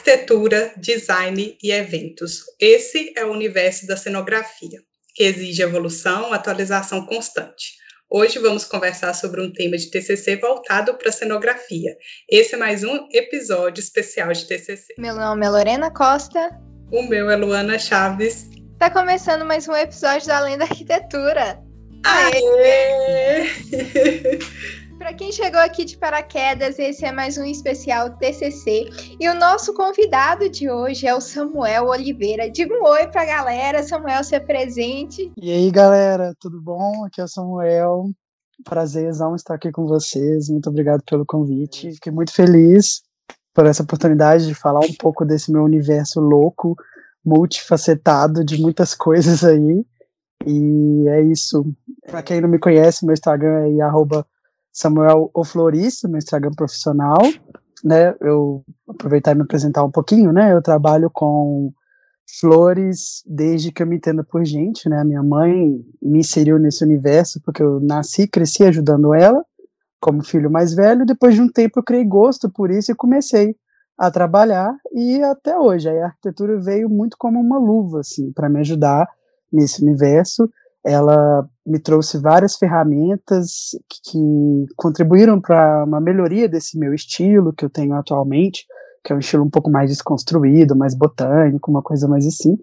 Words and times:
arquitetura, 0.00 0.72
design 0.78 1.58
e 1.62 1.70
eventos. 1.70 2.44
Esse 2.58 3.12
é 3.16 3.24
o 3.24 3.32
universo 3.32 3.86
da 3.86 3.96
cenografia, 3.98 4.80
que 5.14 5.22
exige 5.22 5.62
evolução, 5.62 6.32
atualização 6.32 7.04
constante. 7.04 7.78
Hoje 8.08 8.38
vamos 8.38 8.64
conversar 8.64 9.12
sobre 9.14 9.42
um 9.42 9.52
tema 9.52 9.76
de 9.76 9.90
TCC 9.90 10.36
voltado 10.36 10.94
para 10.94 11.12
cenografia. 11.12 11.94
Esse 12.28 12.54
é 12.54 12.58
mais 12.58 12.82
um 12.82 13.08
episódio 13.12 13.80
especial 13.80 14.32
de 14.32 14.46
TCC. 14.46 14.94
Meu 14.98 15.14
nome 15.14 15.44
é 15.46 15.50
Lorena 15.50 15.92
Costa. 15.92 16.50
O 16.90 17.02
meu 17.02 17.30
é 17.30 17.36
Luana 17.36 17.78
Chaves. 17.78 18.48
Está 18.72 18.90
começando 18.90 19.44
mais 19.44 19.68
um 19.68 19.74
episódio 19.74 20.26
da 20.26 20.38
Além 20.38 20.56
da 20.56 20.64
Arquitetura. 20.64 21.62
Aê! 22.04 23.44
Para 25.00 25.14
quem 25.14 25.32
chegou 25.32 25.58
aqui 25.58 25.86
de 25.86 25.96
paraquedas, 25.96 26.78
esse 26.78 27.06
é 27.06 27.10
mais 27.10 27.38
um 27.38 27.44
especial 27.44 28.10
TCC. 28.18 28.90
E 29.18 29.30
o 29.30 29.34
nosso 29.34 29.72
convidado 29.72 30.50
de 30.50 30.70
hoje 30.70 31.06
é 31.06 31.14
o 31.14 31.22
Samuel 31.22 31.86
Oliveira. 31.86 32.50
Diga 32.50 32.74
um 32.74 32.84
oi 32.84 33.06
para 33.06 33.22
a 33.22 33.24
galera, 33.24 33.82
Samuel, 33.82 34.22
se 34.22 34.38
presente. 34.40 35.32
E 35.38 35.50
aí, 35.50 35.70
galera, 35.70 36.34
tudo 36.38 36.60
bom? 36.60 37.02
Aqui 37.06 37.18
é 37.18 37.24
o 37.24 37.28
Samuel. 37.28 38.10
Prazerzão 38.62 39.34
estar 39.34 39.54
aqui 39.54 39.72
com 39.72 39.86
vocês. 39.86 40.50
Muito 40.50 40.68
obrigado 40.68 41.02
pelo 41.08 41.24
convite. 41.24 41.94
Fiquei 41.94 42.12
muito 42.12 42.34
feliz 42.34 43.00
por 43.54 43.64
essa 43.64 43.82
oportunidade 43.82 44.46
de 44.46 44.54
falar 44.54 44.80
um 44.80 44.94
pouco 44.98 45.24
desse 45.24 45.50
meu 45.50 45.64
universo 45.64 46.20
louco, 46.20 46.76
multifacetado 47.24 48.44
de 48.44 48.60
muitas 48.60 48.94
coisas 48.94 49.42
aí. 49.44 49.82
E 50.46 51.08
é 51.08 51.22
isso. 51.22 51.64
Para 52.06 52.22
quem 52.22 52.42
não 52.42 52.50
me 52.50 52.58
conhece, 52.58 53.06
meu 53.06 53.14
Instagram 53.14 53.66
é 53.78 53.80
arroba 53.80 54.26
Samuel 54.72 55.30
O 55.34 55.44
Florista, 55.44 56.08
meu 56.08 56.18
Instagram 56.18 56.52
profissional, 56.56 57.18
né? 57.84 58.14
Eu 58.20 58.64
aproveitar 58.88 59.32
e 59.32 59.34
me 59.34 59.42
apresentar 59.42 59.84
um 59.84 59.90
pouquinho, 59.90 60.32
né? 60.32 60.52
Eu 60.52 60.62
trabalho 60.62 61.10
com 61.12 61.72
flores 62.38 63.22
desde 63.26 63.72
que 63.72 63.82
eu 63.82 63.86
me 63.86 63.96
entendo 63.96 64.24
por 64.24 64.44
gente, 64.44 64.88
né? 64.88 65.02
Minha 65.04 65.22
mãe 65.22 65.84
me 66.00 66.20
inseriu 66.20 66.58
nesse 66.58 66.84
universo 66.84 67.40
porque 67.44 67.62
eu 67.62 67.80
nasci, 67.80 68.28
cresci 68.28 68.64
ajudando 68.64 69.14
ela 69.14 69.44
como 70.00 70.24
filho 70.24 70.50
mais 70.50 70.74
velho. 70.74 71.04
Depois 71.04 71.34
de 71.34 71.42
um 71.42 71.48
tempo 71.48 71.80
eu 71.80 71.82
criei 71.82 72.04
gosto 72.04 72.48
por 72.48 72.70
isso 72.70 72.92
e 72.92 72.94
comecei 72.94 73.56
a 73.98 74.10
trabalhar 74.10 74.74
e 74.94 75.22
até 75.22 75.58
hoje 75.58 75.88
a 75.88 76.06
arquitetura 76.06 76.58
veio 76.58 76.88
muito 76.88 77.16
como 77.18 77.38
uma 77.38 77.58
luva 77.58 78.00
assim 78.00 78.32
para 78.32 78.48
me 78.48 78.60
ajudar 78.60 79.06
nesse 79.52 79.82
universo 79.82 80.48
ela 80.84 81.46
me 81.70 81.78
trouxe 81.78 82.18
várias 82.18 82.56
ferramentas 82.56 83.70
que 83.88 84.66
contribuíram 84.76 85.40
para 85.40 85.84
uma 85.84 86.00
melhoria 86.00 86.48
desse 86.48 86.76
meu 86.76 86.92
estilo 86.92 87.52
que 87.52 87.64
eu 87.64 87.70
tenho 87.70 87.94
atualmente, 87.94 88.66
que 89.04 89.12
é 89.12 89.16
um 89.16 89.20
estilo 89.20 89.44
um 89.44 89.50
pouco 89.50 89.70
mais 89.70 89.88
desconstruído, 89.88 90.74
mais 90.74 90.96
botânico, 90.96 91.70
uma 91.70 91.80
coisa 91.80 92.08
mais 92.08 92.26
assim. 92.26 92.58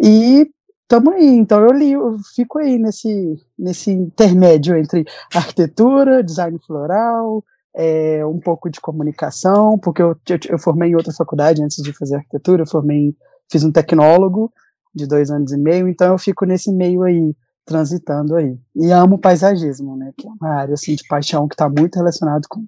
E 0.00 0.48
tamo 0.86 1.10
aí, 1.10 1.26
então 1.26 1.60
eu 1.62 1.72
li, 1.72 1.92
eu 1.92 2.16
fico 2.34 2.60
aí 2.60 2.78
nesse, 2.78 3.36
nesse 3.58 3.90
intermédio 3.90 4.76
entre 4.76 5.04
arquitetura, 5.34 6.22
design 6.22 6.56
floral, 6.64 7.44
é, 7.74 8.24
um 8.24 8.38
pouco 8.38 8.70
de 8.70 8.80
comunicação, 8.80 9.76
porque 9.80 10.00
eu, 10.00 10.16
eu, 10.28 10.38
eu, 10.48 10.58
formei 10.60 10.90
em 10.90 10.94
outra 10.94 11.12
faculdade 11.12 11.60
antes 11.60 11.82
de 11.82 11.92
fazer 11.92 12.16
arquitetura, 12.16 12.62
eu 12.62 12.68
formei, 12.68 13.16
fiz 13.50 13.64
um 13.64 13.72
tecnólogo 13.72 14.52
de 14.94 15.08
dois 15.08 15.28
anos 15.28 15.50
e 15.50 15.58
meio, 15.58 15.88
então 15.88 16.12
eu 16.12 16.18
fico 16.18 16.46
nesse 16.46 16.72
meio 16.72 17.02
aí 17.02 17.34
transitando 17.64 18.36
aí. 18.36 18.56
E 18.74 18.90
amo 18.90 19.18
paisagismo, 19.18 19.96
né? 19.96 20.12
Que 20.16 20.26
é 20.26 20.30
uma 20.30 20.60
área 20.60 20.74
assim, 20.74 20.94
de 20.94 21.06
paixão 21.06 21.48
que 21.48 21.54
está 21.54 21.68
muito 21.68 21.96
relacionado 21.96 22.46
com 22.48 22.66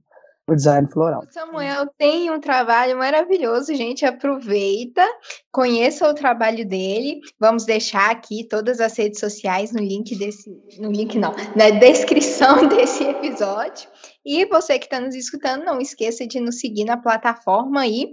o 0.48 0.54
design 0.54 0.86
floral. 0.88 1.24
Samuel 1.30 1.88
tem 1.98 2.30
um 2.30 2.38
trabalho 2.38 2.96
maravilhoso, 2.96 3.74
gente. 3.74 4.04
Aproveita, 4.04 5.04
conheça 5.50 6.08
o 6.08 6.14
trabalho 6.14 6.66
dele. 6.66 7.20
Vamos 7.38 7.64
deixar 7.64 8.10
aqui 8.10 8.46
todas 8.48 8.80
as 8.80 8.96
redes 8.96 9.18
sociais 9.18 9.72
no 9.72 9.80
link 9.80 10.16
desse. 10.16 10.48
No 10.78 10.92
link 10.92 11.18
não, 11.18 11.34
na 11.56 11.70
descrição 11.70 12.66
desse 12.68 13.02
episódio. 13.02 13.88
E 14.24 14.46
você 14.46 14.78
que 14.78 14.86
está 14.86 15.00
nos 15.00 15.14
escutando, 15.14 15.64
não 15.64 15.80
esqueça 15.80 16.26
de 16.26 16.40
nos 16.40 16.60
seguir 16.60 16.84
na 16.84 16.96
plataforma 16.96 17.80
aí 17.80 18.12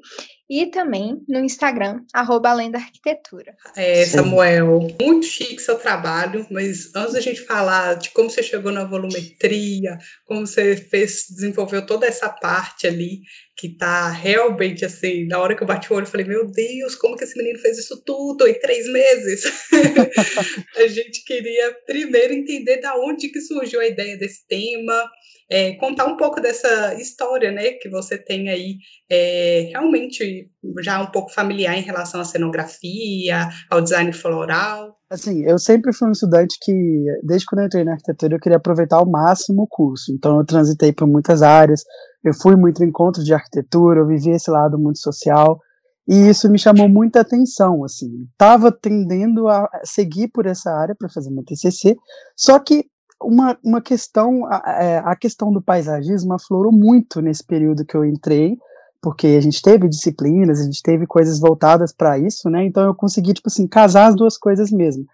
e 0.54 0.68
também 0.68 1.20
no 1.28 1.40
Instagram, 1.40 2.02
arroba 2.14 2.52
Além 2.52 2.70
da 2.70 2.78
Arquitetura. 2.78 3.56
É, 3.76 4.06
Samuel, 4.06 4.88
muito 5.02 5.26
chique 5.26 5.60
seu 5.60 5.80
trabalho, 5.80 6.46
mas 6.52 6.94
antes 6.96 7.14
da 7.14 7.22
gente 7.22 7.42
falar 7.42 7.96
de 7.96 8.12
como 8.12 8.30
você 8.30 8.44
chegou 8.44 8.72
na 8.72 8.84
volumetria, 8.84 9.98
como 10.26 10.46
você 10.46 10.78
fez, 10.78 11.26
desenvolveu 11.28 11.84
toda 11.84 12.06
essa 12.06 12.30
parte 12.30 12.86
ali, 12.86 13.22
que 13.56 13.70
tá 13.70 14.10
realmente 14.10 14.84
assim, 14.84 15.26
na 15.28 15.40
hora 15.40 15.56
que 15.56 15.62
eu 15.62 15.68
bati 15.68 15.92
o 15.92 15.96
olho, 15.96 16.06
eu 16.06 16.10
falei, 16.10 16.26
meu 16.26 16.50
Deus, 16.50 16.96
como 16.96 17.16
que 17.16 17.24
esse 17.24 17.38
menino 17.38 17.60
fez 17.60 17.78
isso 17.78 18.04
tudo 18.04 18.48
em 18.48 18.60
três 18.60 18.88
meses? 18.88 19.44
a 20.76 20.88
gente 20.88 21.24
queria 21.24 21.72
primeiro 21.86 22.34
entender 22.34 22.78
da 22.78 22.96
onde 22.96 23.30
que 23.30 23.40
surgiu 23.42 23.80
a 23.80 23.88
ideia 23.88 24.18
desse 24.18 24.48
tema, 24.48 25.10
é, 25.50 25.74
contar 25.76 26.06
um 26.06 26.18
pouco 26.18 26.42
dessa 26.42 26.96
história, 26.96 27.52
né, 27.52 27.74
que 27.74 27.90
você 27.90 28.18
tem 28.18 28.50
aí, 28.50 28.78
é, 29.10 29.68
realmente 29.70 30.50
já 30.82 31.02
um 31.02 31.08
pouco 31.08 31.32
familiar 31.32 31.78
em 31.78 31.82
relação 31.82 32.22
à 32.22 32.24
cenografia, 32.24 33.50
ao 33.70 33.82
design 33.82 34.12
floral. 34.14 34.98
Assim, 35.10 35.44
eu 35.44 35.60
sempre 35.60 35.94
fui 35.94 36.08
um 36.08 36.12
estudante 36.12 36.58
que, 36.62 37.06
desde 37.24 37.46
quando 37.46 37.60
eu 37.60 37.66
entrei 37.68 37.84
na 37.84 37.92
arquitetura, 37.92 38.36
eu 38.36 38.40
queria 38.40 38.58
aproveitar 38.58 38.98
ao 38.98 39.10
máximo 39.10 39.64
o 39.64 39.68
curso. 39.68 40.12
Então, 40.12 40.40
eu 40.40 40.46
transitei 40.46 40.92
por 40.92 41.08
muitas 41.08 41.42
áreas, 41.42 41.84
eu 42.24 42.34
fui 42.34 42.56
muito 42.56 42.84
em 42.84 42.88
encontros 42.88 43.26
de 43.26 43.34
arquitetura, 43.34 44.00
eu 44.00 44.08
vivi 44.08 44.32
esse 44.32 44.50
lado 44.50 44.80
muito 44.80 45.00
social, 45.00 45.60
e 46.08 46.30
isso 46.30 46.50
me 46.50 46.58
chamou 46.58 46.90
muita 46.90 47.22
atenção, 47.22 47.84
assim. 47.84 48.28
Estava 48.32 48.72
tendendo 48.72 49.48
a 49.48 49.70
seguir 49.84 50.30
por 50.30 50.46
essa 50.46 50.72
área 50.72 50.96
para 50.98 51.10
fazer 51.10 51.30
meu 51.30 51.44
TCC, 51.44 51.96
só 52.36 52.60
que 52.60 52.86
uma, 53.22 53.58
uma 53.64 53.82
questão, 53.82 54.46
a, 54.46 54.64
é, 54.82 54.98
a 54.98 55.16
questão 55.16 55.52
do 55.52 55.62
paisagismo 55.62 56.34
aflorou 56.34 56.72
muito 56.72 57.22
nesse 57.22 57.46
período 57.46 57.86
que 57.86 57.96
eu 57.96 58.04
entrei, 58.04 58.58
porque 59.04 59.28
a 59.28 59.42
gente 59.42 59.62
teve 59.62 59.90
disciplinas, 59.90 60.62
a 60.62 60.64
gente 60.64 60.82
teve 60.82 61.06
coisas 61.06 61.38
voltadas 61.38 61.92
para 61.92 62.18
isso, 62.18 62.50
né? 62.50 62.66
Então 62.66 62.86
eu 62.86 62.96
consegui, 62.96 63.34
tipo 63.34 63.50
assim, 63.50 63.68
casar 63.68 64.08
as 64.08 64.16
duas 64.16 64.38
coisas 64.38 64.72
mesmo. 64.72 65.06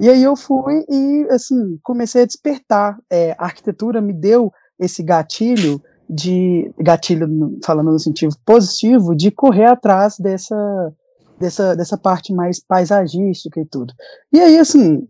E 0.00 0.08
aí 0.10 0.20
eu 0.20 0.34
fui 0.34 0.84
e, 0.90 1.28
assim, 1.30 1.78
comecei 1.80 2.22
a 2.22 2.26
despertar. 2.26 2.98
É, 3.08 3.36
a 3.38 3.44
arquitetura 3.44 4.00
me 4.00 4.12
deu 4.12 4.52
esse 4.80 5.00
gatilho 5.00 5.80
de, 6.10 6.74
gatilho 6.76 7.28
falando 7.64 7.92
no 7.92 8.00
sentido 8.00 8.34
positivo, 8.44 9.14
de 9.14 9.30
correr 9.30 9.66
atrás 9.66 10.16
dessa, 10.18 10.92
dessa, 11.38 11.76
dessa 11.76 11.96
parte 11.96 12.34
mais 12.34 12.58
paisagística 12.58 13.60
e 13.60 13.64
tudo. 13.64 13.94
E 14.32 14.40
aí, 14.40 14.58
assim, 14.58 15.06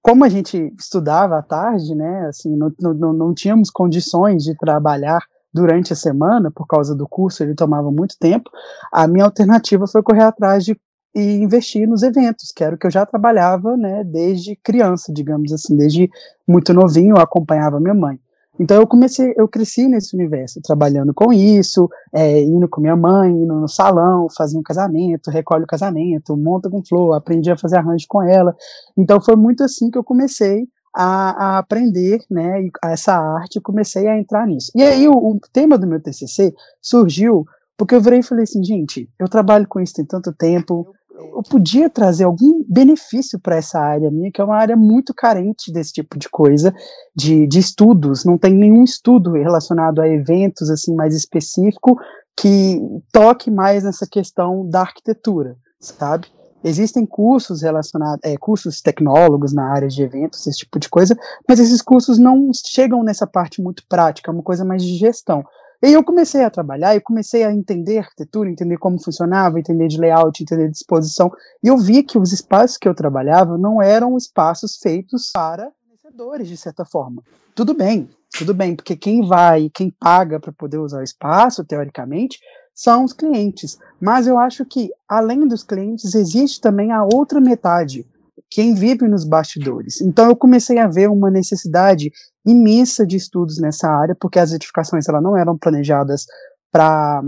como 0.00 0.24
a 0.24 0.30
gente 0.30 0.72
estudava 0.78 1.36
à 1.36 1.42
tarde, 1.42 1.94
né, 1.94 2.26
assim, 2.26 2.56
não, 2.56 2.72
não, 2.80 3.12
não 3.12 3.34
tínhamos 3.34 3.70
condições 3.70 4.44
de 4.44 4.56
trabalhar 4.56 5.20
durante 5.56 5.92
a 5.92 5.96
semana, 5.96 6.50
por 6.50 6.66
causa 6.66 6.94
do 6.94 7.08
curso, 7.08 7.42
ele 7.42 7.54
tomava 7.54 7.90
muito 7.90 8.16
tempo, 8.20 8.50
a 8.92 9.08
minha 9.08 9.24
alternativa 9.24 9.86
foi 9.86 10.02
correr 10.02 10.24
atrás 10.24 10.64
de 10.64 10.78
e 11.18 11.36
investir 11.36 11.88
nos 11.88 12.02
eventos, 12.02 12.52
que 12.54 12.62
era 12.62 12.74
o 12.74 12.78
que 12.78 12.86
eu 12.86 12.90
já 12.90 13.06
trabalhava, 13.06 13.74
né, 13.74 14.04
desde 14.04 14.54
criança, 14.54 15.10
digamos 15.10 15.50
assim, 15.50 15.74
desde 15.74 16.10
muito 16.46 16.74
novinho, 16.74 17.16
eu 17.16 17.22
acompanhava 17.22 17.80
minha 17.80 17.94
mãe. 17.94 18.20
Então 18.60 18.78
eu 18.78 18.86
comecei, 18.86 19.32
eu 19.34 19.48
cresci 19.48 19.88
nesse 19.88 20.14
universo, 20.14 20.60
trabalhando 20.62 21.14
com 21.14 21.32
isso, 21.32 21.88
é, 22.12 22.42
indo 22.42 22.68
com 22.68 22.82
minha 22.82 22.96
mãe, 22.96 23.30
indo 23.30 23.54
no 23.54 23.68
salão, 23.68 24.28
fazia 24.36 24.58
um 24.58 24.62
casamento, 24.62 25.30
recolhe 25.30 25.64
o 25.64 25.66
casamento, 25.66 26.36
monta 26.36 26.68
com 26.68 26.84
flor, 26.84 27.14
aprendi 27.14 27.50
a 27.50 27.56
fazer 27.56 27.78
arranjo 27.78 28.04
com 28.06 28.22
ela. 28.22 28.54
Então 28.96 29.18
foi 29.18 29.36
muito 29.36 29.64
assim 29.64 29.90
que 29.90 29.96
eu 29.96 30.04
comecei 30.04 30.68
a, 30.96 31.30
a 31.30 31.58
aprender, 31.58 32.22
né, 32.30 32.70
essa 32.84 33.14
arte, 33.14 33.60
comecei 33.60 34.08
a 34.08 34.18
entrar 34.18 34.46
nisso. 34.46 34.72
E 34.74 34.82
aí 34.82 35.06
o, 35.06 35.12
o 35.12 35.38
tema 35.52 35.76
do 35.76 35.86
meu 35.86 36.00
TCC 36.00 36.54
surgiu 36.80 37.46
porque 37.76 37.94
eu 37.94 38.00
virei 38.00 38.20
e 38.20 38.22
falei 38.22 38.44
assim, 38.44 38.64
gente, 38.64 39.06
eu 39.18 39.28
trabalho 39.28 39.68
com 39.68 39.78
isso 39.78 39.92
tem 39.92 40.04
tanto 40.06 40.32
tempo, 40.32 40.94
eu 41.10 41.42
podia 41.42 41.90
trazer 41.90 42.24
algum 42.24 42.64
benefício 42.66 43.38
para 43.38 43.56
essa 43.56 43.78
área 43.78 44.10
minha, 44.10 44.32
que 44.32 44.40
é 44.40 44.44
uma 44.44 44.56
área 44.56 44.76
muito 44.76 45.12
carente 45.12 45.70
desse 45.70 45.92
tipo 45.92 46.18
de 46.18 46.28
coisa, 46.30 46.74
de, 47.14 47.46
de 47.46 47.58
estudos, 47.58 48.24
não 48.24 48.38
tem 48.38 48.54
nenhum 48.54 48.82
estudo 48.82 49.32
relacionado 49.32 50.00
a 50.00 50.08
eventos 50.08 50.70
assim 50.70 50.94
mais 50.94 51.14
específico 51.14 51.98
que 52.34 52.80
toque 53.12 53.50
mais 53.50 53.84
nessa 53.84 54.06
questão 54.06 54.66
da 54.68 54.80
arquitetura, 54.80 55.56
sabe? 55.78 56.28
Existem 56.66 57.06
cursos 57.06 57.62
relacionados, 57.62 58.18
é, 58.24 58.36
cursos 58.36 58.80
tecnólogos 58.80 59.54
na 59.54 59.72
área 59.72 59.86
de 59.86 60.02
eventos, 60.02 60.44
esse 60.44 60.58
tipo 60.58 60.80
de 60.80 60.88
coisa, 60.88 61.16
mas 61.48 61.60
esses 61.60 61.80
cursos 61.80 62.18
não 62.18 62.50
chegam 62.52 63.04
nessa 63.04 63.24
parte 63.24 63.62
muito 63.62 63.84
prática, 63.88 64.32
é 64.32 64.34
uma 64.34 64.42
coisa 64.42 64.64
mais 64.64 64.82
de 64.82 64.96
gestão. 64.96 65.44
E 65.80 65.92
eu 65.92 66.02
comecei 66.02 66.42
a 66.42 66.50
trabalhar, 66.50 66.96
eu 66.96 67.00
comecei 67.00 67.44
a 67.44 67.52
entender 67.52 67.98
arquitetura, 67.98 68.50
entender 68.50 68.78
como 68.78 69.00
funcionava, 69.00 69.60
entender 69.60 69.86
de 69.86 69.96
layout, 69.96 70.42
entender 70.42 70.64
de 70.64 70.72
disposição, 70.72 71.30
e 71.62 71.68
eu 71.68 71.78
vi 71.78 72.02
que 72.02 72.18
os 72.18 72.32
espaços 72.32 72.76
que 72.76 72.88
eu 72.88 72.94
trabalhava 72.96 73.56
não 73.56 73.80
eram 73.80 74.16
espaços 74.16 74.76
feitos 74.82 75.30
para 75.32 75.70
fornecedores, 75.84 76.48
de 76.48 76.56
certa 76.56 76.84
forma. 76.84 77.22
Tudo 77.54 77.74
bem, 77.74 78.10
tudo 78.36 78.52
bem, 78.52 78.74
porque 78.74 78.96
quem 78.96 79.24
vai, 79.24 79.70
quem 79.72 79.88
paga 79.88 80.40
para 80.40 80.52
poder 80.52 80.78
usar 80.78 80.98
o 80.98 81.04
espaço, 81.04 81.64
teoricamente, 81.64 82.40
são 82.76 83.04
os 83.04 83.14
clientes. 83.14 83.78
Mas 83.98 84.26
eu 84.26 84.38
acho 84.38 84.66
que, 84.66 84.90
além 85.08 85.48
dos 85.48 85.64
clientes, 85.64 86.14
existe 86.14 86.60
também 86.60 86.92
a 86.92 87.02
outra 87.02 87.40
metade, 87.40 88.06
quem 88.50 88.74
vive 88.74 89.08
nos 89.08 89.24
bastidores. 89.24 90.02
Então, 90.02 90.28
eu 90.28 90.36
comecei 90.36 90.78
a 90.78 90.86
ver 90.86 91.08
uma 91.08 91.30
necessidade 91.30 92.12
imensa 92.46 93.06
de 93.06 93.16
estudos 93.16 93.58
nessa 93.58 93.88
área, 93.88 94.14
porque 94.14 94.38
as 94.38 94.52
edificações 94.52 95.08
ela 95.08 95.22
não 95.22 95.36
eram 95.36 95.56
planejadas 95.56 96.26
para 96.70 97.22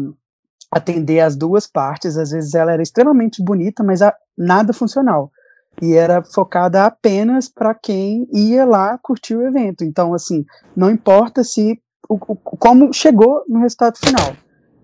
atender 0.70 1.20
as 1.20 1.34
duas 1.34 1.66
partes. 1.66 2.18
Às 2.18 2.30
vezes, 2.30 2.54
ela 2.54 2.72
era 2.72 2.82
extremamente 2.82 3.42
bonita, 3.42 3.82
mas 3.82 4.02
a, 4.02 4.14
nada 4.36 4.74
funcional. 4.74 5.32
E 5.80 5.94
era 5.94 6.22
focada 6.22 6.84
apenas 6.84 7.48
para 7.48 7.74
quem 7.74 8.28
ia 8.32 8.66
lá 8.66 8.98
curtir 8.98 9.34
o 9.34 9.46
evento. 9.46 9.82
Então, 9.82 10.12
assim, 10.12 10.44
não 10.76 10.90
importa 10.90 11.42
se 11.42 11.80
o, 12.06 12.14
o, 12.16 12.36
como 12.36 12.92
chegou 12.92 13.44
no 13.48 13.60
resultado 13.60 13.96
final. 13.96 14.36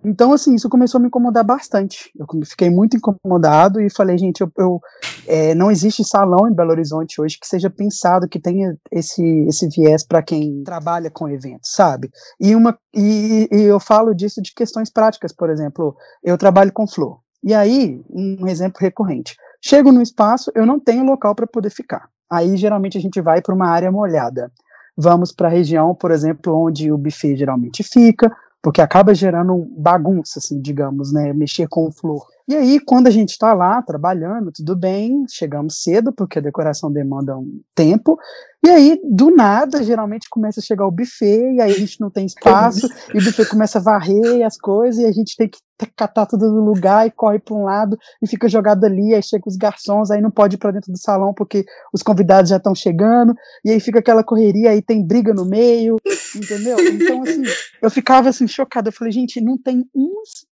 Então, 0.04 0.32
assim, 0.32 0.54
isso 0.54 0.68
começou 0.68 0.98
a 0.98 1.02
me 1.02 1.06
incomodar 1.06 1.42
bastante. 1.42 2.10
Eu 2.18 2.26
fiquei 2.44 2.68
muito 2.68 2.96
incomodado 2.96 3.80
e 3.80 3.88
falei, 3.88 4.18
gente, 4.18 4.42
eu, 4.42 4.52
eu 4.58 4.80
é, 5.26 5.54
não 5.54 5.70
existe 5.70 6.04
salão 6.04 6.46
em 6.46 6.54
Belo 6.54 6.72
Horizonte 6.72 7.20
hoje 7.20 7.38
que 7.40 7.46
seja 7.46 7.70
pensado 7.70 8.28
que 8.28 8.38
tenha 8.38 8.76
esse, 8.92 9.22
esse 9.48 9.66
viés 9.68 10.06
para 10.06 10.22
quem 10.22 10.62
trabalha 10.62 11.10
com 11.10 11.28
eventos, 11.28 11.70
sabe? 11.72 12.10
E, 12.38 12.54
uma, 12.54 12.78
e, 12.94 13.48
e 13.50 13.62
eu 13.62 13.80
falo 13.80 14.14
disso 14.14 14.42
de 14.42 14.52
questões 14.54 14.90
práticas, 14.90 15.32
por 15.32 15.48
exemplo, 15.48 15.96
eu 16.22 16.36
trabalho 16.36 16.72
com 16.72 16.86
flor. 16.86 17.20
E 17.42 17.54
aí, 17.54 18.02
um 18.10 18.46
exemplo 18.46 18.78
recorrente. 18.80 19.36
Chego 19.62 19.92
no 19.92 20.02
espaço, 20.02 20.50
eu 20.54 20.66
não 20.66 20.78
tenho 20.78 21.04
local 21.04 21.34
para 21.34 21.46
poder 21.46 21.70
ficar. 21.70 22.08
Aí, 22.30 22.56
geralmente, 22.56 22.98
a 22.98 23.00
gente 23.00 23.20
vai 23.20 23.40
para 23.40 23.54
uma 23.54 23.68
área 23.68 23.90
molhada. 23.90 24.50
Vamos 24.96 25.32
para 25.32 25.48
a 25.48 25.50
região, 25.50 25.94
por 25.94 26.10
exemplo, 26.10 26.56
onde 26.56 26.92
o 26.92 26.96
buffet 26.96 27.36
geralmente 27.36 27.82
fica, 27.82 28.34
porque 28.64 28.80
acaba 28.80 29.14
gerando 29.14 29.70
bagunça, 29.76 30.38
assim, 30.38 30.58
digamos, 30.58 31.12
né, 31.12 31.34
mexer 31.34 31.68
com 31.68 31.92
flor. 31.92 32.26
E 32.46 32.54
aí, 32.54 32.78
quando 32.78 33.06
a 33.06 33.10
gente 33.10 33.30
está 33.30 33.54
lá 33.54 33.80
trabalhando, 33.80 34.52
tudo 34.52 34.76
bem, 34.76 35.24
chegamos 35.30 35.82
cedo, 35.82 36.12
porque 36.12 36.38
a 36.38 36.42
decoração 36.42 36.92
demanda 36.92 37.38
um 37.38 37.62
tempo, 37.74 38.18
e 38.62 38.68
aí, 38.68 39.00
do 39.02 39.30
nada, 39.30 39.82
geralmente 39.82 40.28
começa 40.28 40.60
a 40.60 40.62
chegar 40.62 40.86
o 40.86 40.90
buffet, 40.90 41.40
e 41.54 41.60
aí 41.62 41.72
a 41.72 41.78
gente 41.78 41.98
não 41.98 42.10
tem 42.10 42.26
espaço, 42.26 42.86
e 43.14 43.18
o 43.18 43.24
buffet 43.24 43.46
começa 43.46 43.78
a 43.78 43.82
varrer 43.82 44.44
as 44.44 44.58
coisas, 44.58 45.02
e 45.02 45.06
a 45.06 45.12
gente 45.12 45.34
tem 45.38 45.48
que 45.48 45.58
catar 45.96 46.26
tudo 46.26 46.52
no 46.52 46.62
lugar, 46.62 47.06
e 47.06 47.10
corre 47.10 47.38
para 47.38 47.54
um 47.54 47.64
lado, 47.64 47.96
e 48.22 48.28
fica 48.28 48.46
jogado 48.46 48.84
ali, 48.84 49.14
aí 49.14 49.22
chega 49.22 49.48
os 49.48 49.56
garçons, 49.56 50.10
aí 50.10 50.20
não 50.20 50.30
pode 50.30 50.56
ir 50.56 50.58
para 50.58 50.72
dentro 50.72 50.92
do 50.92 50.98
salão, 50.98 51.32
porque 51.32 51.64
os 51.94 52.02
convidados 52.02 52.50
já 52.50 52.58
estão 52.58 52.74
chegando, 52.74 53.34
e 53.64 53.70
aí 53.70 53.80
fica 53.80 54.00
aquela 54.00 54.22
correria, 54.22 54.68
aí 54.68 54.82
tem 54.82 55.02
briga 55.02 55.32
no 55.32 55.46
meio, 55.46 55.96
entendeu? 56.36 56.76
Então, 56.92 57.22
assim, 57.22 57.42
eu 57.80 57.90
ficava, 57.90 58.28
assim, 58.28 58.46
chocada, 58.46 58.88
eu 58.88 58.92
falei, 58.92 59.12
gente, 59.12 59.40
não 59.40 59.56
tem 59.56 59.82
um 59.94 60.12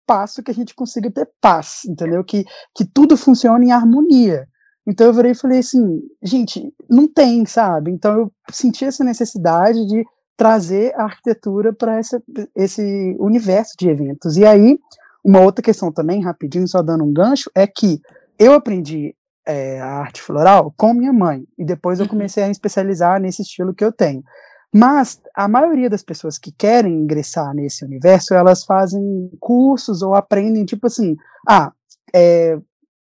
espaço 0.06 0.42
que 0.42 0.50
a 0.52 0.54
gente 0.54 0.74
consiga 0.74 1.10
ter 1.10 1.28
paz, 1.40 1.82
entendeu? 1.84 2.22
Que, 2.22 2.44
que 2.74 2.84
tudo 2.84 3.16
funcione 3.16 3.66
em 3.66 3.72
harmonia. 3.72 4.46
Então 4.86 5.08
eu 5.08 5.12
virei 5.12 5.32
e 5.32 5.36
falei 5.36 5.58
assim, 5.58 6.00
gente, 6.22 6.72
não 6.88 7.08
tem, 7.08 7.44
sabe? 7.44 7.90
Então 7.90 8.16
eu 8.16 8.32
senti 8.50 8.84
essa 8.84 9.02
necessidade 9.02 9.84
de 9.86 10.04
trazer 10.36 10.94
a 10.94 11.04
arquitetura 11.04 11.72
para 11.72 12.00
esse 12.54 13.16
universo 13.18 13.74
de 13.76 13.88
eventos. 13.88 14.36
E 14.36 14.44
aí, 14.44 14.78
uma 15.24 15.40
outra 15.40 15.62
questão 15.62 15.90
também, 15.90 16.22
rapidinho, 16.22 16.68
só 16.68 16.82
dando 16.82 17.02
um 17.02 17.12
gancho, 17.12 17.50
é 17.54 17.66
que 17.66 18.00
eu 18.38 18.52
aprendi 18.52 19.16
é, 19.46 19.80
a 19.80 19.86
arte 19.86 20.22
floral 20.22 20.72
com 20.76 20.92
minha 20.92 21.12
mãe, 21.12 21.44
e 21.58 21.64
depois 21.64 21.98
eu 21.98 22.04
uhum. 22.04 22.10
comecei 22.10 22.44
a 22.44 22.46
me 22.46 22.52
especializar 22.52 23.20
nesse 23.20 23.42
estilo 23.42 23.74
que 23.74 23.84
eu 23.84 23.90
tenho. 23.90 24.22
Mas 24.76 25.18
a 25.34 25.48
maioria 25.48 25.88
das 25.88 26.02
pessoas 26.02 26.36
que 26.36 26.52
querem 26.52 26.92
ingressar 26.92 27.54
nesse 27.54 27.82
universo, 27.82 28.34
elas 28.34 28.62
fazem 28.62 29.30
cursos 29.40 30.02
ou 30.02 30.14
aprendem, 30.14 30.66
tipo 30.66 30.86
assim, 30.86 31.16
ah, 31.48 31.72
é, 32.14 32.58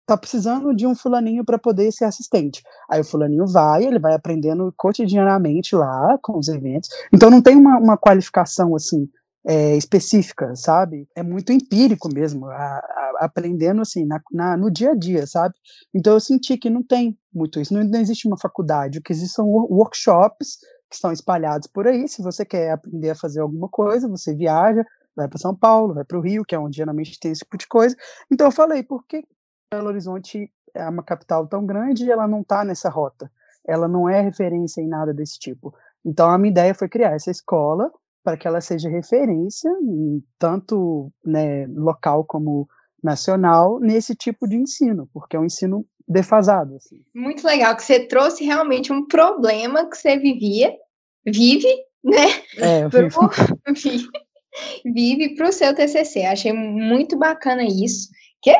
tá 0.05 0.15
precisando 0.15 0.73
de 0.73 0.87
um 0.87 0.95
fulaninho 0.95 1.43
para 1.43 1.59
poder 1.59 1.91
ser 1.91 2.05
assistente. 2.05 2.63
Aí 2.89 3.01
o 3.01 3.03
fulaninho 3.03 3.45
vai, 3.45 3.83
ele 3.83 3.99
vai 3.99 4.13
aprendendo 4.13 4.73
cotidianamente 4.77 5.75
lá 5.75 6.17
com 6.21 6.39
os 6.39 6.47
eventos. 6.47 6.89
Então 7.13 7.29
não 7.29 7.41
tem 7.41 7.57
uma, 7.57 7.77
uma 7.77 7.97
qualificação 7.97 8.73
assim 8.73 9.09
é, 9.45 9.75
específica, 9.75 10.55
sabe? 10.55 11.05
É 11.13 11.21
muito 11.21 11.51
empírico 11.51 12.07
mesmo, 12.13 12.45
a, 12.45 12.55
a, 12.55 13.11
aprendendo 13.25 13.81
assim 13.81 14.05
na, 14.05 14.21
na, 14.31 14.55
no 14.55 14.71
dia 14.71 14.91
a 14.91 14.95
dia, 14.95 15.27
sabe? 15.27 15.53
Então 15.93 16.13
eu 16.13 16.19
senti 16.21 16.57
que 16.57 16.69
não 16.69 16.81
tem 16.81 17.17
muito 17.33 17.59
isso, 17.59 17.73
não, 17.73 17.83
não 17.83 17.99
existe 17.99 18.25
uma 18.25 18.37
faculdade, 18.37 18.99
o 18.99 19.01
que 19.01 19.11
existem 19.11 19.35
são 19.35 19.47
workshops 19.47 20.59
que 20.89 20.95
estão 20.95 21.11
espalhados 21.11 21.67
por 21.67 21.87
aí. 21.87 22.07
Se 22.07 22.21
você 22.21 22.45
quer 22.45 22.71
aprender 22.71 23.11
a 23.11 23.15
fazer 23.15 23.41
alguma 23.41 23.69
coisa, 23.69 24.07
você 24.07 24.33
viaja, 24.33 24.85
vai 25.15 25.27
para 25.27 25.39
São 25.39 25.55
Paulo, 25.55 25.93
vai 25.93 26.05
para 26.05 26.17
o 26.17 26.21
Rio, 26.21 26.45
que 26.45 26.55
é 26.55 26.59
onde 26.59 26.77
geralmente 26.77 27.19
tem 27.19 27.31
esse 27.31 27.39
tipo 27.39 27.57
de 27.57 27.67
coisa. 27.67 27.95
Então 28.31 28.47
eu 28.47 28.51
falei, 28.51 28.83
por 28.83 29.05
que 29.05 29.25
Belo 29.73 29.87
Horizonte 29.87 30.51
é 30.73 30.87
uma 30.87 31.03
capital 31.03 31.47
tão 31.47 31.65
grande 31.65 32.05
e 32.05 32.11
ela 32.11 32.27
não 32.27 32.41
está 32.41 32.63
nessa 32.63 32.89
rota? 32.89 33.31
Ela 33.65 33.87
não 33.87 34.07
é 34.07 34.21
referência 34.21 34.81
em 34.81 34.87
nada 34.87 35.13
desse 35.13 35.37
tipo. 35.39 35.73
Então 36.05 36.29
a 36.29 36.37
minha 36.37 36.51
ideia 36.51 36.73
foi 36.73 36.87
criar 36.87 37.13
essa 37.13 37.31
escola 37.31 37.91
para 38.23 38.37
que 38.37 38.47
ela 38.47 38.61
seja 38.61 38.89
referência, 38.89 39.71
tanto 40.37 41.11
né, 41.25 41.65
local 41.67 42.25
como 42.25 42.67
nacional, 43.01 43.79
nesse 43.79 44.15
tipo 44.15 44.47
de 44.47 44.57
ensino, 44.57 45.09
porque 45.13 45.35
é 45.35 45.39
um 45.39 45.45
ensino 45.45 45.85
defasado. 46.07 46.75
Assim. 46.75 47.01
Muito 47.13 47.45
legal 47.45 47.75
que 47.75 47.83
você 47.83 48.07
trouxe 48.07 48.43
realmente 48.43 48.93
um 48.93 49.05
problema 49.05 49.89
que 49.89 49.97
você 49.97 50.17
vivia, 50.17 50.73
vive, 51.25 51.67
né? 52.03 52.25
É, 52.57 52.87
pro, 52.89 53.09
vive, 53.73 54.07
vive 54.85 55.35
para 55.35 55.49
o 55.49 55.51
seu 55.51 55.75
TCC. 55.75 56.25
Achei 56.25 56.53
muito 56.53 57.17
bacana 57.17 57.63
isso. 57.63 58.09
Que 58.41 58.55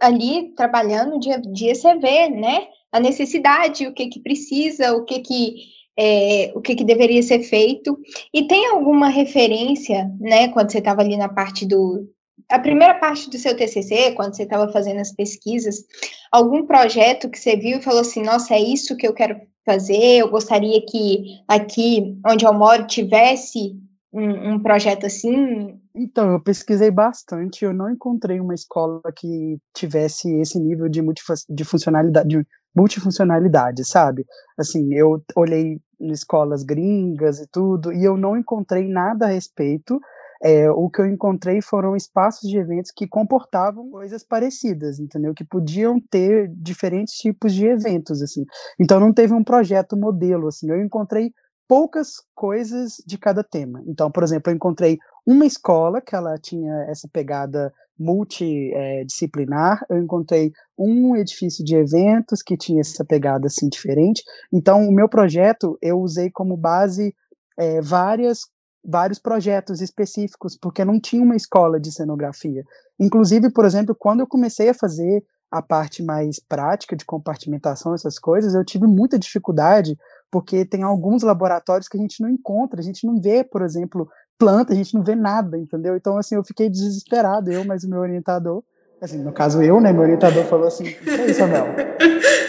ali 0.00 0.52
trabalhando 0.56 1.20
dia 1.20 1.36
a 1.36 1.40
dia 1.40 1.74
você 1.74 1.94
vê, 1.98 2.28
né? 2.28 2.66
A 2.90 2.98
necessidade, 2.98 3.86
o 3.86 3.92
que 3.92 4.08
que 4.08 4.20
precisa, 4.20 4.94
o 4.94 5.04
que 5.04 5.20
que 5.20 5.78
é, 6.00 6.52
o 6.54 6.60
que, 6.60 6.76
que 6.76 6.84
deveria 6.84 7.22
ser 7.22 7.42
feito. 7.42 7.98
E 8.32 8.46
tem 8.46 8.66
alguma 8.68 9.08
referência, 9.08 10.08
né, 10.20 10.48
quando 10.48 10.70
você 10.70 10.78
estava 10.78 11.02
ali 11.02 11.16
na 11.16 11.28
parte 11.28 11.66
do, 11.66 12.08
a 12.50 12.58
primeira 12.58 12.94
parte 12.94 13.28
do 13.28 13.38
seu 13.38 13.56
TCC, 13.56 14.12
quando 14.12 14.34
você 14.34 14.44
estava 14.44 14.72
fazendo 14.72 15.00
as 15.00 15.12
pesquisas, 15.12 15.84
algum 16.32 16.66
projeto 16.66 17.28
que 17.28 17.38
você 17.38 17.56
viu 17.56 17.78
e 17.78 17.82
falou 17.82 18.00
assim: 18.00 18.22
nossa, 18.22 18.54
é 18.54 18.60
isso 18.60 18.96
que 18.96 19.06
eu 19.06 19.12
quero 19.12 19.40
fazer, 19.64 20.18
eu 20.18 20.30
gostaria 20.30 20.80
que 20.86 21.42
aqui 21.46 22.18
onde 22.26 22.46
eu 22.46 22.54
moro 22.54 22.86
tivesse 22.86 23.76
um, 24.12 24.54
um 24.54 24.62
projeto 24.62 25.04
assim? 25.04 25.78
Então, 25.94 26.32
eu 26.32 26.40
pesquisei 26.40 26.90
bastante, 26.90 27.64
eu 27.64 27.74
não 27.74 27.90
encontrei 27.90 28.40
uma 28.40 28.54
escola 28.54 29.02
que 29.14 29.58
tivesse 29.74 30.32
esse 30.40 30.58
nível 30.58 30.88
de, 30.88 31.02
de 31.50 31.64
funcionalidade, 31.64 32.28
de 32.28 32.46
multifuncionalidade, 32.74 33.86
sabe? 33.86 34.24
Assim, 34.56 34.94
eu 34.94 35.22
olhei 35.36 35.80
escolas 36.00 36.62
gringas 36.62 37.40
e 37.40 37.48
tudo, 37.50 37.92
e 37.92 38.04
eu 38.04 38.16
não 38.16 38.36
encontrei 38.36 38.88
nada 38.88 39.26
a 39.26 39.30
respeito 39.30 40.00
é, 40.42 40.70
o 40.70 40.88
que 40.88 41.00
eu 41.00 41.06
encontrei 41.06 41.60
foram 41.60 41.96
espaços 41.96 42.48
de 42.48 42.56
eventos 42.56 42.92
que 42.94 43.08
comportavam 43.08 43.90
coisas 43.90 44.22
parecidas, 44.22 44.98
entendeu? 44.98 45.34
Que 45.34 45.44
podiam 45.44 46.00
ter 46.10 46.48
diferentes 46.56 47.14
tipos 47.14 47.52
de 47.52 47.66
eventos, 47.66 48.22
assim. 48.22 48.44
Então 48.80 49.00
não 49.00 49.12
teve 49.12 49.34
um 49.34 49.42
projeto 49.42 49.96
modelo, 49.96 50.48
assim. 50.48 50.70
Eu 50.70 50.80
encontrei 50.80 51.32
poucas 51.68 52.14
coisas 52.34 52.94
de 53.06 53.18
cada 53.18 53.44
tema. 53.44 53.82
Então, 53.86 54.10
por 54.10 54.22
exemplo, 54.22 54.50
eu 54.50 54.56
encontrei 54.56 54.98
uma 55.26 55.44
escola 55.44 56.00
que 56.00 56.16
ela 56.16 56.38
tinha 56.38 56.72
essa 56.88 57.08
pegada 57.12 57.72
multidisciplinar, 57.98 59.84
eu 59.90 59.98
encontrei 59.98 60.52
um 60.78 61.16
edifício 61.16 61.64
de 61.64 61.74
eventos 61.74 62.42
que 62.42 62.56
tinha 62.56 62.80
essa 62.80 63.04
pegada 63.04 63.48
assim 63.48 63.68
diferente. 63.68 64.22
Então, 64.52 64.88
o 64.88 64.92
meu 64.92 65.08
projeto 65.08 65.76
eu 65.82 65.98
usei 66.00 66.30
como 66.30 66.56
base 66.56 67.12
é, 67.58 67.80
várias 67.82 68.42
vários 68.84 69.18
projetos 69.18 69.80
específicos, 69.80 70.56
porque 70.56 70.84
não 70.84 71.00
tinha 71.00 71.22
uma 71.22 71.36
escola 71.36 71.78
de 71.78 71.92
cenografia. 71.92 72.64
Inclusive, 72.98 73.50
por 73.50 73.64
exemplo, 73.64 73.94
quando 73.94 74.20
eu 74.20 74.26
comecei 74.26 74.68
a 74.68 74.74
fazer 74.74 75.22
a 75.50 75.62
parte 75.62 76.02
mais 76.02 76.38
prática 76.38 76.94
de 76.94 77.04
compartimentação, 77.04 77.94
essas 77.94 78.18
coisas, 78.18 78.54
eu 78.54 78.64
tive 78.64 78.86
muita 78.86 79.18
dificuldade, 79.18 79.96
porque 80.30 80.64
tem 80.64 80.82
alguns 80.82 81.22
laboratórios 81.22 81.88
que 81.88 81.96
a 81.96 82.00
gente 82.00 82.22
não 82.22 82.28
encontra, 82.28 82.80
a 82.80 82.82
gente 82.82 83.06
não 83.06 83.20
vê, 83.20 83.42
por 83.42 83.62
exemplo, 83.62 84.08
planta, 84.38 84.72
a 84.72 84.76
gente 84.76 84.94
não 84.94 85.02
vê 85.02 85.14
nada, 85.14 85.56
entendeu? 85.56 85.96
Então, 85.96 86.18
assim, 86.18 86.34
eu 86.34 86.44
fiquei 86.44 86.68
desesperado, 86.68 87.50
eu, 87.50 87.64
mas 87.64 87.82
o 87.84 87.88
meu 87.88 88.00
orientador, 88.00 88.62
assim, 89.00 89.18
no 89.22 89.32
caso 89.32 89.62
eu, 89.62 89.80
né, 89.80 89.92
meu 89.92 90.02
orientador 90.02 90.44
falou 90.44 90.66
assim, 90.66 90.84
isso 90.84 91.10
aí, 91.10 91.34
Samuel, 91.34 91.66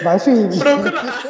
vai 0.04 0.20
firme. 0.20 0.60
Procurar. 0.60 1.24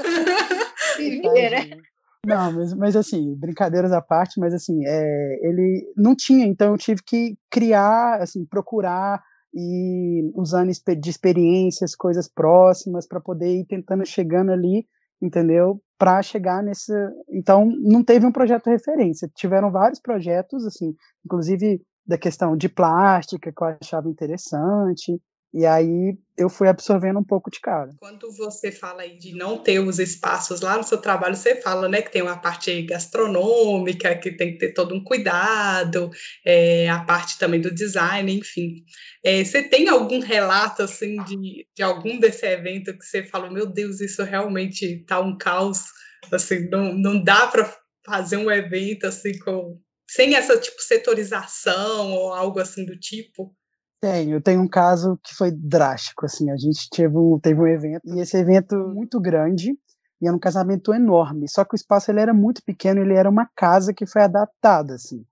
Não, 2.26 2.52
mas, 2.52 2.74
mas 2.74 2.96
assim, 2.96 3.34
brincadeiras 3.36 3.92
à 3.94 4.02
parte, 4.02 4.40
mas 4.40 4.54
assim, 4.54 4.86
é, 4.86 5.48
ele 5.48 5.92
não 5.96 6.16
tinha, 6.16 6.46
então 6.46 6.74
eu 6.74 6.78
tive 6.78 7.02
que 7.02 7.38
criar, 7.50 8.22
assim, 8.22 8.46
procurar 8.46 9.22
e 9.54 10.30
usando 10.36 10.70
de 11.00 11.10
experiências, 11.10 11.96
coisas 11.96 12.28
próximas 12.28 13.08
para 13.08 13.22
poder 13.22 13.62
ir 13.62 13.66
tentando 13.66 14.06
chegando 14.06 14.52
ali, 14.52 14.86
entendeu? 15.22 15.82
Para 15.98 16.22
chegar 16.22 16.62
nesse, 16.62 16.92
então 17.30 17.66
não 17.66 18.04
teve 18.04 18.26
um 18.26 18.32
projeto 18.32 18.70
referência, 18.70 19.30
tiveram 19.34 19.72
vários 19.72 20.00
projetos, 20.00 20.66
assim, 20.66 20.94
inclusive 21.26 21.82
da 22.06 22.18
questão 22.18 22.58
de 22.58 22.68
plástica 22.68 23.52
que 23.52 23.64
eu 23.64 23.68
achava 23.82 24.10
interessante. 24.10 25.20
E 25.54 25.66
aí 25.66 26.16
eu 26.38 26.48
fui 26.48 26.68
absorvendo 26.68 27.20
um 27.20 27.24
pouco 27.24 27.50
de 27.50 27.60
cara. 27.60 27.90
Quando 28.00 28.32
você 28.32 28.72
fala 28.72 29.02
aí 29.02 29.18
de 29.18 29.34
não 29.36 29.58
ter 29.58 29.80
os 29.80 29.98
espaços 29.98 30.62
lá 30.62 30.78
no 30.78 30.84
seu 30.84 31.00
trabalho, 31.00 31.36
você 31.36 31.56
fala, 31.56 31.90
né, 31.90 32.02
que 32.02 32.12
tem 32.12 32.22
uma 32.22 32.38
parte 32.38 32.82
gastronômica, 32.84 34.16
que 34.16 34.32
tem 34.32 34.54
que 34.54 34.60
ter 34.60 34.74
todo 34.74 34.94
um 34.94 35.04
cuidado, 35.04 36.12
é, 36.46 36.88
a 36.90 37.04
parte 37.04 37.40
também 37.40 37.60
do 37.60 37.74
design, 37.74 38.32
enfim. 38.32 38.86
É, 39.24 39.44
você 39.44 39.64
tem 39.64 39.90
algum 39.90 40.20
relato, 40.20 40.84
assim, 40.84 41.22
de, 41.24 41.68
de 41.76 41.84
algum 41.84 42.20
desse 42.20 42.46
evento 42.46 42.98
que 42.98 43.06
você 43.06 43.24
falou, 43.24 43.52
meu 43.52 43.66
Deus, 43.66 44.00
isso 44.00 44.24
realmente 44.24 45.04
tá 45.06 45.20
um 45.20 45.36
caos, 45.36 45.86
assim, 46.32 46.70
não, 46.70 46.94
não 46.94 47.24
dá 47.24 47.48
para 47.48 47.76
fazer 48.06 48.38
um 48.38 48.52
evento, 48.52 49.08
assim, 49.08 49.38
com 49.40 49.80
sem 50.10 50.34
essa, 50.36 50.58
tipo, 50.58 50.82
setorização 50.82 52.12
ou 52.14 52.34
algo 52.34 52.60
assim 52.60 52.84
do 52.84 52.98
tipo? 52.98 53.56
Tenho, 54.02 54.40
tenho 54.40 54.62
um 54.62 54.68
caso 54.68 55.20
que 55.22 55.36
foi 55.36 55.52
drástico, 55.52 56.26
assim, 56.26 56.50
a 56.50 56.56
gente 56.56 56.90
teve 56.90 57.18
um, 57.18 57.38
teve 57.38 57.60
um 57.60 57.68
evento, 57.68 58.02
e 58.06 58.22
esse 58.22 58.38
evento 58.38 58.76
muito 58.96 59.20
grande, 59.20 59.78
e 60.22 60.28
era 60.28 60.34
um 60.34 60.40
casamento 60.40 60.94
enorme, 60.94 61.50
só 61.50 61.66
que 61.66 61.74
o 61.74 61.76
espaço 61.76 62.10
ele 62.10 62.22
era 62.22 62.34
muito 62.34 62.64
pequeno, 62.64 63.02
ele 63.02 63.14
era 63.14 63.30
uma 63.30 63.46
casa 63.54 63.94
que 63.94 64.06
foi 64.06 64.22
adaptada, 64.22 64.94
assim. 64.96 65.26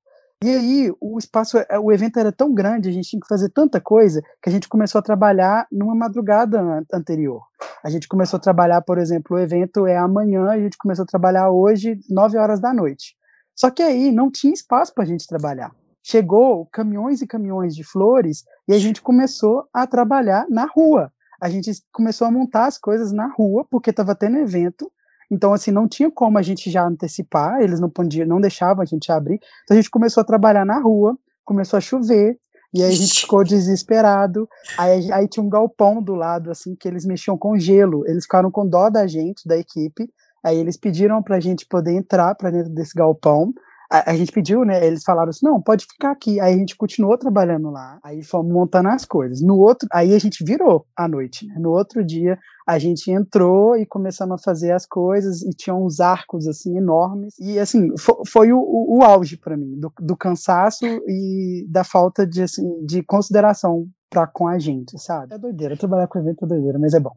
E 0.44 0.50
aí, 0.50 0.94
o 1.00 1.18
espaço, 1.18 1.58
é, 1.58 1.80
o 1.80 1.92
evento 1.94 2.20
era 2.20 2.32
tão 2.32 2.54
grande, 2.54 2.90
a 2.90 2.92
gente 2.92 3.10
tinha 3.10 3.22
que 3.22 3.28
fazer 3.28 3.50
tanta 3.50 3.80
coisa, 3.80 4.22
que 4.44 4.50
a 4.50 4.52
gente 4.52 4.68
começou 4.68 5.00
a 5.00 5.02
trabalhar 5.02 5.66
numa 5.72 5.96
madrugada 5.96 6.62
anterior. 6.94 7.42
A 7.84 7.90
gente 7.90 8.08
começou 8.08 8.38
a 8.38 8.42
trabalhar, 8.42 8.82
por 8.82 8.98
exemplo, 8.98 9.38
o 9.38 9.40
evento 9.40 9.88
é 9.88 9.98
amanhã, 9.98 10.46
a 10.50 10.60
gente 10.60 10.78
começou 10.78 11.04
a 11.04 11.08
trabalhar 11.08 11.50
hoje, 11.50 11.98
9 12.10 12.38
horas 12.38 12.60
da 12.60 12.74
noite. 12.74 13.16
Só 13.56 13.72
que 13.72 13.82
aí 13.82 14.12
não 14.12 14.30
tinha 14.30 14.54
espaço 14.54 14.94
para 14.94 15.06
a 15.06 15.08
gente 15.08 15.26
trabalhar 15.26 15.72
chegou 16.08 16.66
caminhões 16.68 17.22
e 17.22 17.28
caminhões 17.28 17.76
de 17.76 17.84
flores 17.84 18.46
e 18.66 18.74
a 18.74 18.80
gente 18.80 19.02
começou 19.02 19.68
a 19.74 19.86
trabalhar 19.86 20.46
na 20.50 20.66
rua. 20.66 21.12
A 21.42 21.50
gente 21.50 21.70
começou 21.92 22.26
a 22.26 22.32
montar 22.32 22.66
as 22.66 22.78
coisas 22.78 23.12
na 23.12 23.28
rua 23.28 23.66
porque 23.70 23.90
estava 23.90 24.16
tendo 24.16 24.38
evento. 24.38 24.90
Então, 25.30 25.54
assim, 25.54 25.70
não 25.70 25.86
tinha 25.86 26.10
como 26.10 26.38
a 26.38 26.42
gente 26.42 26.72
já 26.72 26.88
antecipar, 26.88 27.60
eles 27.60 27.82
não 27.82 27.90
podiam, 27.90 28.26
não 28.26 28.40
deixavam 28.40 28.82
a 28.82 28.86
gente 28.86 29.12
abrir. 29.12 29.36
Então, 29.64 29.76
a 29.76 29.82
gente 29.82 29.92
começou 29.92 30.22
a 30.22 30.26
trabalhar 30.26 30.66
na 30.66 30.80
rua, 30.80 31.18
começou 31.44 31.76
a 31.76 31.82
chover, 31.82 32.40
e 32.74 32.82
aí 32.82 32.90
a 32.90 32.96
gente 32.96 33.20
ficou 33.22 33.44
desesperado. 33.44 34.48
Aí, 34.78 35.12
aí 35.12 35.28
tinha 35.28 35.44
um 35.44 35.50
galpão 35.50 36.02
do 36.02 36.16
lado, 36.16 36.50
assim, 36.50 36.74
que 36.74 36.88
eles 36.88 37.06
mexiam 37.06 37.38
com 37.38 37.60
gelo. 37.60 38.08
Eles 38.08 38.24
ficaram 38.24 38.50
com 38.50 38.66
dó 38.66 38.90
da 38.90 39.06
gente, 39.06 39.46
da 39.46 39.58
equipe. 39.58 40.10
Aí 40.42 40.58
eles 40.58 40.78
pediram 40.78 41.22
para 41.22 41.36
a 41.36 41.40
gente 41.42 41.66
poder 41.66 41.92
entrar 41.92 42.34
para 42.36 42.50
dentro 42.50 42.74
desse 42.74 42.94
galpão 42.96 43.54
a, 43.90 44.12
a, 44.12 44.16
gente 44.16 44.32
pediu, 44.32 44.66
né? 44.66 44.86
Eles 44.86 45.04
falaram 45.04 45.30
assim: 45.30 45.46
não, 45.46 45.62
pode 45.62 45.86
ficar 45.86 46.12
aqui. 46.12 46.40
Aí 46.40 46.54
a 46.54 46.58
gente 46.58 46.76
continuou 46.76 47.18
trabalhando 47.18 47.70
lá, 47.70 48.00
aí 48.04 48.24
fomos 48.24 48.52
montando 48.52 48.90
as 48.90 49.06
coisas. 49.06 49.42
No 49.42 49.58
outro, 49.58 49.88
aí 49.92 50.14
a 50.14 50.20
gente 50.20 50.44
virou 50.44 50.86
à 50.96 51.08
noite. 51.08 51.48
Né? 51.48 51.56
No 51.58 51.72
outro 51.72 52.04
dia, 52.04 52.38
a 52.68 52.78
gente 52.78 53.10
entrou 53.10 53.78
e 53.78 53.86
começamos 53.86 54.42
a 54.42 54.44
fazer 54.44 54.72
as 54.72 54.86
coisas 54.86 55.42
e 55.42 55.52
tinha 55.52 55.76
uns 55.76 56.00
arcos 56.00 56.48
assim 56.48 56.78
enormes. 56.78 57.36
E 57.40 57.58
assim, 57.60 57.90
foi, 57.98 58.16
foi 58.28 58.54
o, 58.54 58.60
o, 58.60 58.98
o, 58.98 59.04
auge 59.04 59.38
para 59.38 59.56
mim, 59.56 59.80
do, 59.80 59.92
do, 60.00 60.18
cansaço 60.18 60.86
e 61.08 61.66
da 61.70 61.84
falta 61.84 62.28
de, 62.28 62.44
assim, 62.44 62.86
de 62.86 63.02
consideração 63.04 63.88
para 64.10 64.28
com 64.28 64.48
a 64.48 64.60
gente, 64.60 65.00
sabe? 65.00 65.34
É 65.34 65.38
doideira, 65.38 65.78
trabalhar 65.78 66.08
com 66.08 66.20
evento 66.20 66.46
é 66.46 66.48
doideira, 66.48 66.80
mas 66.80 66.94
é 66.94 67.00
bom. 67.00 67.14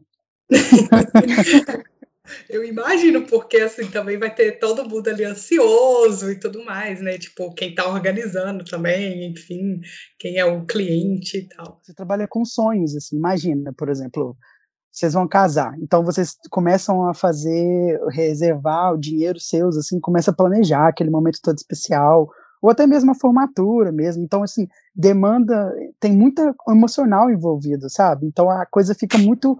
Eu 2.47 2.63
imagino, 2.63 3.25
porque 3.25 3.57
assim 3.57 3.89
também 3.89 4.17
vai 4.17 4.33
ter 4.33 4.59
todo 4.59 4.87
mundo 4.87 5.07
ali 5.07 5.23
ansioso 5.23 6.31
e 6.31 6.39
tudo 6.39 6.63
mais, 6.63 7.01
né? 7.01 7.17
Tipo, 7.17 7.53
quem 7.53 7.73
tá 7.73 7.87
organizando 7.87 8.63
também, 8.63 9.31
enfim, 9.31 9.79
quem 10.19 10.37
é 10.37 10.45
o 10.45 10.65
cliente 10.65 11.37
e 11.37 11.47
tal. 11.47 11.79
Você 11.81 11.93
trabalha 11.93 12.27
com 12.27 12.45
sonhos, 12.45 12.95
assim, 12.95 13.17
imagina, 13.17 13.73
por 13.73 13.89
exemplo, 13.89 14.37
vocês 14.91 15.13
vão 15.13 15.27
casar, 15.27 15.73
então 15.81 16.03
vocês 16.03 16.35
começam 16.49 17.07
a 17.07 17.13
fazer, 17.13 17.99
reservar 18.09 18.93
o 18.93 18.97
dinheiro 18.97 19.39
seus, 19.39 19.77
assim, 19.77 19.99
começa 19.99 20.31
a 20.31 20.35
planejar 20.35 20.87
aquele 20.87 21.09
momento 21.09 21.39
todo 21.41 21.57
especial, 21.57 22.29
ou 22.61 22.69
até 22.69 22.85
mesmo 22.85 23.11
a 23.11 23.15
formatura 23.15 23.91
mesmo. 23.91 24.23
Então, 24.23 24.43
assim, 24.43 24.67
demanda, 24.93 25.73
tem 25.99 26.15
muita 26.15 26.53
emocional 26.69 27.31
envolvido, 27.31 27.89
sabe? 27.89 28.27
Então 28.27 28.49
a 28.49 28.65
coisa 28.65 28.93
fica 28.93 29.17
muito, 29.17 29.59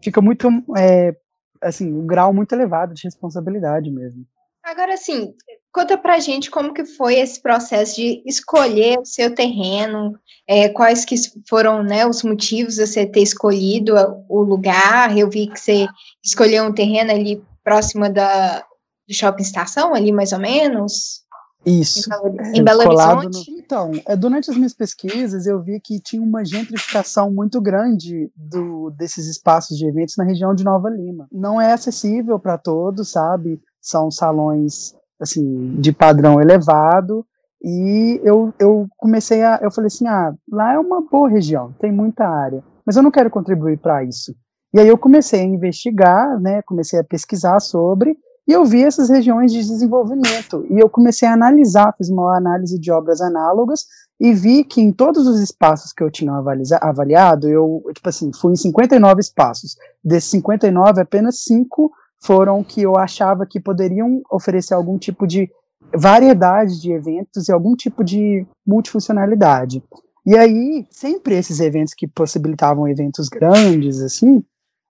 fica 0.00 0.20
muito 0.20 0.48
é, 0.76 1.16
assim, 1.62 1.92
um 1.92 2.06
grau 2.06 2.32
muito 2.32 2.52
elevado 2.52 2.94
de 2.94 3.04
responsabilidade 3.04 3.90
mesmo. 3.90 4.24
Agora, 4.64 4.94
assim, 4.94 5.32
conta 5.72 5.96
pra 5.96 6.18
gente 6.18 6.50
como 6.50 6.74
que 6.74 6.84
foi 6.84 7.14
esse 7.14 7.40
processo 7.40 7.96
de 7.96 8.22
escolher 8.26 8.98
o 8.98 9.04
seu 9.04 9.32
terreno, 9.32 10.18
é, 10.46 10.68
quais 10.68 11.04
que 11.04 11.14
foram 11.48 11.84
né, 11.84 12.04
os 12.04 12.22
motivos 12.22 12.74
de 12.74 12.86
você 12.86 13.06
ter 13.06 13.22
escolhido 13.22 13.94
o 14.28 14.42
lugar. 14.42 15.16
Eu 15.16 15.30
vi 15.30 15.46
que 15.46 15.60
você 15.60 15.86
escolheu 16.24 16.64
um 16.64 16.74
terreno 16.74 17.12
ali 17.12 17.40
próximo 17.62 18.12
da 18.12 18.64
do 19.08 19.14
shopping 19.14 19.42
estação, 19.42 19.94
ali 19.94 20.10
mais 20.10 20.32
ou 20.32 20.38
menos. 20.38 21.22
Isso. 21.66 22.08
Em 22.54 22.62
Belo, 22.62 22.82
Horizonte? 22.86 23.50
No, 23.50 23.58
então, 23.58 23.90
é, 24.06 24.14
durante 24.14 24.48
as 24.48 24.56
minhas 24.56 24.72
pesquisas, 24.72 25.46
eu 25.46 25.60
vi 25.60 25.80
que 25.80 26.00
tinha 26.00 26.22
uma 26.22 26.44
gentrificação 26.44 27.32
muito 27.32 27.60
grande 27.60 28.30
do, 28.36 28.90
desses 28.90 29.26
espaços 29.26 29.76
de 29.76 29.84
eventos 29.84 30.14
na 30.16 30.22
região 30.22 30.54
de 30.54 30.62
Nova 30.62 30.88
Lima. 30.88 31.26
Não 31.32 31.60
é 31.60 31.72
acessível 31.72 32.38
para 32.38 32.56
todos, 32.56 33.10
sabe? 33.10 33.60
São 33.80 34.12
salões 34.12 34.94
assim 35.20 35.74
de 35.80 35.92
padrão 35.92 36.40
elevado. 36.40 37.26
E 37.60 38.20
eu, 38.22 38.54
eu 38.60 38.86
comecei 38.96 39.42
a. 39.42 39.58
Eu 39.60 39.72
falei 39.72 39.88
assim: 39.88 40.06
ah, 40.06 40.32
lá 40.48 40.74
é 40.74 40.78
uma 40.78 41.00
boa 41.00 41.28
região, 41.28 41.74
tem 41.80 41.90
muita 41.90 42.28
área, 42.28 42.62
mas 42.84 42.96
eu 42.96 43.02
não 43.02 43.10
quero 43.10 43.30
contribuir 43.30 43.78
para 43.78 44.04
isso. 44.04 44.32
E 44.72 44.78
aí 44.78 44.86
eu 44.86 44.98
comecei 44.98 45.40
a 45.40 45.44
investigar, 45.44 46.40
né? 46.40 46.62
Comecei 46.62 47.00
a 47.00 47.04
pesquisar 47.04 47.58
sobre 47.58 48.16
e 48.48 48.52
eu 48.52 48.64
vi 48.64 48.82
essas 48.82 49.08
regiões 49.08 49.52
de 49.52 49.58
desenvolvimento 49.58 50.64
e 50.70 50.78
eu 50.78 50.88
comecei 50.88 51.26
a 51.26 51.32
analisar, 51.32 51.94
fiz 51.98 52.08
uma 52.08 52.36
análise 52.36 52.78
de 52.78 52.92
obras 52.92 53.20
análogas 53.20 53.86
e 54.20 54.32
vi 54.32 54.62
que 54.62 54.80
em 54.80 54.92
todos 54.92 55.26
os 55.26 55.40
espaços 55.40 55.92
que 55.92 56.02
eu 56.02 56.10
tinha 56.10 56.32
avaliado, 56.80 57.48
eu, 57.48 57.82
tipo 57.92 58.08
assim, 58.08 58.30
fui 58.32 58.52
em 58.52 58.56
59 58.56 59.20
espaços. 59.20 59.76
Desses 60.02 60.30
59, 60.30 61.00
apenas 61.00 61.40
5 61.40 61.90
foram 62.22 62.62
que 62.62 62.82
eu 62.82 62.96
achava 62.96 63.44
que 63.44 63.60
poderiam 63.60 64.22
oferecer 64.30 64.74
algum 64.74 64.96
tipo 64.96 65.26
de 65.26 65.50
variedade 65.94 66.80
de 66.80 66.92
eventos 66.92 67.48
e 67.48 67.52
algum 67.52 67.74
tipo 67.74 68.02
de 68.02 68.46
multifuncionalidade. 68.66 69.82
E 70.24 70.36
aí, 70.36 70.86
sempre 70.90 71.36
esses 71.36 71.60
eventos 71.60 71.94
que 71.94 72.06
possibilitavam 72.06 72.88
eventos 72.88 73.28
grandes, 73.28 74.00
assim, 74.00 74.42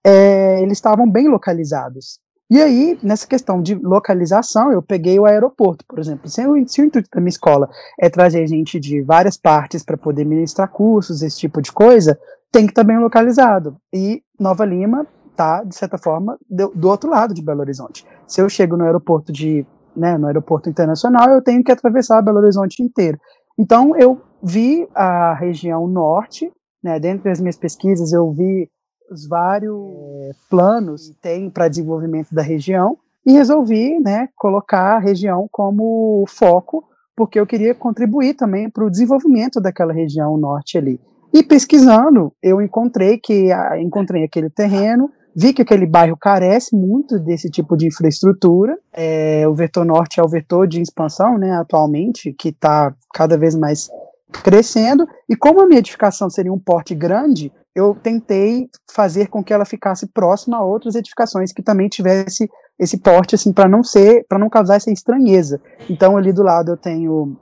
é, 0.04 0.62
eles 0.62 0.78
estavam 0.78 1.10
bem 1.10 1.28
localizados. 1.28 2.20
E 2.48 2.62
aí, 2.62 2.96
nessa 3.02 3.26
questão 3.26 3.60
de 3.60 3.74
localização, 3.74 4.70
eu 4.70 4.80
peguei 4.80 5.18
o 5.18 5.24
aeroporto, 5.24 5.84
por 5.86 5.98
exemplo. 5.98 6.28
Se 6.28 6.46
o, 6.46 6.68
se 6.68 6.80
o 6.80 6.84
intuito 6.84 7.10
da 7.12 7.20
minha 7.20 7.30
escola 7.30 7.68
é 8.00 8.08
trazer 8.08 8.46
gente 8.46 8.78
de 8.78 9.02
várias 9.02 9.36
partes 9.36 9.82
para 9.82 9.96
poder 9.96 10.24
ministrar 10.24 10.70
cursos, 10.70 11.22
esse 11.22 11.38
tipo 11.38 11.60
de 11.60 11.72
coisa, 11.72 12.16
tem 12.52 12.64
que 12.64 12.70
estar 12.70 12.82
tá 12.82 12.86
bem 12.86 12.98
localizado. 12.98 13.76
E 13.92 14.22
Nova 14.38 14.64
Lima 14.64 15.06
está, 15.28 15.64
de 15.64 15.74
certa 15.74 15.98
forma, 15.98 16.38
do, 16.48 16.68
do, 16.68 16.88
outro 16.88 17.10
lado 17.10 17.34
de 17.34 17.42
Belo 17.42 17.60
Horizonte. 17.60 18.06
Se 18.28 18.40
eu 18.40 18.48
chego 18.48 18.76
no 18.76 18.84
aeroporto 18.84 19.32
de, 19.32 19.66
né, 19.96 20.16
no 20.16 20.28
aeroporto 20.28 20.70
internacional, 20.70 21.28
eu 21.30 21.42
tenho 21.42 21.64
que 21.64 21.72
atravessar 21.72 22.22
Belo 22.22 22.38
Horizonte 22.38 22.80
inteiro. 22.80 23.18
Então, 23.58 23.96
eu 23.96 24.22
vi 24.40 24.86
a 24.94 25.34
região 25.34 25.86
norte, 25.88 26.50
né, 26.82 27.00
dentro 27.00 27.24
das 27.24 27.40
minhas 27.40 27.56
pesquisas, 27.56 28.12
eu 28.12 28.30
vi 28.30 28.70
os 29.10 29.26
vários 29.26 29.74
é, 29.74 30.30
planos 30.48 31.08
que 31.08 31.14
tem 31.14 31.50
para 31.50 31.68
desenvolvimento 31.68 32.34
da 32.34 32.42
região 32.42 32.98
e 33.24 33.32
resolvi 33.32 33.98
né, 33.98 34.28
colocar 34.36 34.96
a 34.96 34.98
região 34.98 35.48
como 35.50 36.24
foco, 36.28 36.84
porque 37.16 37.40
eu 37.40 37.46
queria 37.46 37.74
contribuir 37.74 38.34
também 38.34 38.70
para 38.70 38.84
o 38.84 38.90
desenvolvimento 38.90 39.60
daquela 39.60 39.92
região 39.92 40.36
norte 40.36 40.78
ali. 40.78 41.00
E 41.32 41.42
pesquisando, 41.42 42.32
eu 42.42 42.62
encontrei 42.62 43.18
que 43.18 43.50
encontrei 43.78 44.24
aquele 44.24 44.48
terreno, 44.48 45.10
vi 45.34 45.52
que 45.52 45.60
aquele 45.60 45.86
bairro 45.86 46.16
carece 46.16 46.74
muito 46.74 47.18
desse 47.18 47.50
tipo 47.50 47.76
de 47.76 47.88
infraestrutura. 47.88 48.78
É, 48.92 49.46
o 49.46 49.54
vetor 49.54 49.84
norte 49.84 50.18
é 50.18 50.22
o 50.22 50.28
vetor 50.28 50.66
de 50.66 50.80
expansão, 50.80 51.36
né, 51.36 51.52
atualmente, 51.52 52.32
que 52.32 52.48
está 52.48 52.94
cada 53.12 53.36
vez 53.36 53.54
mais 53.54 53.90
crescendo. 54.42 55.06
E 55.28 55.36
como 55.36 55.60
a 55.60 55.66
minha 55.66 55.80
edificação 55.80 56.30
seria 56.30 56.52
um 56.52 56.58
porte 56.58 56.94
grande, 56.94 57.52
eu 57.76 57.94
tentei 57.94 58.70
fazer 58.90 59.28
com 59.28 59.44
que 59.44 59.52
ela 59.52 59.66
ficasse 59.66 60.06
próxima 60.06 60.56
a 60.56 60.64
outras 60.64 60.94
edificações 60.94 61.52
que 61.52 61.62
também 61.62 61.90
tivesse 61.90 62.48
esse 62.78 62.96
porte, 62.96 63.34
assim, 63.34 63.52
para 63.52 63.68
não 63.68 63.84
ser, 63.84 64.24
para 64.26 64.38
não 64.38 64.48
causar 64.48 64.76
essa 64.76 64.90
estranheza. 64.90 65.60
Então, 65.90 66.16
ali 66.16 66.32
do 66.32 66.42
lado 66.42 66.72
eu 66.72 66.76
tenho 66.78 67.36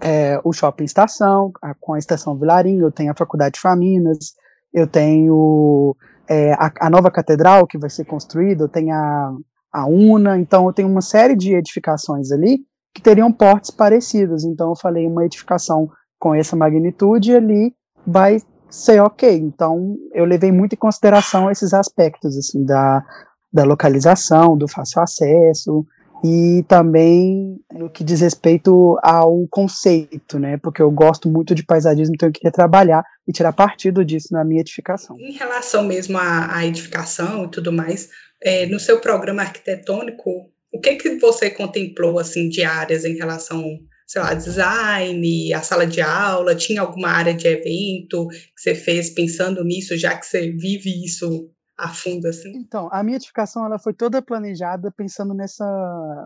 é, 0.00 0.40
o 0.42 0.54
shopping 0.54 0.84
estação, 0.84 1.52
a, 1.60 1.74
com 1.74 1.92
a 1.92 1.98
estação 1.98 2.34
Vilarinho, 2.34 2.86
eu 2.86 2.90
tenho 2.90 3.12
a 3.12 3.14
Faculdade 3.14 3.56
de 3.56 3.60
Faminas, 3.60 4.34
eu 4.72 4.86
tenho 4.86 5.94
é, 6.26 6.54
a, 6.54 6.72
a, 6.80 6.88
nova 6.88 7.10
catedral 7.10 7.66
que 7.66 7.76
vai 7.76 7.90
ser 7.90 8.06
construída, 8.06 8.64
eu 8.64 8.68
tenho 8.68 8.94
a, 8.94 9.36
a 9.70 9.86
UNA, 9.86 10.38
então 10.38 10.66
eu 10.66 10.72
tenho 10.72 10.88
uma 10.88 11.02
série 11.02 11.36
de 11.36 11.54
edificações 11.54 12.32
ali 12.32 12.60
que 12.94 13.02
teriam 13.02 13.30
portes 13.30 13.70
parecidos. 13.70 14.44
Então, 14.44 14.70
eu 14.70 14.76
falei 14.76 15.06
uma 15.06 15.26
edificação 15.26 15.90
com 16.18 16.34
essa 16.34 16.56
magnitude, 16.56 17.36
ali 17.36 17.74
vai 18.06 18.38
ser 18.70 19.00
ok. 19.00 19.30
Então, 19.30 19.96
eu 20.12 20.24
levei 20.24 20.52
muito 20.52 20.74
em 20.74 20.78
consideração 20.78 21.50
esses 21.50 21.72
aspectos, 21.72 22.36
assim, 22.36 22.64
da, 22.64 23.04
da 23.52 23.64
localização, 23.64 24.56
do 24.56 24.68
fácil 24.68 25.02
acesso, 25.02 25.86
e 26.24 26.64
também 26.66 27.60
no 27.72 27.88
que 27.88 28.02
diz 28.02 28.20
respeito 28.20 28.98
ao 29.02 29.46
conceito, 29.48 30.38
né? 30.38 30.56
Porque 30.56 30.82
eu 30.82 30.90
gosto 30.90 31.28
muito 31.28 31.54
de 31.54 31.64
paisagismo, 31.64 32.14
então 32.14 32.28
eu 32.28 32.32
queria 32.32 32.50
trabalhar 32.50 33.04
e 33.26 33.32
tirar 33.32 33.52
partido 33.52 34.04
disso 34.04 34.28
na 34.32 34.44
minha 34.44 34.60
edificação. 34.60 35.16
Em 35.18 35.32
relação 35.32 35.84
mesmo 35.84 36.18
à, 36.18 36.56
à 36.56 36.66
edificação 36.66 37.44
e 37.44 37.50
tudo 37.50 37.72
mais, 37.72 38.08
é, 38.42 38.66
no 38.66 38.80
seu 38.80 39.00
programa 39.00 39.42
arquitetônico, 39.42 40.50
o 40.72 40.80
que 40.80 40.96
que 40.96 41.18
você 41.18 41.50
contemplou 41.50 42.18
assim 42.18 42.48
de 42.48 42.62
áreas 42.64 43.04
em 43.04 43.14
relação, 43.14 43.62
sei 44.08 44.22
lá, 44.22 44.32
design, 44.32 45.52
a 45.52 45.62
sala 45.62 45.86
de 45.86 46.00
aula? 46.00 46.56
Tinha 46.56 46.80
alguma 46.80 47.08
área 47.08 47.34
de 47.34 47.46
evento 47.46 48.26
que 48.28 48.60
você 48.60 48.74
fez 48.74 49.10
pensando 49.10 49.62
nisso, 49.62 49.96
já 49.98 50.16
que 50.16 50.24
você 50.24 50.50
vive 50.50 51.04
isso 51.04 51.50
a 51.76 51.88
fundo 51.88 52.26
assim? 52.26 52.50
Então, 52.56 52.88
a 52.90 53.02
minha 53.04 53.16
edificação 53.16 53.64
ela 53.64 53.78
foi 53.78 53.92
toda 53.92 54.22
planejada 54.22 54.90
pensando 54.90 55.34
nessa 55.34 55.64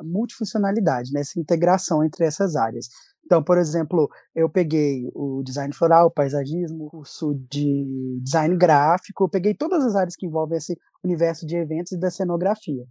multifuncionalidade, 0.04 1.12
nessa 1.12 1.38
integração 1.38 2.02
entre 2.02 2.24
essas 2.24 2.56
áreas. 2.56 2.88
Então, 3.24 3.42
por 3.42 3.58
exemplo, 3.58 4.08
eu 4.34 4.48
peguei 4.48 5.10
o 5.14 5.42
design 5.44 5.74
floral, 5.74 6.10
paisagismo, 6.10 6.88
curso 6.88 7.34
de 7.50 8.18
design 8.22 8.56
gráfico, 8.56 9.24
eu 9.24 9.28
peguei 9.28 9.54
todas 9.54 9.84
as 9.84 9.94
áreas 9.94 10.16
que 10.16 10.26
envolvem 10.26 10.58
esse 10.58 10.78
universo 11.04 11.46
de 11.46 11.56
eventos 11.56 11.92
e 11.92 11.98
da 11.98 12.10
cenografia. 12.10 12.84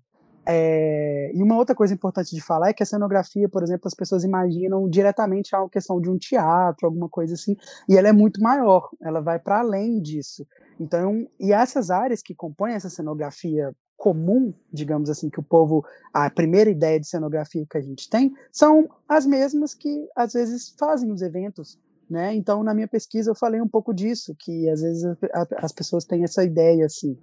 É, 0.45 1.31
e 1.33 1.43
uma 1.43 1.55
outra 1.55 1.75
coisa 1.75 1.93
importante 1.93 2.33
de 2.33 2.41
falar 2.41 2.69
é 2.69 2.74
que 2.74 2.81
a 2.81 2.86
cenografia, 2.86 3.48
por 3.48 3.62
exemplo, 3.63 3.88
as 3.88 3.93
pessoas 3.93 4.24
imaginam 4.24 4.89
diretamente 4.89 5.55
a 5.55 5.67
questão 5.69 6.01
de 6.01 6.10
um 6.10 6.17
teatro, 6.17 6.88
alguma 6.88 7.07
coisa 7.07 7.36
assim, 7.36 7.55
e 7.88 7.95
ela 7.95 8.07
é 8.07 8.12
muito 8.12 8.41
maior, 8.41 8.89
ela 9.01 9.21
vai 9.21 9.39
para 9.39 9.60
além 9.60 10.01
disso. 10.01 10.45
Então, 10.79 11.27
e 11.39 11.53
essas 11.53 11.91
áreas 11.91 12.21
que 12.21 12.33
compõem 12.33 12.74
essa 12.74 12.89
cenografia 12.89 13.71
comum, 13.95 14.51
digamos 14.74 15.12
assim, 15.12 15.29
que 15.29 15.39
o 15.39 15.43
povo, 15.43 15.86
a 16.12 16.27
primeira 16.27 16.71
ideia 16.71 17.00
de 17.00 17.07
cenografia 17.07 17.67
que 17.69 17.77
a 17.77 17.81
gente 17.81 18.10
tem, 18.10 18.33
são 18.51 18.89
as 19.07 19.27
mesmas 19.27 19.75
que 19.75 20.07
às 20.15 20.33
vezes 20.33 20.74
fazem 20.79 21.12
os 21.12 21.21
eventos, 21.21 21.77
né? 22.12 22.36
Então, 22.36 22.62
na 22.62 22.74
minha 22.74 22.89
pesquisa 22.89 23.32
eu 23.32 23.36
falei 23.36 23.62
um 23.62 23.68
pouco 23.68 23.94
disso, 23.94 24.36
que 24.38 24.70
às 24.70 24.82
vezes 24.82 25.03
as 25.58 25.72
pessoas 25.72 26.03
têm 26.03 26.25
essa 26.25 26.44
ideia 26.44 26.86
assim. 26.86 27.18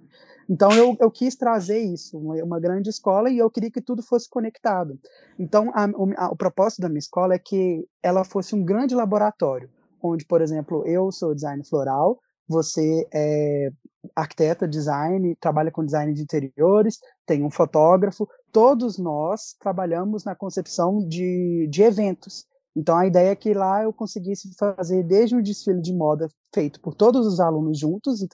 Então 0.49 0.71
eu, 0.71 0.97
eu 0.99 1.11
quis 1.11 1.35
trazer 1.35 1.77
isso, 1.77 2.17
uma, 2.17 2.59
grande 2.59 2.89
escola, 2.89 3.29
e 3.29 3.37
eu 3.37 3.51
queria 3.51 3.69
que 3.69 3.81
tudo 3.81 4.01
fosse 4.01 4.27
conectado. 4.27 4.99
Então 5.37 5.71
a, 5.75 5.85
a, 6.17 6.31
o 6.31 6.35
propósito 6.35 6.81
da 6.81 6.89
minha 6.89 6.97
escola 6.97 7.35
é 7.35 7.39
que 7.39 7.87
ela 8.01 8.23
fosse 8.23 8.55
um 8.55 8.65
grande 8.65 8.95
laboratório, 8.95 9.69
onde, 10.01 10.25
por 10.25 10.41
exemplo, 10.41 10.83
eu 10.87 11.11
sou 11.11 11.35
design 11.35 11.63
floral, 11.63 12.19
você 12.47 13.07
é 13.13 13.69
arquiteta, 14.15 14.67
design, 14.67 15.35
trabalha 15.35 15.69
com 15.69 15.85
design 15.85 16.11
de 16.15 16.23
interiores, 16.23 16.97
tem 17.27 17.43
um 17.43 17.51
fotógrafo, 17.51 18.27
todos 18.51 18.97
nós 18.97 19.53
trabalhamos 19.59 20.23
na 20.23 20.33
concepção 20.33 21.07
de, 21.07 21.67
de 21.69 21.83
eventos. 21.83 22.47
Então 22.75 22.95
a 22.97 23.05
ideia 23.05 23.31
é 23.31 23.35
que 23.35 23.53
lá 23.53 23.83
eu 23.83 23.91
conseguisse 23.91 24.49
fazer 24.57 25.03
desde 25.03 25.35
um 25.35 25.41
desfile 25.41 25.81
de 25.81 25.93
moda 25.93 26.27
feito 26.53 26.79
por 26.79 26.93
todos 26.93 27.25
os 27.25 27.39
alunos 27.39 27.79
juntos. 27.79 28.25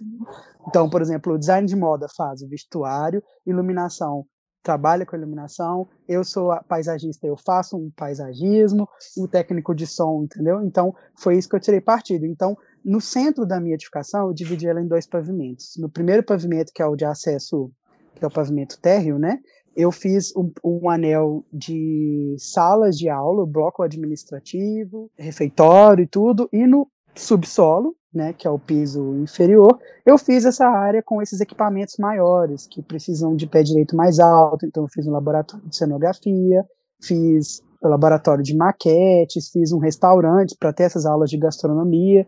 Então, 0.68 0.90
por 0.90 1.02
exemplo, 1.02 1.34
o 1.34 1.40
design 1.40 1.68
de 1.68 1.76
moda 1.76 2.08
faz 2.16 2.42
o 2.42 2.48
vestuário, 2.48 3.24
iluminação 3.46 4.26
trabalha 4.66 5.06
com 5.06 5.16
iluminação, 5.16 5.88
eu 6.10 6.24
sou 6.24 6.52
paisagista, 6.68 7.28
eu 7.28 7.38
faço 7.38 7.78
um 7.78 7.92
paisagismo, 7.96 8.90
o 9.16 9.28
técnico 9.28 9.76
de 9.76 9.86
som, 9.86 10.24
entendeu? 10.24 10.60
Então, 10.64 10.94
foi 11.16 11.38
isso 11.38 11.48
que 11.48 11.56
eu 11.56 11.60
tirei 11.60 11.80
partido. 11.80 12.26
Então, 12.26 12.58
no 12.84 13.00
centro 13.00 13.46
da 13.46 13.60
minha 13.62 13.76
edificação, 13.76 14.28
eu 14.28 14.34
dividi 14.34 14.68
ela 14.68 14.82
em 14.82 14.88
dois 14.88 15.06
pavimentos. 15.06 15.76
No 15.78 15.88
primeiro 15.88 16.24
pavimento, 16.24 16.74
que 16.74 16.82
é 16.82 16.86
o 16.88 16.96
de 16.96 17.06
acesso, 17.06 17.72
que 18.16 18.26
é 18.26 18.28
o 18.28 18.32
pavimento 18.32 18.80
térreo, 18.82 19.20
né? 19.20 19.40
Eu 19.76 19.92
fiz 19.92 20.34
um, 20.36 20.52
um, 20.64 20.90
anel 20.90 21.44
de 21.52 22.36
salas 22.38 22.98
de 22.98 23.10
aula, 23.10 23.46
bloco 23.46 23.84
administrativo, 23.84 25.12
refeitório 25.18 26.04
e 26.04 26.08
tudo, 26.08 26.50
e 26.52 26.66
no 26.66 26.88
subsolo, 27.14 27.96
né, 28.14 28.32
que 28.32 28.48
é 28.48 28.50
o 28.50 28.58
piso 28.58 29.16
inferior, 29.16 29.78
eu 30.06 30.18
fiz 30.18 30.46
essa 30.46 30.66
área 30.66 31.04
com 31.04 31.22
esses 31.22 31.42
equipamentos 31.42 31.98
maiores, 32.00 32.66
que 32.66 32.82
precisam 32.82 33.36
de 33.36 33.46
pé 33.46 33.62
direito 33.62 33.96
mais 33.96 34.20
alto, 34.20 34.66
então 34.66 34.84
eu 34.84 34.90
fiz 34.90 35.06
um 35.06 35.12
laboratório 35.12 35.68
de 35.68 35.76
cenografia, 35.76 36.66
fiz 37.02 37.62
o 37.82 37.88
laboratório 37.90 38.44
de 38.44 38.56
maquetes, 38.56 39.50
fiz 39.50 39.74
um 39.74 39.80
restaurante 39.80 40.56
para 40.58 40.72
ter 40.72 40.84
essas 40.84 41.06
aulas 41.06 41.30
de 41.30 41.38
gastronomia, 41.38 42.26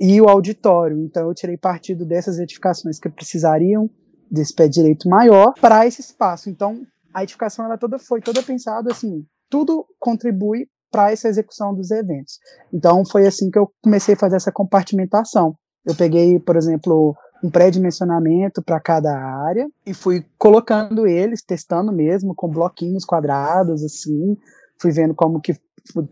e 0.00 0.20
o 0.20 0.28
auditório, 0.28 0.98
então 1.02 1.28
eu 1.28 1.34
tirei 1.34 1.56
partido 1.56 2.04
dessas 2.04 2.38
edificações 2.38 2.98
que 2.98 3.08
precisariam 3.08 3.90
desse 4.30 4.54
pé 4.54 4.68
direito 4.68 5.08
maior 5.08 5.52
para 5.60 5.86
esse 5.86 6.00
espaço. 6.00 6.50
Então, 6.50 6.82
a 7.12 7.22
edificação 7.22 7.64
ela 7.64 7.78
toda 7.78 7.98
foi 7.98 8.20
toda 8.20 8.42
pensada 8.42 8.90
assim, 8.90 9.24
tudo 9.48 9.86
contribui 9.98 10.68
para 10.90 11.10
essa 11.10 11.28
execução 11.28 11.74
dos 11.74 11.90
eventos. 11.90 12.38
Então, 12.72 13.04
foi 13.04 13.26
assim 13.26 13.50
que 13.50 13.58
eu 13.58 13.70
comecei 13.82 14.14
a 14.14 14.18
fazer 14.18 14.36
essa 14.36 14.52
compartimentação. 14.52 15.56
Eu 15.84 15.94
peguei, 15.94 16.38
por 16.40 16.56
exemplo, 16.56 17.16
um 17.42 17.50
pré-dimensionamento 17.50 18.62
para 18.62 18.80
cada 18.80 19.16
área 19.16 19.68
e 19.84 19.92
fui 19.92 20.24
colocando 20.38 21.06
eles, 21.06 21.42
testando 21.42 21.92
mesmo 21.92 22.34
com 22.34 22.48
bloquinhos 22.48 23.04
quadrados 23.04 23.84
assim, 23.84 24.36
fui 24.80 24.90
vendo 24.90 25.14
como 25.14 25.40
que 25.40 25.54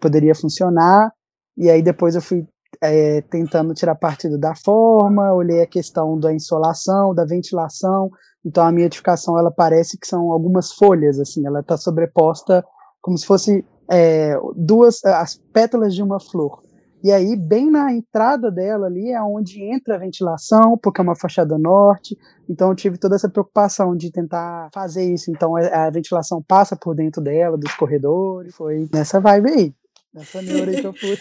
poderia 0.01 0.35
funcionar 0.35 1.13
e 1.57 1.71
aí 1.71 1.83
depois 1.83 2.15
eu 2.15 2.23
fui 2.23 2.47
é, 2.83 3.21
tentando 3.23 3.75
tirar 3.75 3.95
partido 3.95 4.39
da 4.39 4.55
forma, 4.55 5.33
olhei 5.33 5.63
a 5.63 5.67
questão 5.67 6.19
da 6.19 6.33
insolação, 6.33 7.15
da 7.15 7.25
ventilação. 7.25 8.11
Então 8.45 8.65
a 8.67 8.73
minha 8.73 8.87
edificação 8.87 9.39
ela 9.39 9.51
parece 9.51 9.99
que 9.99 10.07
são 10.07 10.31
algumas 10.31 10.73
folhas, 10.73 11.19
assim, 11.19 11.47
ela 11.47 11.61
está 11.61 11.77
sobreposta 11.77 12.65
como 13.01 13.19
se 13.19 13.27
fosse 13.27 13.65
é, 13.91 14.35
duas 14.57 15.05
as 15.05 15.37
pétalas 15.53 15.95
de 15.95 16.03
uma 16.03 16.19
flor. 16.19 16.63
E 17.03 17.13
aí, 17.13 17.37
bem 17.37 17.71
na 17.71 17.93
entrada 17.93 18.51
dela 18.51 18.87
ali 18.87 19.11
é 19.13 19.23
onde 19.23 19.63
entra 19.63 19.97
a 19.97 19.99
ventilação, 19.99 20.79
porque 20.83 21.03
é 21.03 21.05
uma 21.05 21.15
fachada 21.15 21.59
norte. 21.59 22.17
Então, 22.49 22.71
eu 22.71 22.75
tive 22.75 22.97
toda 22.97 23.15
essa 23.15 23.29
preocupação 23.29 23.95
de 23.95 24.11
tentar 24.11 24.71
fazer 24.73 25.05
isso. 25.13 25.31
Então, 25.31 25.55
a, 25.55 25.85
a 25.85 25.91
ventilação 25.91 26.43
passa 26.43 26.75
por 26.75 26.95
dentro 26.95 27.23
dela, 27.23 27.59
dos 27.59 27.75
corredores. 27.75 28.55
Foi 28.55 28.89
nessa 28.91 29.21
vibe 29.21 29.51
aí. 29.51 29.75
Nessa 30.15 30.41
neura 30.41 30.71
aí 30.71 30.81
que 30.81 30.87
eu 30.87 30.95
fui. 30.95 31.19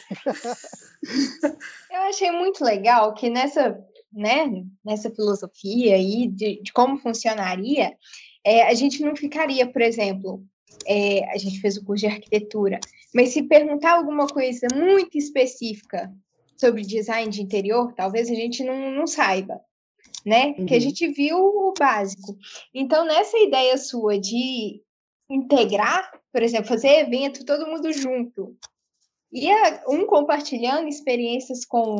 eu 1.92 2.02
achei 2.02 2.32
muito 2.32 2.64
legal 2.64 3.14
que 3.16 3.30
nessa, 3.30 3.84
né, 4.12 4.64
nessa 4.86 5.10
filosofia 5.10 5.96
aí 5.96 6.28
de, 6.28 6.62
de 6.62 6.72
como 6.72 7.00
funcionaria, 7.00 7.98
é, 8.44 8.64
a 8.64 8.74
gente 8.76 9.02
não 9.02 9.16
ficaria, 9.16 9.66
por 9.66 9.82
exemplo, 9.82 10.46
é, 10.86 11.28
a 11.34 11.38
gente 11.38 11.60
fez 11.60 11.78
o 11.78 11.84
curso 11.84 12.06
de 12.06 12.14
arquitetura, 12.14 12.80
mas 13.16 13.30
se 13.30 13.44
perguntar 13.44 13.94
alguma 13.94 14.28
coisa 14.28 14.68
muito 14.76 15.18
específica 15.18 16.14
sobre 16.56 16.84
design 16.84 17.32
de 17.32 17.42
interior, 17.42 17.94
talvez 17.94 18.30
a 18.30 18.36
gente 18.36 18.64
não, 18.64 18.92
não 18.92 19.08
saiba, 19.08 19.60
né? 20.26 20.56
Uhum. 20.58 20.66
Que 20.66 20.76
a 20.76 20.80
gente 20.80 21.08
viu 21.08 21.38
o 21.38 21.74
básico. 21.78 22.38
Então, 22.74 23.06
nessa 23.06 23.38
ideia 23.40 23.78
sua 23.78 24.20
de 24.20 24.82
integrar, 25.30 26.12
por 26.32 26.44
exemplo, 26.44 26.68
fazer 26.68 27.00
evento 27.00 27.46
todo 27.46 27.68
mundo 27.68 27.92
junto, 27.92 28.56
ia 29.34 29.84
um 29.88 30.06
compartilhando 30.06 30.88
experiências 30.88 31.66
com 31.66 31.98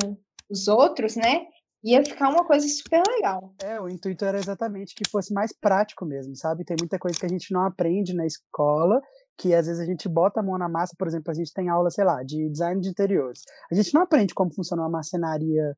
os 0.48 0.68
outros, 0.68 1.16
né? 1.16 1.46
Ia 1.82 2.02
ficar 2.02 2.30
uma 2.30 2.46
coisa 2.46 2.66
super 2.66 3.02
legal. 3.06 3.52
É, 3.62 3.78
o 3.78 3.88
intuito 3.88 4.24
era 4.24 4.38
exatamente 4.38 4.94
que 4.94 5.08
fosse 5.10 5.34
mais 5.34 5.52
prático 5.52 6.06
mesmo, 6.06 6.34
sabe? 6.34 6.64
Tem 6.64 6.76
muita 6.78 6.98
coisa 6.98 7.18
que 7.18 7.26
a 7.26 7.28
gente 7.28 7.52
não 7.52 7.62
aprende 7.62 8.14
na 8.14 8.24
escola, 8.24 9.02
que 9.36 9.52
às 9.52 9.66
vezes 9.66 9.82
a 9.82 9.84
gente 9.84 10.08
bota 10.08 10.40
a 10.40 10.42
mão 10.42 10.56
na 10.56 10.68
massa, 10.68 10.94
por 10.96 11.06
exemplo, 11.06 11.30
a 11.30 11.34
gente 11.34 11.52
tem 11.52 11.68
aula, 11.68 11.90
sei 11.90 12.04
lá, 12.04 12.22
de 12.22 12.48
design 12.48 12.80
de 12.80 12.88
interiores. 12.88 13.42
A 13.70 13.74
gente 13.74 13.92
não 13.92 14.00
aprende 14.00 14.32
como 14.32 14.54
funciona 14.54 14.82
uma 14.82 14.88
marcenaria, 14.88 15.76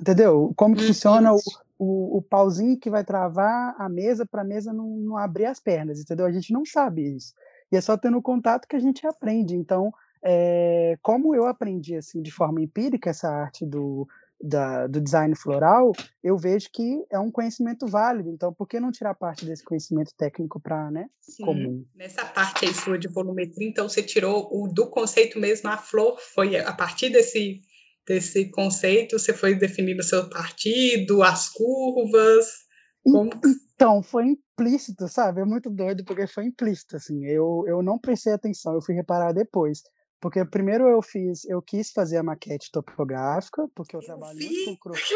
entendeu? 0.00 0.52
Como 0.56 0.74
que 0.74 0.86
funciona 0.86 1.32
o, 1.32 1.38
o, 1.78 2.18
o 2.18 2.22
pauzinho 2.22 2.78
que 2.78 2.90
vai 2.90 3.04
travar 3.04 3.76
a 3.78 3.88
mesa 3.88 4.26
para 4.26 4.42
a 4.42 4.44
mesa 4.44 4.72
não, 4.72 4.88
não 4.96 5.16
abrir 5.16 5.46
as 5.46 5.60
pernas, 5.60 6.00
entendeu? 6.00 6.26
A 6.26 6.32
gente 6.32 6.52
não 6.52 6.64
sabe 6.64 7.14
isso. 7.16 7.34
E 7.70 7.76
é 7.76 7.80
só 7.80 7.96
tendo 7.96 8.20
contato 8.22 8.66
que 8.66 8.76
a 8.76 8.80
gente 8.80 9.06
aprende. 9.06 9.54
Então, 9.54 9.92
é, 10.28 10.98
como 11.00 11.34
eu 11.34 11.46
aprendi 11.46 11.94
assim 11.94 12.20
de 12.20 12.32
forma 12.32 12.60
empírica 12.60 13.10
essa 13.10 13.28
arte 13.28 13.64
do, 13.64 14.08
da, 14.42 14.88
do 14.88 15.00
design 15.00 15.34
floral, 15.36 15.92
eu 16.22 16.36
vejo 16.36 16.68
que 16.72 17.04
é 17.10 17.18
um 17.18 17.30
conhecimento 17.30 17.86
válido. 17.86 18.28
Então, 18.28 18.52
por 18.52 18.66
que 18.66 18.80
não 18.80 18.90
tirar 18.90 19.14
parte 19.14 19.46
desse 19.46 19.62
conhecimento 19.62 20.12
técnico 20.16 20.60
para, 20.60 20.90
né, 20.90 21.06
Sim. 21.20 21.44
comum? 21.44 21.84
Nessa 21.94 22.24
parte 22.24 22.66
aí 22.66 22.74
sua 22.74 22.98
de 22.98 23.06
volumetria, 23.06 23.68
então 23.68 23.88
você 23.88 24.02
tirou 24.02 24.48
o 24.52 24.66
do 24.66 24.90
conceito 24.90 25.38
mesmo 25.38 25.70
a 25.70 25.76
flor, 25.76 26.18
foi 26.18 26.56
a 26.56 26.72
partir 26.72 27.10
desse 27.10 27.60
desse 28.08 28.48
conceito, 28.52 29.18
você 29.18 29.32
foi 29.32 29.56
definindo 29.56 30.00
o 30.00 30.04
seu 30.04 30.30
partido, 30.30 31.24
as 31.24 31.48
curvas, 31.48 32.46
como... 33.12 33.30
Então, 33.74 34.02
foi 34.02 34.26
implícito, 34.26 35.06
sabe? 35.08 35.40
É 35.40 35.44
muito 35.44 35.70
doido, 35.70 36.04
porque 36.04 36.26
foi 36.26 36.46
implícito, 36.46 36.96
assim, 36.96 37.24
eu, 37.24 37.64
eu 37.66 37.82
não 37.82 37.98
prestei 37.98 38.32
atenção, 38.32 38.74
eu 38.74 38.82
fui 38.82 38.94
reparar 38.94 39.32
depois. 39.32 39.82
Porque 40.20 40.44
primeiro 40.44 40.88
eu 40.88 41.02
fiz, 41.02 41.44
eu 41.44 41.60
quis 41.60 41.92
fazer 41.92 42.16
a 42.16 42.22
maquete 42.22 42.70
topográfica, 42.72 43.68
porque 43.74 43.94
eu, 43.94 44.00
eu 44.00 44.06
trabalho 44.06 44.38
vi. 44.38 44.46
muito 44.46 44.66
com 44.66 44.76
croquis. 44.90 45.10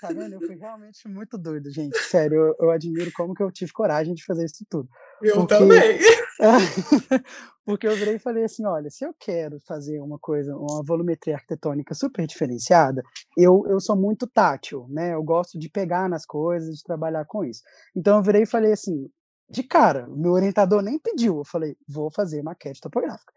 tá 0.00 0.08
vendo? 0.08 0.34
Eu 0.34 0.40
fui 0.40 0.56
realmente 0.56 1.08
muito 1.08 1.38
doido, 1.38 1.70
gente. 1.70 1.96
Sério, 1.98 2.36
eu, 2.36 2.56
eu, 2.58 2.70
admiro 2.70 3.10
como 3.14 3.34
que 3.34 3.42
eu 3.42 3.52
tive 3.52 3.72
coragem 3.72 4.14
de 4.14 4.24
fazer 4.24 4.44
isso 4.44 4.64
tudo. 4.68 4.88
Eu 5.22 5.36
porque... 5.36 5.54
também. 5.54 5.98
porque 7.64 7.86
eu 7.86 7.94
virei 7.94 8.16
e 8.16 8.18
falei 8.18 8.44
assim, 8.44 8.66
olha, 8.66 8.90
se 8.90 9.04
eu 9.04 9.14
quero 9.18 9.60
fazer 9.60 10.00
uma 10.00 10.18
coisa, 10.18 10.56
uma 10.56 10.82
volumetria 10.84 11.36
arquitetônica 11.36 11.94
super 11.94 12.26
diferenciada, 12.26 13.02
eu, 13.38 13.64
eu 13.68 13.80
sou 13.80 13.96
muito 13.96 14.26
tátil, 14.26 14.86
né? 14.88 15.14
Eu 15.14 15.22
gosto 15.22 15.58
de 15.58 15.70
pegar 15.70 16.08
nas 16.08 16.26
coisas, 16.26 16.76
de 16.76 16.82
trabalhar 16.82 17.24
com 17.26 17.44
isso. 17.44 17.62
Então 17.94 18.16
eu 18.16 18.22
virei 18.22 18.42
e 18.42 18.46
falei 18.46 18.72
assim, 18.72 19.08
de 19.52 19.62
cara, 19.62 20.06
meu 20.08 20.32
orientador 20.32 20.80
nem 20.80 20.98
pediu, 20.98 21.36
eu 21.36 21.44
falei, 21.44 21.76
vou 21.86 22.10
fazer 22.10 22.42
maquete 22.42 22.80
topográfica. 22.80 23.32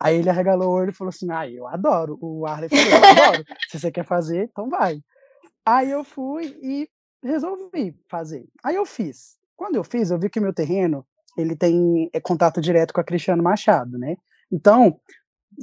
Aí 0.00 0.16
ele 0.16 0.30
arregalou 0.30 0.70
o 0.70 0.72
olho 0.72 0.90
e 0.90 0.94
falou 0.94 1.10
assim, 1.10 1.30
ah, 1.30 1.46
eu 1.46 1.66
adoro. 1.66 2.16
O 2.22 2.46
Arley 2.46 2.70
falou, 2.70 2.86
eu 2.86 3.24
adoro. 3.24 3.44
Se 3.68 3.78
você 3.78 3.90
quer 3.90 4.04
fazer, 4.04 4.48
então 4.50 4.70
vai. 4.70 5.02
Aí 5.66 5.90
eu 5.90 6.02
fui 6.04 6.56
e 6.62 6.88
resolvi 7.22 7.94
fazer. 8.08 8.48
Aí 8.64 8.76
eu 8.76 8.86
fiz. 8.86 9.36
Quando 9.54 9.74
eu 9.74 9.84
fiz, 9.84 10.10
eu 10.10 10.18
vi 10.18 10.30
que 10.30 10.40
meu 10.40 10.54
terreno 10.54 11.04
ele 11.36 11.54
tem 11.54 12.08
é, 12.14 12.20
contato 12.20 12.60
direto 12.62 12.94
com 12.94 13.00
a 13.00 13.04
Cristiano 13.04 13.42
Machado, 13.42 13.98
né? 13.98 14.16
Então, 14.50 14.98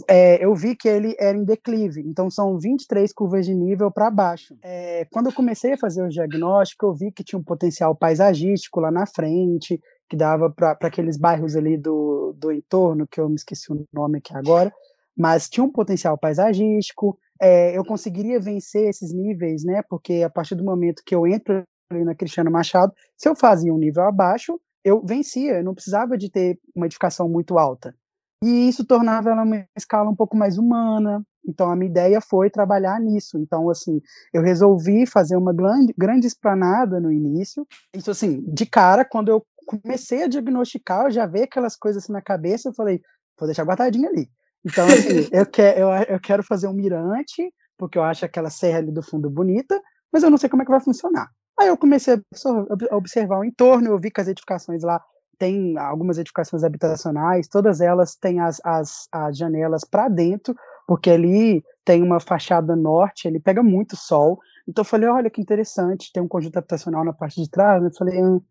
é, 0.08 0.44
eu 0.44 0.54
vi 0.54 0.76
que 0.76 0.88
ele 0.88 1.16
era 1.20 1.38
em 1.38 1.44
declive, 1.44 2.02
então 2.02 2.30
são 2.30 2.58
23 2.58 3.12
curvas 3.14 3.46
de 3.46 3.54
nível 3.54 3.90
para 3.92 4.12
baixo. 4.12 4.58
É, 4.62 5.06
quando 5.12 5.28
eu 5.28 5.34
comecei 5.34 5.74
a 5.74 5.78
fazer 5.78 6.04
o 6.04 6.10
diagnóstico, 6.10 6.86
eu 6.86 6.94
vi 6.94 7.12
que 7.12 7.24
tinha 7.24 7.40
um 7.40 7.44
potencial 7.44 7.96
paisagístico 7.96 8.80
lá 8.80 8.92
na 8.92 9.06
frente, 9.06 9.80
que 10.10 10.16
dava 10.16 10.50
para 10.50 10.78
aqueles 10.82 11.18
bairros 11.18 11.56
ali 11.56 11.78
do, 11.78 12.34
do 12.38 12.52
entorno, 12.52 13.08
que 13.08 13.20
eu 13.20 13.28
me 13.28 13.36
esqueci 13.36 13.72
o 13.72 13.86
nome 13.94 14.20
aqui 14.20 14.36
agora, 14.36 14.72
mas 15.18 15.50
tinha 15.50 15.64
um 15.64 15.72
potencial 15.72 16.18
paisagístico, 16.18 17.18
é, 17.42 17.78
eu 17.78 17.84
conseguiria 17.84 18.40
vencer 18.40 18.88
esses 18.88 19.14
níveis, 19.14 19.64
né? 19.64 19.82
Porque 19.90 20.24
a 20.24 20.30
partir 20.30 20.56
do 20.56 20.64
momento 20.64 21.04
que 21.06 21.16
eu 21.16 21.26
entro 21.28 21.64
ali 21.90 22.04
na 22.04 22.16
Cristiano 22.16 22.52
Machado, 22.52 22.94
se 23.18 23.28
eu 23.28 23.36
fazia 23.36 23.74
um 23.74 23.78
nível 23.78 24.04
abaixo, 24.04 24.60
eu 24.84 25.04
vencia, 25.04 25.58
eu 25.58 25.64
não 25.64 25.74
precisava 25.74 26.18
de 26.18 26.30
ter 26.30 26.60
uma 26.76 26.86
edificação 26.86 27.28
muito 27.28 27.58
alta. 27.58 27.96
E 28.44 28.70
isso 28.70 28.86
tornava 28.86 29.32
ela 29.32 29.44
uma 29.44 29.66
escala 29.76 30.10
um 30.10 30.16
pouco 30.16 30.38
mais 30.38 30.58
humana. 30.58 31.26
Então 31.48 31.72
a 31.72 31.76
minha 31.76 31.90
ideia 31.90 32.22
foi 32.22 32.50
trabalhar 32.50 33.00
nisso. 33.00 33.38
Então 33.38 33.70
assim, 33.70 34.02
eu 34.34 34.42
resolvi 34.42 35.06
fazer 35.06 35.36
uma 35.36 35.54
grande, 35.54 35.94
grande 35.98 36.28
esplanada 36.28 37.00
no 37.00 37.12
início. 37.12 37.66
Isso 37.96 38.12
assim, 38.12 38.44
de 38.48 38.66
cara, 38.66 39.04
quando 39.04 39.30
eu 39.30 39.46
comecei 39.66 40.24
a 40.24 40.28
diagnosticar, 40.28 41.06
eu 41.06 41.12
já 41.12 41.26
vi 41.26 41.42
aquelas 41.42 41.76
coisas 41.76 42.04
assim 42.04 42.14
na 42.14 42.22
cabeça, 42.22 42.70
eu 42.70 42.74
falei, 42.74 43.02
vou 43.38 43.48
deixar 43.48 43.64
guardadinho 43.64 44.08
ali. 44.08 44.30
Então, 44.64 44.86
assim, 44.88 45.28
eu, 45.32 45.46
quer, 45.46 45.78
eu, 45.78 45.90
eu 45.90 46.20
quero 46.20 46.44
fazer 46.44 46.68
um 46.68 46.74
mirante, 46.74 47.52
porque 47.78 47.98
eu 47.98 48.04
acho 48.04 48.26
aquela 48.26 48.50
serra 48.50 48.80
ali 48.80 48.92
do 48.92 49.04
fundo 49.04 49.30
bonita, 49.30 49.82
mas 50.12 50.24
eu 50.24 50.30
não 50.30 50.38
sei 50.38 50.50
como 50.50 50.62
é 50.62 50.66
que 50.66 50.72
vai 50.72 50.80
funcionar. 50.80 51.30
Aí 51.60 51.68
eu 51.68 51.78
comecei 51.78 52.16
a 52.16 52.96
observar 52.96 53.40
o 53.40 53.46
entorno, 53.46 53.88
eu 53.88 54.00
vi 54.00 54.12
que 54.12 54.20
as 54.20 54.28
edificações 54.28 54.84
lá 54.84 55.02
tem 55.38 55.78
algumas 55.78 56.18
edificações 56.18 56.64
habitacionais, 56.64 57.48
todas 57.48 57.82
elas 57.82 58.16
têm 58.16 58.40
as, 58.40 58.60
as, 58.64 59.08
as 59.12 59.38
janelas 59.38 59.84
para 59.84 60.08
dentro, 60.08 60.56
porque 60.88 61.10
ali 61.10 61.64
tem 61.84 62.02
uma 62.02 62.20
fachada 62.20 62.76
norte, 62.76 63.28
ele 63.28 63.40
pega 63.40 63.62
muito 63.62 63.96
sol. 63.96 64.40
Então 64.68 64.82
eu 64.82 64.86
falei, 64.86 65.08
olha 65.08 65.30
que 65.30 65.42
interessante, 65.42 66.12
tem 66.14 66.24
um 66.24 66.28
conjunto 66.28 66.58
habitacional 66.58 67.04
na 67.04 67.14
parte 67.14 67.42
de 67.42 67.50
trás. 67.50 67.84
Eu 67.84 67.92
falei, 67.94 68.22
hum, 68.22 68.42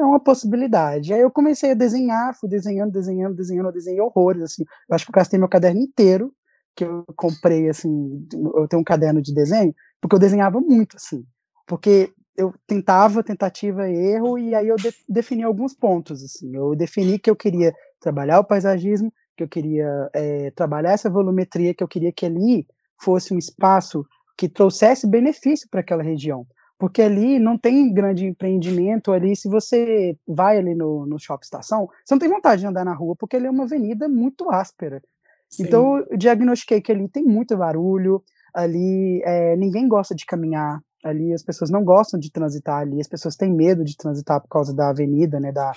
é 0.00 0.04
uma 0.04 0.20
possibilidade. 0.20 1.12
Aí 1.12 1.20
eu 1.20 1.30
comecei 1.30 1.72
a 1.72 1.74
desenhar, 1.74 2.34
fui 2.38 2.48
desenhando, 2.48 2.92
desenhando, 2.92 3.34
desenhando, 3.34 3.66
eu 3.66 3.72
desenhei 3.72 4.00
horrores, 4.00 4.42
assim. 4.42 4.64
Eu 4.88 4.94
acho 4.94 5.04
que 5.04 5.10
eu 5.10 5.14
gastei 5.14 5.38
meu 5.38 5.48
caderno 5.48 5.80
inteiro, 5.80 6.32
que 6.74 6.84
eu 6.84 7.04
comprei, 7.16 7.68
assim, 7.68 8.26
eu 8.54 8.66
tenho 8.68 8.80
um 8.80 8.84
caderno 8.84 9.20
de 9.20 9.34
desenho, 9.34 9.74
porque 10.00 10.14
eu 10.14 10.20
desenhava 10.20 10.60
muito, 10.60 10.96
assim. 10.96 11.24
Porque 11.66 12.12
eu 12.36 12.54
tentava, 12.66 13.22
tentativa 13.22 13.88
e 13.88 13.94
erro, 13.94 14.38
e 14.38 14.54
aí 14.54 14.68
eu 14.68 14.76
de, 14.76 14.92
defini 15.08 15.42
alguns 15.42 15.74
pontos, 15.74 16.22
assim. 16.24 16.54
Eu 16.54 16.74
defini 16.74 17.18
que 17.18 17.30
eu 17.30 17.36
queria 17.36 17.72
trabalhar 18.00 18.40
o 18.40 18.44
paisagismo, 18.44 19.12
que 19.36 19.44
eu 19.44 19.48
queria 19.48 20.08
é, 20.14 20.50
trabalhar 20.52 20.92
essa 20.92 21.10
volumetria, 21.10 21.74
que 21.74 21.82
eu 21.84 21.88
queria 21.88 22.12
que 22.12 22.26
ali 22.26 22.66
fosse 22.98 23.34
um 23.34 23.38
espaço 23.38 24.04
que 24.36 24.48
trouxesse 24.48 25.06
benefício 25.06 25.68
para 25.70 25.80
aquela 25.80 26.02
região 26.02 26.46
porque 26.80 27.02
ali 27.02 27.38
não 27.38 27.58
tem 27.58 27.92
grande 27.92 28.24
empreendimento 28.24 29.12
ali, 29.12 29.36
se 29.36 29.50
você 29.50 30.16
vai 30.26 30.56
ali 30.56 30.74
no, 30.74 31.04
no 31.04 31.18
shopping 31.18 31.44
estação, 31.44 31.86
você 32.02 32.14
não 32.14 32.18
tem 32.18 32.28
vontade 32.30 32.62
de 32.62 32.66
andar 32.66 32.86
na 32.86 32.94
rua, 32.94 33.14
porque 33.14 33.36
ele 33.36 33.46
é 33.46 33.50
uma 33.50 33.64
avenida 33.64 34.08
muito 34.08 34.50
áspera. 34.50 35.02
Sim. 35.46 35.64
Então, 35.64 35.98
eu 35.98 36.16
diagnostiquei 36.16 36.80
que 36.80 36.90
ali 36.90 37.06
tem 37.06 37.22
muito 37.22 37.54
barulho, 37.54 38.24
ali 38.54 39.20
é, 39.26 39.54
ninguém 39.56 39.86
gosta 39.86 40.14
de 40.14 40.24
caminhar, 40.24 40.80
ali 41.04 41.34
as 41.34 41.42
pessoas 41.42 41.68
não 41.68 41.84
gostam 41.84 42.18
de 42.18 42.32
transitar 42.32 42.80
ali, 42.80 42.98
as 42.98 43.08
pessoas 43.08 43.36
têm 43.36 43.52
medo 43.52 43.84
de 43.84 43.94
transitar 43.94 44.40
por 44.40 44.48
causa 44.48 44.74
da 44.74 44.88
avenida, 44.88 45.38
né, 45.38 45.52
da, 45.52 45.72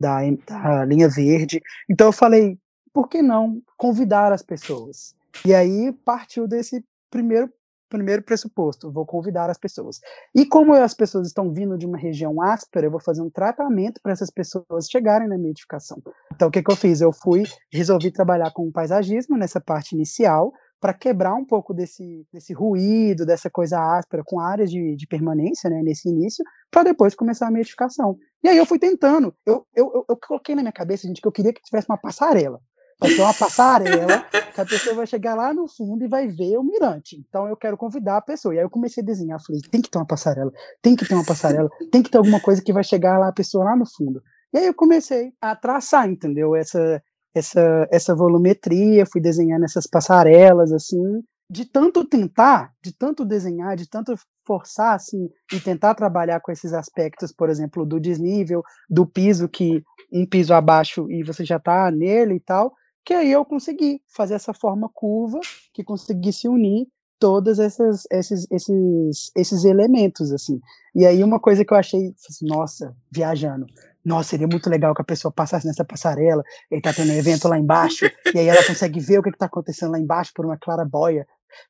da, 0.00 0.20
da 0.46 0.84
linha 0.86 1.10
verde. 1.10 1.60
Então 1.90 2.06
eu 2.06 2.12
falei, 2.12 2.58
por 2.90 3.06
que 3.06 3.20
não 3.20 3.60
convidar 3.76 4.32
as 4.32 4.42
pessoas? 4.42 5.14
E 5.44 5.54
aí 5.54 5.92
partiu 6.06 6.48
desse 6.48 6.82
primeiro 7.10 7.50
primeiro 7.88 8.22
pressuposto, 8.22 8.92
vou 8.92 9.06
convidar 9.06 9.50
as 9.50 9.58
pessoas. 9.58 10.00
E 10.34 10.46
como 10.46 10.74
as 10.74 10.94
pessoas 10.94 11.28
estão 11.28 11.52
vindo 11.52 11.78
de 11.78 11.86
uma 11.86 11.98
região 11.98 12.40
áspera, 12.40 12.86
eu 12.86 12.90
vou 12.90 13.00
fazer 13.00 13.22
um 13.22 13.30
tratamento 13.30 14.00
para 14.02 14.12
essas 14.12 14.30
pessoas 14.30 14.88
chegarem 14.90 15.28
na 15.28 15.38
minha 15.38 15.50
edificação. 15.50 16.02
Então, 16.34 16.48
o 16.48 16.50
que, 16.50 16.62
que 16.62 16.70
eu 16.70 16.76
fiz? 16.76 17.00
Eu 17.00 17.12
fui, 17.12 17.44
resolvi 17.72 18.10
trabalhar 18.10 18.52
com 18.52 18.68
o 18.68 18.72
paisagismo 18.72 19.36
nessa 19.36 19.60
parte 19.60 19.94
inicial, 19.94 20.52
para 20.80 20.94
quebrar 20.94 21.34
um 21.34 21.44
pouco 21.44 21.74
desse, 21.74 22.24
desse 22.32 22.52
ruído, 22.52 23.26
dessa 23.26 23.50
coisa 23.50 23.78
áspera, 23.98 24.22
com 24.24 24.38
áreas 24.38 24.70
de, 24.70 24.94
de 24.96 25.06
permanência, 25.06 25.68
né, 25.68 25.82
nesse 25.82 26.08
início, 26.08 26.44
para 26.70 26.84
depois 26.84 27.14
começar 27.14 27.48
a 27.48 27.50
minha 27.50 27.62
edificação. 27.62 28.16
E 28.42 28.48
aí 28.48 28.56
eu 28.56 28.66
fui 28.66 28.78
tentando, 28.78 29.34
eu, 29.44 29.66
eu, 29.74 30.04
eu, 30.08 30.16
coloquei 30.16 30.54
na 30.54 30.62
minha 30.62 30.72
cabeça, 30.72 31.06
gente, 31.06 31.20
que 31.20 31.26
eu 31.26 31.32
queria 31.32 31.52
que 31.52 31.62
tivesse 31.62 31.88
uma 31.88 31.98
passarela. 31.98 32.60
Vai 33.00 33.10
ter 33.14 33.22
uma 33.22 33.34
passarela, 33.34 34.24
que 34.52 34.60
a 34.60 34.66
pessoa 34.66 34.96
vai 34.96 35.06
chegar 35.06 35.36
lá 35.36 35.54
no 35.54 35.68
fundo 35.68 36.04
e 36.04 36.08
vai 36.08 36.26
ver 36.26 36.58
o 36.58 36.64
mirante. 36.64 37.16
Então 37.16 37.46
eu 37.46 37.56
quero 37.56 37.76
convidar 37.76 38.16
a 38.16 38.22
pessoa. 38.22 38.54
E 38.54 38.58
aí 38.58 38.64
eu 38.64 38.70
comecei 38.70 39.02
a 39.02 39.06
desenhar, 39.06 39.38
falei, 39.44 39.62
tem 39.70 39.80
que 39.80 39.88
ter 39.88 39.98
uma 39.98 40.06
passarela, 40.06 40.50
tem 40.82 40.96
que 40.96 41.06
ter 41.06 41.14
uma 41.14 41.24
passarela, 41.24 41.68
tem 41.92 42.02
que 42.02 42.10
ter 42.10 42.18
alguma 42.18 42.40
coisa 42.40 42.60
que 42.60 42.72
vai 42.72 42.82
chegar 42.82 43.18
lá 43.18 43.28
a 43.28 43.32
pessoa 43.32 43.64
lá 43.64 43.76
no 43.76 43.84
fundo. 43.86 44.20
E 44.52 44.58
aí 44.58 44.66
eu 44.66 44.74
comecei 44.74 45.32
a 45.40 45.54
traçar, 45.54 46.08
entendeu? 46.08 46.56
Essa 46.56 47.02
essa 47.34 47.86
essa 47.92 48.14
volumetria, 48.16 49.06
fui 49.06 49.20
desenhando 49.20 49.64
essas 49.64 49.86
passarelas 49.86 50.72
assim, 50.72 51.22
de 51.50 51.64
tanto 51.64 52.04
tentar, 52.04 52.72
de 52.82 52.92
tanto 52.92 53.24
desenhar, 53.24 53.76
de 53.76 53.88
tanto 53.88 54.14
forçar 54.46 54.94
assim 54.94 55.28
e 55.52 55.60
tentar 55.60 55.94
trabalhar 55.94 56.40
com 56.40 56.50
esses 56.50 56.72
aspectos, 56.72 57.32
por 57.32 57.48
exemplo, 57.48 57.86
do 57.86 58.00
desnível, 58.00 58.62
do 58.88 59.06
piso 59.06 59.48
que 59.48 59.82
um 60.12 60.26
piso 60.26 60.54
abaixo 60.54 61.10
e 61.10 61.22
você 61.22 61.44
já 61.44 61.56
está 61.56 61.90
nele 61.90 62.36
e 62.36 62.40
tal, 62.40 62.72
que 63.08 63.14
aí 63.14 63.32
eu 63.32 63.42
consegui 63.42 64.02
fazer 64.06 64.34
essa 64.34 64.52
forma 64.52 64.86
curva 64.92 65.40
que 65.72 65.82
conseguisse 65.82 66.46
unir 66.46 66.86
todos 67.18 67.58
esses, 67.58 68.06
esses, 68.10 68.46
esses, 68.50 69.32
esses 69.34 69.64
elementos, 69.64 70.30
assim. 70.30 70.60
E 70.94 71.06
aí 71.06 71.24
uma 71.24 71.40
coisa 71.40 71.64
que 71.64 71.72
eu 71.72 71.78
achei, 71.78 72.14
assim, 72.28 72.44
nossa, 72.46 72.94
viajando, 73.10 73.64
nossa, 74.04 74.28
seria 74.28 74.46
muito 74.46 74.68
legal 74.68 74.94
que 74.94 75.00
a 75.00 75.06
pessoa 75.06 75.32
passasse 75.32 75.66
nessa 75.66 75.86
passarela, 75.86 76.44
e 76.70 76.82
tá 76.82 76.92
tendo 76.92 77.10
um 77.10 77.16
evento 77.16 77.48
lá 77.48 77.58
embaixo, 77.58 78.04
e 78.34 78.40
aí 78.40 78.46
ela 78.46 78.62
consegue 78.66 79.00
ver 79.00 79.20
o 79.20 79.22
que, 79.22 79.32
que 79.32 79.38
tá 79.38 79.46
acontecendo 79.46 79.92
lá 79.92 79.98
embaixo 79.98 80.32
por 80.34 80.44
uma 80.44 80.58
clarabóia, 80.58 81.26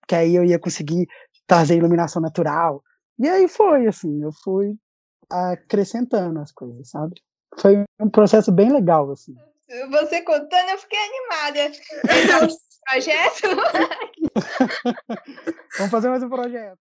que 0.09 0.17
aí 0.17 0.35
eu 0.35 0.45
ia 0.45 0.59
conseguir 0.59 1.07
trazer 1.47 1.77
iluminação 1.77 2.21
natural. 2.21 2.83
E 3.17 3.29
aí 3.29 3.47
foi, 3.47 3.87
assim, 3.87 4.25
eu 4.25 4.33
fui 4.43 4.77
acrescentando 5.31 6.41
as 6.41 6.51
coisas, 6.51 6.91
sabe? 6.91 7.15
Foi 7.61 7.85
um 8.01 8.11
processo 8.11 8.51
bem 8.51 8.73
legal, 8.73 9.13
assim. 9.13 9.37
Você 9.91 10.23
contando, 10.23 10.71
eu 10.71 10.79
fiquei 10.79 10.99
animada. 10.99 11.73
projeto? 12.89 13.45
Vamos 15.77 15.91
fazer 15.91 16.09
mais 16.09 16.23
um 16.23 16.29
projeto. 16.29 16.79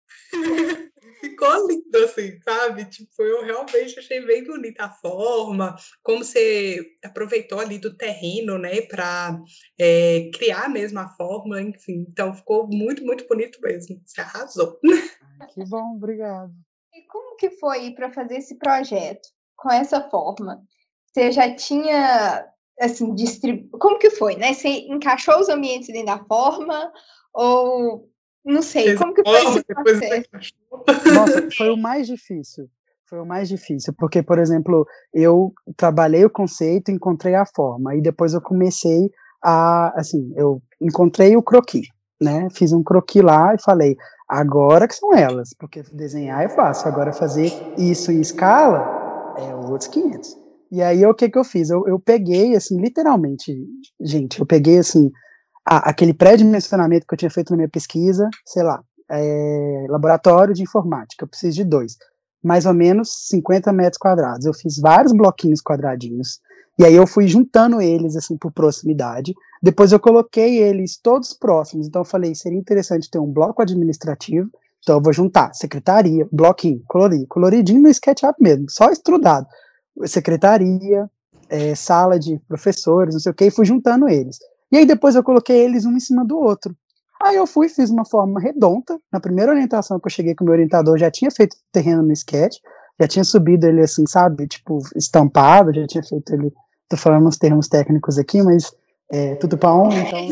Ficou 1.21 1.67
lindo, 1.67 1.99
assim, 2.05 2.39
sabe? 2.43 2.85
Tipo, 2.85 3.23
eu 3.23 3.43
realmente 3.43 3.99
achei 3.99 4.21
bem 4.25 4.45
bonita 4.45 4.85
a 4.85 4.91
forma, 4.91 5.75
como 6.03 6.23
você 6.23 6.85
aproveitou 7.03 7.59
ali 7.59 7.79
do 7.79 7.97
terreno, 7.97 8.59
né, 8.59 8.83
para 8.83 9.41
é, 9.81 10.31
criar 10.35 10.69
mesmo 10.69 10.99
a 10.99 11.09
forma, 11.09 11.63
enfim. 11.63 12.05
Então, 12.09 12.35
ficou 12.35 12.69
muito, 12.69 13.03
muito 13.05 13.27
bonito 13.27 13.59
mesmo. 13.63 14.01
Você 14.05 14.21
arrasou. 14.21 14.79
Que 15.55 15.65
bom, 15.65 15.95
obrigado. 15.97 16.53
E 16.93 17.07
como 17.07 17.37
que 17.37 17.51
foi 17.51 17.93
para 17.93 18.13
fazer 18.13 18.37
esse 18.37 18.59
projeto 18.59 19.27
com 19.57 19.73
essa 19.73 20.03
forma? 20.11 20.63
Você 21.07 21.33
já 21.33 21.55
tinha 21.55 22.47
assim, 22.81 23.15
distribu... 23.15 23.79
como 23.79 23.99
que 23.99 24.11
foi, 24.11 24.37
né? 24.37 24.53
Você 24.53 24.69
encaixou 24.89 25.39
os 25.39 25.49
ambientes 25.49 25.89
dentro 25.89 26.07
da 26.07 26.19
forma 26.25 26.93
ou 27.33 28.09
não 28.45 28.61
sei, 28.61 28.95
como 28.97 29.15
que 29.15 29.23
foi 29.23 29.43
esse 29.43 29.65
processo? 29.65 30.29
Nossa, 31.15 31.49
foi 31.57 31.71
o 31.71 31.77
mais 31.77 32.07
difícil. 32.07 32.69
Foi 33.07 33.21
o 33.21 33.27
mais 33.27 33.49
difícil, 33.49 33.95
porque, 33.99 34.23
por 34.23 34.39
exemplo, 34.39 34.87
eu 35.13 35.53
trabalhei 35.77 36.25
o 36.25 36.31
conceito, 36.31 36.91
encontrei 36.91 37.35
a 37.35 37.45
forma, 37.45 37.95
e 37.95 38.01
depois 38.01 38.33
eu 38.33 38.41
comecei 38.41 39.11
a, 39.43 39.93
assim, 39.99 40.33
eu 40.37 40.63
encontrei 40.81 41.37
o 41.37 41.43
croquis, 41.43 41.87
né? 42.21 42.49
Fiz 42.51 42.73
um 42.73 42.83
croquis 42.83 43.23
lá 43.23 43.55
e 43.55 43.63
falei, 43.63 43.95
agora 44.27 44.89
que 44.89 44.97
são 44.97 45.15
elas, 45.15 45.51
porque 45.59 45.83
desenhar 45.93 46.43
é 46.43 46.49
fácil, 46.49 46.89
agora 46.89 47.13
fazer 47.13 47.53
isso 47.77 48.11
em 48.11 48.21
escala 48.21 49.35
é 49.39 49.55
outros 49.55 49.89
500. 49.89 50.44
E 50.71 50.83
aí, 50.83 51.05
o 51.07 51.15
que 51.15 51.29
que 51.29 51.39
eu 51.39 51.45
fiz? 51.45 51.71
Eu, 51.71 51.87
eu 51.87 51.99
peguei, 51.99 52.57
assim, 52.57 52.81
literalmente, 52.81 53.57
gente, 54.01 54.41
eu 54.41 54.47
peguei, 54.47 54.79
assim, 54.79 55.11
a, 55.65 55.91
aquele 55.91 56.13
pré-dimensionamento 56.13 57.07
que 57.07 57.15
eu 57.15 57.19
tinha 57.19 57.31
feito 57.31 57.51
na 57.51 57.57
minha 57.57 57.69
pesquisa, 57.69 58.29
sei 58.45 58.63
lá, 58.63 58.83
é, 59.11 59.87
laboratório 59.89 60.55
de 60.55 60.63
informática, 60.63 61.25
eu 61.25 61.29
preciso 61.29 61.57
de 61.57 61.65
dois, 61.65 61.97
mais 62.43 62.67
ou 62.67 62.75
menos 62.75 63.29
50 63.29 63.73
metros 63.73 63.99
quadrados. 63.99 64.47
Eu 64.47 64.55
fiz 64.55 64.79
vários 64.79 65.13
bloquinhos 65.13 65.61
quadradinhos, 65.61 66.41
e 66.79 66.85
aí 66.85 66.95
eu 66.95 67.07
fui 67.07 67.29
juntando 67.29 67.81
eles, 67.81 68.17
assim, 68.17 68.37
por 68.37 68.53
proximidade. 68.53 69.33
Depois 69.63 69.93
eu 69.93 70.01
coloquei 70.01 70.59
eles 70.59 70.99
todos 71.01 71.33
próximos. 71.33 71.87
Então 71.87 72.03
eu 72.03 72.07
falei, 72.07 72.35
seria 72.35 72.59
interessante 72.59 73.09
ter 73.09 73.19
um 73.19 73.33
bloco 73.33 73.63
administrativo. 73.63 74.51
Então 74.83 74.97
eu 74.97 75.03
vou 75.03 75.13
juntar 75.13 75.55
secretaria, 75.55 76.29
bloquinho, 76.31 76.83
colorir, 76.87 77.27
coloridinho 77.29 77.81
no 77.81 77.89
SketchUp 77.89 78.35
mesmo, 78.41 78.67
só 78.69 78.91
estrudado. 78.91 79.47
Secretaria, 80.07 81.09
é, 81.49 81.75
sala 81.75 82.19
de 82.19 82.39
professores, 82.49 83.15
não 83.15 83.21
sei 83.21 83.33
o 83.33 83.35
que, 83.35 83.47
e 83.47 83.51
fui 83.51 83.65
juntando 83.65 84.09
eles. 84.09 84.39
E 84.73 84.79
aí 84.79 84.87
depois 84.87 85.15
eu 85.15 85.23
coloquei 85.23 85.57
eles 85.65 85.85
um 85.85 85.93
em 85.93 86.01
cima 86.01 86.25
do 86.25 86.39
outro. 86.39 86.75
Aí 87.23 87.37
eu 87.37 87.47
fui, 87.47 87.69
fiz 87.69 87.91
uma 87.91 88.05
forma 88.05 88.41
redonda. 88.41 88.99
Na 89.13 89.21
primeira 89.21 89.53
orientação 89.53 89.99
que 89.99 90.07
eu 90.07 90.11
cheguei 90.11 90.35
com 90.35 90.45
o 90.45 90.47
meu 90.47 90.55
orientador, 90.55 90.99
já 90.99 91.11
tinha 91.11 91.31
feito 91.31 91.57
terreno 91.73 92.03
no 92.03 92.13
sketch, 92.13 92.59
já 93.01 93.09
tinha 93.09 93.25
subido 93.25 93.67
ele 93.67 93.81
assim, 93.81 94.07
sabe, 94.07 94.47
tipo, 94.47 94.79
estampado, 94.97 95.73
já 95.75 95.87
tinha 95.87 96.03
feito 96.03 96.35
ele 96.35 96.53
Tô 96.89 96.97
falando 96.97 97.27
uns 97.27 97.39
termos 97.39 97.67
técnicos 97.67 98.19
aqui, 98.19 98.43
mas 98.43 98.73
é, 99.11 99.35
tudo 99.37 99.57
para 99.57 99.75
um, 99.75 99.91
então. 99.91 100.29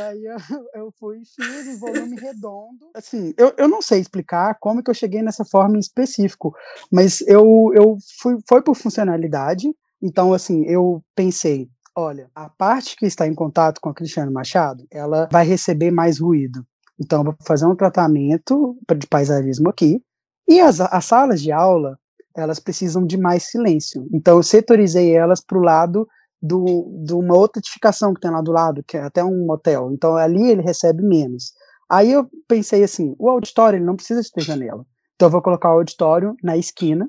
Aí 0.00 0.24
eu, 0.24 0.36
eu 0.74 0.92
fui 0.98 1.22
fiz 1.24 1.66
um 1.68 1.78
volume 1.78 2.16
redondo. 2.16 2.90
Assim, 2.94 3.34
eu, 3.36 3.52
eu 3.56 3.68
não 3.68 3.80
sei 3.80 4.00
explicar 4.00 4.56
como 4.60 4.82
que 4.82 4.90
eu 4.90 4.94
cheguei 4.94 5.22
nessa 5.22 5.44
forma 5.44 5.76
em 5.76 5.80
específico, 5.80 6.54
mas 6.90 7.20
eu, 7.22 7.70
eu 7.74 7.96
fui, 8.20 8.38
foi 8.48 8.62
por 8.62 8.76
funcionalidade. 8.76 9.68
Então, 10.02 10.32
assim, 10.32 10.64
eu 10.64 11.02
pensei, 11.14 11.68
olha, 11.96 12.30
a 12.34 12.48
parte 12.48 12.96
que 12.96 13.06
está 13.06 13.26
em 13.26 13.34
contato 13.34 13.80
com 13.80 13.88
a 13.88 13.94
Cristiano 13.94 14.32
Machado, 14.32 14.84
ela 14.90 15.28
vai 15.30 15.46
receber 15.46 15.90
mais 15.90 16.18
ruído. 16.18 16.64
Então, 16.98 17.20
eu 17.20 17.24
vou 17.26 17.36
fazer 17.46 17.66
um 17.66 17.76
tratamento 17.76 18.76
de 18.96 19.06
paisagismo 19.06 19.68
aqui. 19.68 20.02
E 20.48 20.60
as, 20.60 20.80
as 20.80 21.04
salas 21.04 21.40
de 21.40 21.52
aula, 21.52 21.96
elas 22.36 22.58
precisam 22.58 23.06
de 23.06 23.16
mais 23.16 23.44
silêncio. 23.44 24.06
Então 24.12 24.36
eu 24.36 24.42
setorizei 24.42 25.14
elas 25.14 25.40
para 25.40 25.58
o 25.58 25.62
lado 25.62 26.08
do, 26.42 26.90
de 27.04 27.14
uma 27.14 27.36
outra 27.36 27.60
edificação 27.60 28.12
que 28.12 28.20
tem 28.20 28.30
lá 28.30 28.40
do 28.40 28.50
lado, 28.50 28.82
que 28.82 28.96
é 28.96 29.02
até 29.02 29.22
um 29.22 29.46
motel. 29.46 29.92
Então 29.92 30.16
ali 30.16 30.50
ele 30.50 30.62
recebe 30.62 31.02
menos. 31.02 31.52
Aí 31.88 32.10
eu 32.10 32.28
pensei 32.48 32.82
assim, 32.82 33.14
o 33.18 33.28
auditório 33.28 33.76
ele 33.76 33.84
não 33.84 33.96
precisa 33.96 34.20
de 34.20 34.32
ter 34.32 34.42
janela. 34.42 34.84
Então 35.14 35.28
eu 35.28 35.30
vou 35.30 35.42
colocar 35.42 35.70
o 35.70 35.78
auditório 35.78 36.34
na 36.42 36.56
esquina. 36.56 37.08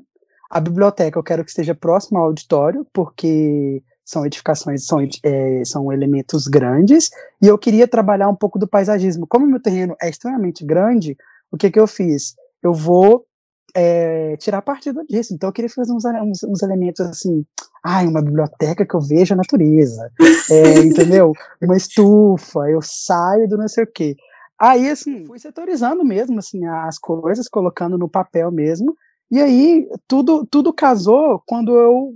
A 0.49 0.59
biblioteca 0.59 1.17
eu 1.17 1.23
quero 1.23 1.43
que 1.43 1.49
esteja 1.49 1.73
próximo 1.73 2.19
ao 2.19 2.25
auditório, 2.25 2.85
porque 2.93 3.81
são 4.05 4.25
edificações, 4.25 4.85
são, 4.85 4.99
é, 5.23 5.61
são 5.65 5.91
elementos 5.91 6.47
grandes, 6.47 7.09
e 7.41 7.47
eu 7.47 7.57
queria 7.57 7.87
trabalhar 7.87 8.27
um 8.27 8.35
pouco 8.35 8.59
do 8.59 8.67
paisagismo. 8.67 9.25
Como 9.25 9.47
meu 9.47 9.61
terreno 9.61 9.95
é 10.01 10.09
extremamente 10.09 10.63
grande, 10.65 11.17
o 11.51 11.57
que, 11.57 11.71
que 11.71 11.79
eu 11.79 11.87
fiz? 11.87 12.35
Eu 12.61 12.73
vou 12.73 13.25
é, 13.73 14.37
tirar 14.37 14.61
partido 14.61 15.05
disso. 15.07 15.33
Então 15.33 15.49
eu 15.49 15.53
queria 15.53 15.69
fazer 15.69 15.91
uns, 15.91 16.05
uns, 16.05 16.43
uns 16.43 16.61
elementos 16.61 17.01
assim, 17.01 17.45
ai, 17.83 18.07
uma 18.07 18.21
biblioteca 18.21 18.85
que 18.85 18.95
eu 18.95 19.01
vejo 19.01 19.33
a 19.33 19.37
natureza, 19.37 20.09
é, 20.49 20.79
entendeu? 20.85 21.33
Uma 21.61 21.75
estufa, 21.75 22.69
eu 22.69 22.81
saio 22.81 23.47
do 23.47 23.57
não 23.57 23.67
sei 23.67 23.83
o 23.83 23.91
quê. 23.91 24.15
Aí, 24.59 24.89
assim, 24.89 25.25
fui 25.25 25.39
setorizando 25.39 26.05
mesmo, 26.05 26.39
assim, 26.39 26.65
as 26.65 26.97
coisas, 26.97 27.49
colocando 27.49 27.97
no 27.97 28.07
papel 28.07 28.51
mesmo, 28.51 28.95
e 29.29 29.41
aí 29.41 29.89
tudo, 30.07 30.45
tudo 30.45 30.71
casou 30.71 31.41
quando 31.45 31.75
eu, 31.77 32.13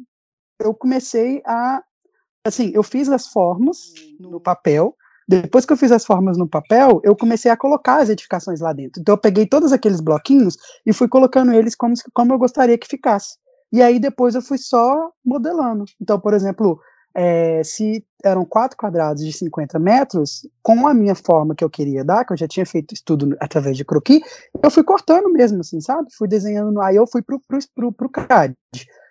eu 0.59 0.73
comecei 0.73 1.41
a, 1.45 1.83
assim, 2.45 2.71
eu 2.73 2.83
fiz 2.83 3.09
as 3.09 3.27
formas 3.27 3.91
no 4.19 4.39
papel, 4.39 4.95
depois 5.27 5.65
que 5.65 5.73
eu 5.73 5.77
fiz 5.77 5.91
as 5.91 6.05
formas 6.05 6.37
no 6.37 6.47
papel, 6.47 7.01
eu 7.03 7.15
comecei 7.15 7.51
a 7.51 7.57
colocar 7.57 7.97
as 7.97 8.09
edificações 8.09 8.61
lá 8.61 8.71
dentro. 8.71 9.01
Então 9.01 9.13
eu 9.13 9.19
peguei 9.19 9.45
todos 9.45 9.73
aqueles 9.73 9.99
bloquinhos 9.99 10.55
e 10.85 10.93
fui 10.93 11.07
colocando 11.07 11.51
eles 11.51 11.75
como, 11.75 11.93
como 12.13 12.33
eu 12.33 12.37
gostaria 12.37 12.77
que 12.77 12.87
ficasse. 12.87 13.35
E 13.71 13.81
aí 13.81 13.99
depois 13.99 14.35
eu 14.35 14.41
fui 14.41 14.57
só 14.57 15.11
modelando. 15.25 15.83
Então, 15.99 16.17
por 16.17 16.33
exemplo, 16.33 16.79
é, 17.13 17.61
se 17.63 18.05
eram 18.23 18.45
quatro 18.45 18.77
quadrados 18.77 19.25
de 19.25 19.33
50 19.33 19.77
metros, 19.79 20.47
com 20.61 20.87
a 20.87 20.93
minha 20.93 21.15
forma 21.15 21.55
que 21.55 21.63
eu 21.63 21.69
queria 21.69 22.05
dar, 22.05 22.23
que 22.23 22.31
eu 22.31 22.37
já 22.37 22.47
tinha 22.47 22.65
feito 22.65 22.93
estudo 22.93 23.35
através 23.41 23.75
de 23.75 23.83
croquis, 23.83 24.21
eu 24.63 24.71
fui 24.71 24.83
cortando 24.83 25.29
mesmo, 25.29 25.59
assim, 25.59 25.81
sabe? 25.81 26.07
Fui 26.17 26.27
desenhando, 26.27 26.79
aí 26.79 26.95
eu 26.95 27.05
fui 27.05 27.21
pro, 27.21 27.41
pro, 27.47 27.59
pro, 27.75 27.91
pro 27.91 28.09
CAD. 28.09 28.55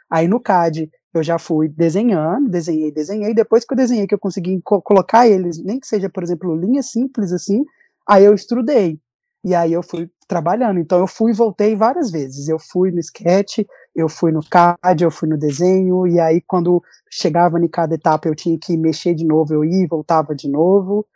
Aí 0.08 0.26
no 0.28 0.40
CAD 0.40 0.88
eu 1.14 1.22
já 1.22 1.38
fui 1.38 1.68
desenhando, 1.68 2.48
desenhei, 2.48 2.92
desenhei, 2.92 3.34
depois 3.34 3.64
que 3.64 3.72
eu 3.72 3.76
desenhei, 3.76 4.06
que 4.06 4.14
eu 4.14 4.18
consegui 4.18 4.60
co 4.62 4.82
colocar 4.82 5.26
eles, 5.26 5.62
nem 5.62 5.80
que 5.80 5.86
seja, 5.86 6.10
por 6.10 6.22
exemplo, 6.22 6.54
linha 6.54 6.82
simples 6.82 7.32
assim, 7.32 7.64
aí 8.06 8.24
eu 8.24 8.34
estrudei, 8.34 9.00
e 9.42 9.54
aí 9.54 9.72
eu 9.72 9.82
fui 9.82 10.10
trabalhando, 10.28 10.80
então 10.80 10.98
eu 10.98 11.06
fui 11.06 11.30
e 11.30 11.34
voltei 11.34 11.76
várias 11.76 12.10
vezes, 12.10 12.48
eu 12.48 12.58
fui 12.58 12.90
no 12.90 12.98
sketch, 12.98 13.60
eu 13.94 14.08
fui 14.08 14.32
no 14.32 14.40
CAD, 14.42 15.04
eu 15.04 15.10
fui 15.10 15.28
no 15.28 15.38
desenho, 15.38 16.06
e 16.06 16.18
aí 16.18 16.40
quando 16.40 16.82
chegava 17.10 17.58
em 17.58 17.68
cada 17.68 17.94
etapa 17.94 18.28
eu 18.28 18.34
tinha 18.34 18.58
que 18.58 18.76
mexer 18.76 19.14
de 19.14 19.24
novo, 19.24 19.54
eu 19.54 19.64
ia 19.64 19.84
e 19.84 19.86
voltava 19.86 20.34
de 20.34 20.48
novo, 20.48 21.06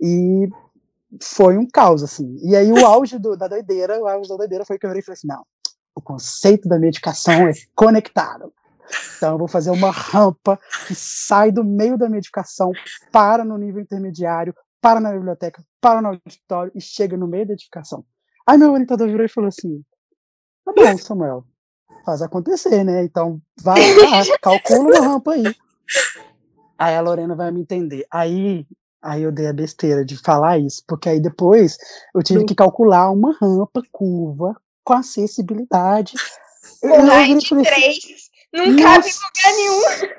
e 0.00 0.48
foi 1.20 1.58
um 1.58 1.66
caos, 1.66 2.02
assim, 2.02 2.38
e 2.42 2.54
aí 2.54 2.72
o 2.72 2.86
auge 2.86 3.18
do, 3.18 3.36
da 3.36 3.48
doideira, 3.48 4.00
o 4.00 4.06
auge 4.06 4.28
da 4.28 4.36
doideira 4.36 4.64
foi 4.64 4.78
que 4.78 4.86
eu 4.86 4.90
virei 4.90 5.00
e 5.00 5.04
falei 5.04 5.14
assim, 5.14 5.26
não, 5.26 5.44
o 5.94 6.00
conceito 6.00 6.68
da 6.68 6.78
medicação 6.78 7.48
é 7.48 7.52
conectado, 7.74 8.52
então, 9.16 9.32
eu 9.32 9.38
vou 9.38 9.48
fazer 9.48 9.70
uma 9.70 9.90
rampa 9.90 10.58
que 10.86 10.94
sai 10.94 11.52
do 11.52 11.62
meio 11.62 11.96
da 11.98 12.08
medicação, 12.08 12.72
para 13.12 13.44
no 13.44 13.56
nível 13.58 13.82
intermediário, 13.82 14.54
para 14.80 15.00
na 15.00 15.12
biblioteca, 15.12 15.62
para 15.80 16.00
no 16.00 16.08
auditório 16.08 16.72
e 16.74 16.80
chega 16.80 17.16
no 17.16 17.26
meio 17.26 17.46
da 17.46 17.52
edificação. 17.52 18.04
Aí 18.46 18.56
meu 18.56 18.72
orientador 18.72 19.06
virou 19.08 19.24
e 19.24 19.28
falou 19.28 19.48
assim: 19.48 19.82
tá 20.64 20.72
bom, 20.72 20.98
Samuel, 20.98 21.44
faz 22.04 22.22
acontecer, 22.22 22.84
né? 22.84 23.04
Então, 23.04 23.40
vai 23.60 23.78
lá, 23.96 24.22
calcula 24.40 24.80
uma 24.80 25.00
rampa 25.00 25.32
aí. 25.32 25.54
Aí 26.78 26.96
a 26.96 27.00
Lorena 27.00 27.36
vai 27.36 27.50
me 27.50 27.60
entender. 27.60 28.06
Aí, 28.10 28.66
aí 29.02 29.22
eu 29.22 29.30
dei 29.30 29.48
a 29.48 29.52
besteira 29.52 30.04
de 30.04 30.16
falar 30.16 30.58
isso, 30.58 30.82
porque 30.88 31.10
aí 31.10 31.20
depois 31.20 31.76
eu 32.14 32.22
tive 32.22 32.44
que 32.46 32.54
calcular 32.54 33.10
uma 33.10 33.36
rampa 33.38 33.82
curva 33.92 34.54
com 34.82 34.94
acessibilidade. 34.94 36.14
Com 36.80 37.02
mais 37.02 37.42
de 37.42 37.62
três. 37.62 38.29
Não 38.52 38.66
Nossa, 38.66 38.82
cabe 38.82 39.08
em 39.08 39.12
lugar 39.12 39.56
nenhum. 39.56 40.14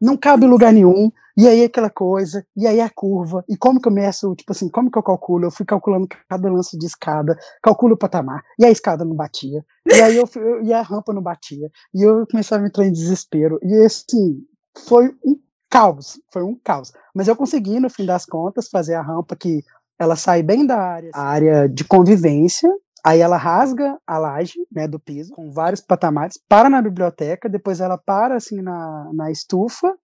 Não 0.00 0.16
cabe 0.16 0.44
em 0.44 0.48
lugar 0.48 0.72
nenhum. 0.72 1.10
E 1.38 1.46
aí 1.46 1.64
aquela 1.64 1.90
coisa, 1.90 2.46
e 2.56 2.66
aí 2.66 2.80
a 2.80 2.88
curva, 2.88 3.44
e 3.46 3.58
como 3.58 3.78
que 3.78 3.88
eu 3.88 3.92
meço, 3.92 4.34
tipo 4.34 4.52
assim, 4.52 4.70
como 4.70 4.90
que 4.90 4.96
eu 4.96 5.02
calculo? 5.02 5.44
Eu 5.44 5.50
fui 5.50 5.66
calculando 5.66 6.08
cada 6.30 6.50
lance 6.50 6.78
de 6.78 6.86
escada, 6.86 7.36
calculo 7.62 7.92
o 7.92 7.98
patamar, 7.98 8.42
e 8.58 8.64
a 8.64 8.70
escada 8.70 9.04
não 9.04 9.14
batia, 9.14 9.62
e 9.86 10.00
aí 10.00 10.16
eu, 10.16 10.26
eu 10.34 10.62
e 10.62 10.72
a 10.72 10.80
rampa 10.80 11.12
não 11.12 11.20
batia, 11.20 11.70
e 11.92 12.02
eu 12.02 12.26
começava 12.26 12.64
a 12.64 12.66
entrar 12.66 12.86
em 12.86 12.92
desespero, 12.92 13.58
e 13.62 13.84
assim, 13.84 14.40
foi 14.88 15.14
um 15.22 15.38
caos, 15.68 16.18
foi 16.32 16.42
um 16.42 16.58
caos. 16.64 16.90
Mas 17.14 17.28
eu 17.28 17.36
consegui, 17.36 17.78
no 17.80 17.90
fim 17.90 18.06
das 18.06 18.24
contas, 18.24 18.70
fazer 18.70 18.94
a 18.94 19.02
rampa 19.02 19.36
que 19.36 19.62
ela 19.98 20.16
sai 20.16 20.42
bem 20.42 20.66
da 20.66 20.78
área, 20.78 21.10
a 21.14 21.22
área 21.22 21.68
de 21.68 21.84
convivência, 21.84 22.70
Aí 23.04 23.20
ela 23.20 23.36
rasga 23.36 23.98
a 24.06 24.18
laje 24.18 24.58
né, 24.70 24.88
do 24.88 24.98
piso, 24.98 25.32
com 25.32 25.52
vários 25.52 25.80
patamares, 25.80 26.38
para 26.48 26.68
na 26.68 26.82
biblioteca, 26.82 27.48
depois 27.48 27.80
ela 27.80 27.96
para 27.96 28.36
assim 28.36 28.60
na, 28.60 29.10
na 29.14 29.30
estufa, 29.30 29.94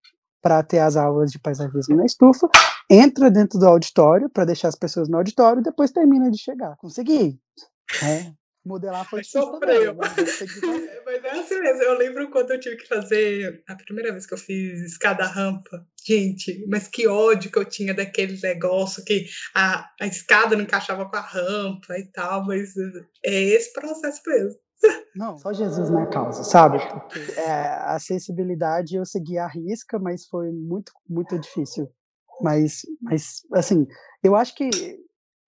para 0.41 0.63
ter 0.63 0.81
as 0.81 0.97
aulas 0.97 1.31
de 1.31 1.39
paisagismo 1.39 1.97
na 1.97 2.05
estufa, 2.05 2.49
entra 2.91 3.31
dentro 3.31 3.59
do 3.59 3.67
auditório, 3.67 4.29
para 4.29 4.45
deixar 4.45 4.69
as 4.69 4.77
pessoas 4.77 5.09
no 5.09 5.17
auditório, 5.17 5.63
depois 5.63 5.91
termina 5.91 6.31
de 6.31 6.39
chegar. 6.39 6.77
Consegui. 6.77 7.39
É, 8.03 8.33
modelar 8.65 9.09
foi 9.09 9.25
sofreu. 9.25 9.95
Mas, 9.95 10.17
mas 11.05 11.25
é 11.25 11.31
assim 11.31 11.61
mesmo. 11.61 11.83
Eu 11.83 11.99
lembro 11.99 12.31
quando 12.31 12.51
eu 12.53 12.61
tive 12.61 12.77
que 12.77 12.89
fazer 12.89 13.63
a 13.67 13.75
primeira 13.75 14.13
vez 14.13 14.27
que 14.27 14.35
eu 14.35 14.39
fiz 14.39 14.81
escada 14.81 15.25
rampa. 15.25 15.87
Gente, 16.05 16.65
mas 16.69 16.89
que 16.89 17.07
ódio 17.07 17.51
que 17.51 17.59
eu 17.59 17.65
tinha 17.65 17.95
daquele 17.95 18.41
negócio 18.41 19.05
que 19.05 19.27
a, 19.55 19.89
a 20.01 20.07
escada 20.07 20.57
não 20.57 20.65
encaixava 20.65 21.09
com 21.09 21.17
a 21.17 21.21
rampa 21.21 21.99
e 21.99 22.11
tal, 22.11 22.45
mas 22.45 22.75
é 23.25 23.41
esse 23.41 23.73
processo 23.73 24.21
mesmo. 24.27 24.61
Não, 25.15 25.39
só 25.39 25.53
Jesus 25.53 25.91
na 25.91 26.07
causa, 26.07 26.43
sabe? 26.43 26.79
Porque 26.89 27.21
é, 27.39 27.51
a 27.51 27.95
acessibilidade 27.95 28.97
eu 28.97 29.05
segui 29.05 29.39
a 29.39 29.47
risca, 29.47 29.99
mas 29.99 30.27
foi 30.27 30.51
muito, 30.51 30.93
muito 31.09 31.39
difícil. 31.39 31.89
Mas, 32.41 32.83
mas, 33.01 33.43
assim, 33.53 33.87
eu 34.25 34.35
acho 34.35 34.57
que 34.57 34.71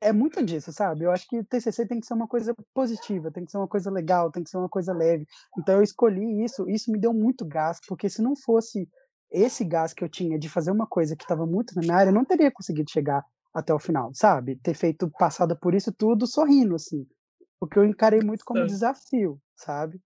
é 0.05 0.13
muito 0.13 0.45
disso, 0.45 0.71
sabe? 0.71 1.05
Eu 1.05 1.11
acho 1.11 1.27
que 1.27 1.39
o 1.39 1.45
TCC 1.45 1.87
tem 1.87 1.99
que 1.99 2.07
ser 2.07 2.13
uma 2.13 2.29
coisa 2.29 2.55
positiva, 2.75 3.31
tem 3.31 3.45
que 3.45 3.51
ser 3.51 3.57
uma 3.57 3.67
coisa 3.67 3.91
legal, 3.91 4.31
tem 4.31 4.45
que 4.45 4.51
ser 4.51 4.59
uma 4.59 4.69
coisa 4.69 4.93
leve. 4.93 5.27
Então 5.59 5.77
eu 5.77 5.83
escolhi 5.83 6.45
isso, 6.45 6.69
isso 6.69 6.93
me 6.93 7.01
deu 7.01 7.15
muito 7.15 7.43
gás, 7.45 7.81
porque 7.89 8.11
se 8.11 8.21
não 8.21 8.37
fosse 8.37 8.87
esse 9.33 9.65
gás 9.65 9.95
que 9.95 10.05
eu 10.05 10.09
tinha 10.09 10.39
de 10.39 10.49
fazer 10.49 10.71
uma 10.71 10.87
coisa 10.87 11.17
que 11.17 11.25
estava 11.25 11.47
muito 11.47 11.75
na 11.75 11.81
minha 11.81 11.97
área, 11.97 12.11
eu 12.11 12.15
não 12.15 12.25
teria 12.25 12.51
conseguido 12.51 12.91
chegar 12.91 13.25
até 13.55 13.73
o 13.73 13.79
final, 13.79 14.11
sabe? 14.15 14.57
Ter 14.57 14.75
feito 14.75 15.11
passada 15.19 15.57
por 15.57 15.75
isso 15.75 15.91
tudo 15.91 16.27
sorrindo, 16.27 16.75
assim. 16.75 17.07
Porque 17.59 17.79
eu 17.79 17.85
encarei 17.85 18.21
muito 18.21 18.45
como 18.45 18.67
desafio, 18.67 19.41
sabe? 19.57 19.99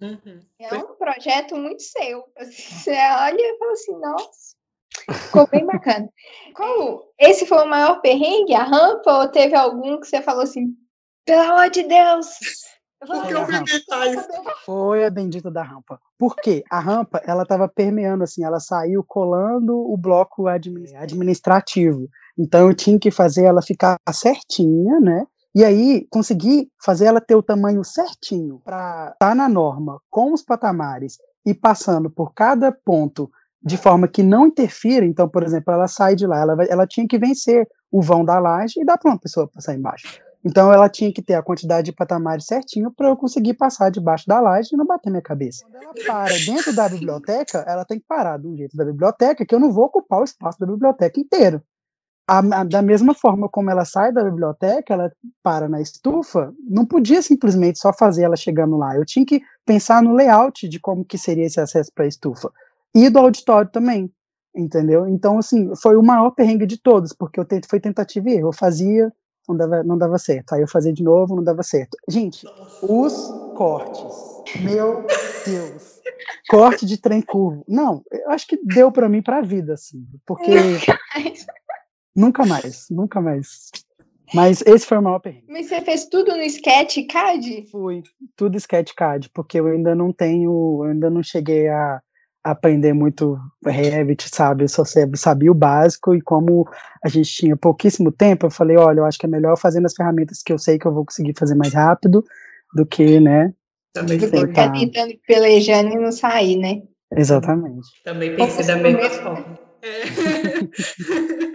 Uhum. 0.00 0.40
É 0.58 0.74
um 0.78 0.94
projeto 0.96 1.56
muito 1.56 1.82
seu. 1.82 2.24
Você 2.40 2.90
olha 2.90 3.36
e 3.38 3.58
fala 3.58 3.72
assim, 3.72 3.98
nossa, 3.98 4.56
ficou 5.10 5.46
bem 5.48 5.66
bacana. 5.66 6.08
Qual, 6.54 7.02
esse 7.18 7.46
foi 7.46 7.58
o 7.58 7.68
maior 7.68 8.00
perrengue, 8.00 8.54
a 8.54 8.64
rampa, 8.64 9.12
ou 9.20 9.28
teve 9.28 9.54
algum 9.54 10.00
que 10.00 10.06
você 10.06 10.22
falou 10.22 10.42
assim, 10.42 10.74
pelo 11.24 11.42
amor 11.42 11.70
de 11.70 11.82
Deus, 11.82 12.38
foi 13.06 13.18
a, 13.18 13.46
Foi 14.64 15.04
a 15.04 15.10
bendita 15.10 15.50
da 15.50 15.62
rampa. 15.62 16.00
Por 16.16 16.36
quê? 16.36 16.62
A 16.70 16.78
rampa, 16.78 17.20
ela 17.26 17.42
estava 17.42 17.68
permeando, 17.68 18.22
assim, 18.22 18.44
ela 18.44 18.60
saiu 18.60 19.02
colando 19.02 19.76
o 19.76 19.96
bloco 19.96 20.46
administrativo. 20.46 22.08
Então 22.38 22.68
eu 22.68 22.74
tinha 22.74 22.98
que 22.98 23.10
fazer 23.10 23.44
ela 23.44 23.60
ficar 23.60 23.96
certinha, 24.12 25.00
né? 25.00 25.26
E 25.54 25.64
aí 25.64 26.06
consegui 26.10 26.70
fazer 26.82 27.06
ela 27.06 27.20
ter 27.20 27.34
o 27.34 27.42
tamanho 27.42 27.84
certinho 27.84 28.60
para 28.64 29.10
estar 29.12 29.28
tá 29.30 29.34
na 29.34 29.48
norma, 29.48 30.00
com 30.08 30.32
os 30.32 30.42
patamares 30.42 31.18
e 31.44 31.52
passando 31.52 32.08
por 32.08 32.32
cada 32.32 32.72
ponto 32.72 33.30
de 33.64 33.76
forma 33.76 34.08
que 34.08 34.22
não 34.22 34.46
interfira. 34.46 35.06
Então, 35.06 35.28
por 35.28 35.42
exemplo, 35.42 35.72
ela 35.72 35.86
sai 35.86 36.14
de 36.14 36.26
lá, 36.26 36.40
ela, 36.40 36.64
ela 36.64 36.86
tinha 36.86 37.06
que 37.06 37.18
vencer 37.18 37.66
o 37.90 38.00
vão 38.02 38.24
da 38.24 38.38
laje 38.38 38.80
e 38.80 38.84
dar 38.84 38.98
para 38.98 39.10
uma 39.10 39.18
pessoa 39.18 39.48
passar 39.48 39.74
embaixo. 39.74 40.20
Então 40.44 40.72
ela 40.72 40.88
tinha 40.88 41.12
que 41.12 41.22
ter 41.22 41.34
a 41.34 41.42
quantidade 41.42 41.86
de 41.86 41.92
patamares 41.92 42.46
certinho 42.46 42.90
para 42.90 43.08
eu 43.08 43.16
conseguir 43.16 43.54
passar 43.54 43.90
debaixo 43.90 44.26
da 44.26 44.40
laje 44.40 44.70
e 44.72 44.76
não 44.76 44.84
bater 44.84 45.08
minha 45.08 45.22
cabeça. 45.22 45.64
Quando 45.64 45.82
ela 45.82 45.94
para 46.04 46.34
dentro 46.44 46.74
da 46.74 46.88
biblioteca, 46.88 47.64
ela 47.66 47.84
tem 47.84 48.00
que 48.00 48.06
parar 48.06 48.38
de 48.38 48.48
um 48.48 48.56
jeito 48.56 48.76
da 48.76 48.84
biblioteca 48.84 49.46
que 49.46 49.54
eu 49.54 49.60
não 49.60 49.72
vou 49.72 49.84
ocupar 49.84 50.20
o 50.20 50.24
espaço 50.24 50.58
da 50.58 50.66
biblioteca 50.66 51.20
inteiro. 51.20 51.62
A, 52.26 52.38
a, 52.38 52.64
da 52.64 52.82
mesma 52.82 53.14
forma 53.14 53.48
como 53.48 53.70
ela 53.70 53.84
sai 53.84 54.12
da 54.12 54.24
biblioteca, 54.24 54.94
ela 54.94 55.12
para 55.42 55.68
na 55.68 55.80
estufa, 55.80 56.52
não 56.68 56.86
podia 56.86 57.20
simplesmente 57.20 57.78
só 57.78 57.92
fazer 57.92 58.24
ela 58.24 58.36
chegando 58.36 58.76
lá. 58.76 58.96
Eu 58.96 59.04
tinha 59.04 59.24
que 59.24 59.42
pensar 59.64 60.02
no 60.02 60.14
layout 60.14 60.68
de 60.68 60.80
como 60.80 61.04
que 61.04 61.18
seria 61.18 61.46
esse 61.46 61.60
acesso 61.60 61.90
para 61.94 62.04
a 62.04 62.08
estufa. 62.08 62.50
E 62.94 63.08
do 63.08 63.18
auditório 63.18 63.70
também, 63.70 64.12
entendeu? 64.54 65.08
Então, 65.08 65.38
assim, 65.38 65.74
foi 65.76 65.96
o 65.96 66.02
maior 66.02 66.30
perrengue 66.30 66.66
de 66.66 66.76
todos, 66.76 67.12
porque 67.12 67.40
eu 67.40 67.46
foi 67.68 67.80
tentativa 67.80 68.28
e 68.28 68.34
erro. 68.34 68.48
Eu 68.48 68.52
fazia, 68.52 69.12
não 69.48 69.56
dava, 69.56 69.82
não 69.82 69.98
dava 69.98 70.18
certo. 70.18 70.52
Aí 70.52 70.60
eu 70.60 70.68
fazia 70.68 70.92
de 70.92 71.02
novo, 71.02 71.36
não 71.36 71.42
dava 71.42 71.62
certo. 71.62 71.96
Gente, 72.08 72.46
os 72.82 73.14
cortes. 73.56 74.32
Meu 74.60 75.06
Deus. 75.46 76.00
Corte 76.48 76.84
de 76.84 76.98
trem 76.98 77.22
curvo. 77.22 77.64
Não, 77.66 78.02
eu 78.10 78.30
acho 78.30 78.46
que 78.46 78.58
deu 78.62 78.92
para 78.92 79.08
mim 79.08 79.22
para 79.22 79.38
a 79.38 79.42
vida, 79.42 79.74
assim. 79.74 80.04
Porque. 80.26 80.52
nunca 82.14 82.44
mais, 82.44 82.86
nunca 82.90 83.20
mais. 83.20 83.70
Mas 84.34 84.62
esse 84.62 84.86
foi 84.86 84.98
o 84.98 85.02
maior 85.02 85.18
perrengue. 85.18 85.46
Mas 85.48 85.66
você 85.66 85.80
fez 85.80 86.06
tudo 86.06 86.32
no 86.32 86.42
SketchCAD? 86.42 87.66
Fui, 87.70 88.02
tudo 88.36 88.56
SketchCAD, 88.56 89.30
porque 89.30 89.60
eu 89.60 89.66
ainda 89.66 89.94
não 89.94 90.12
tenho, 90.12 90.80
eu 90.84 90.90
ainda 90.90 91.10
não 91.10 91.22
cheguei 91.22 91.68
a 91.68 92.00
aprender 92.42 92.92
muito 92.92 93.38
Revit, 93.64 94.28
sabe? 94.34 94.64
Eu 94.64 94.68
só 94.68 94.82
sabia 95.14 95.50
o 95.50 95.54
básico 95.54 96.14
e 96.14 96.20
como 96.20 96.68
a 97.04 97.08
gente 97.08 97.32
tinha 97.32 97.56
pouquíssimo 97.56 98.10
tempo, 98.10 98.46
eu 98.46 98.50
falei, 98.50 98.76
olha, 98.76 99.00
eu 99.00 99.04
acho 99.04 99.18
que 99.18 99.26
é 99.26 99.28
melhor 99.28 99.56
fazer 99.56 99.80
nas 99.80 99.94
ferramentas 99.94 100.42
que 100.42 100.52
eu 100.52 100.58
sei 100.58 100.78
que 100.78 100.86
eu 100.86 100.92
vou 100.92 101.04
conseguir 101.04 101.34
fazer 101.38 101.54
mais 101.54 101.72
rápido 101.72 102.24
do 102.74 102.84
que, 102.84 103.20
né? 103.20 103.52
Também 103.92 104.18
ficar 104.18 104.72
tentando 104.72 105.14
pelejando 105.26 105.90
e 105.90 105.98
não 105.98 106.10
sair, 106.10 106.56
né? 106.56 106.82
Exatamente. 107.14 107.86
Também 108.04 108.34
pensei 108.34 108.64
da 108.64 108.76
mesma 108.76 109.10
forma. 109.10 109.58
É. 109.82 111.48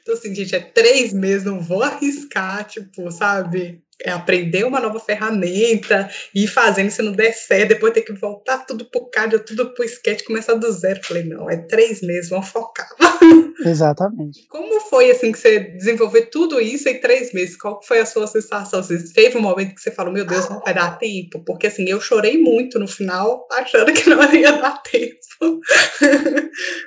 então, 0.00 0.14
assim, 0.14 0.34
gente, 0.34 0.54
é 0.54 0.60
três 0.60 1.12
meses, 1.12 1.44
não 1.44 1.60
vou 1.60 1.82
arriscar, 1.82 2.64
tipo, 2.64 3.10
sabe? 3.10 3.82
é 4.02 4.10
aprender 4.10 4.64
uma 4.64 4.80
nova 4.80 5.00
ferramenta 5.00 6.08
e 6.34 6.44
ir 6.44 6.46
fazendo, 6.46 6.90
se 6.90 7.02
não 7.02 7.12
der 7.12 7.32
certo, 7.32 7.70
depois 7.70 7.92
ter 7.92 8.02
que 8.02 8.12
voltar 8.12 8.58
tudo 8.58 8.84
pro 8.84 9.10
CAD, 9.10 9.40
tudo 9.40 9.74
pro 9.74 9.84
sketch, 9.84 10.24
começar 10.24 10.54
do 10.54 10.70
zero. 10.70 11.00
Falei, 11.02 11.24
não, 11.24 11.50
é 11.50 11.56
três 11.56 12.00
meses, 12.00 12.30
vamos 12.30 12.48
focar. 12.48 12.88
Exatamente. 13.60 14.46
Como 14.48 14.80
foi, 14.80 15.10
assim, 15.10 15.32
que 15.32 15.38
você 15.38 15.60
desenvolveu 15.60 16.30
tudo 16.30 16.60
isso 16.60 16.88
em 16.88 17.00
três 17.00 17.32
meses? 17.32 17.56
Qual 17.56 17.80
foi 17.82 18.00
a 18.00 18.06
sua 18.06 18.26
sensação? 18.26 18.82
Você 18.82 19.12
teve 19.12 19.36
um 19.36 19.42
momento 19.42 19.74
que 19.74 19.80
você 19.80 19.90
falou, 19.90 20.12
meu 20.12 20.24
Deus, 20.24 20.48
não 20.48 20.60
vai 20.60 20.74
dar 20.74 20.98
tempo? 20.98 21.42
Porque, 21.44 21.66
assim, 21.66 21.84
eu 21.88 22.00
chorei 22.00 22.38
muito 22.38 22.78
no 22.78 22.86
final, 22.86 23.46
achando 23.52 23.92
que 23.92 24.08
não 24.08 24.22
ia 24.32 24.52
dar 24.52 24.80
tempo. 24.82 25.60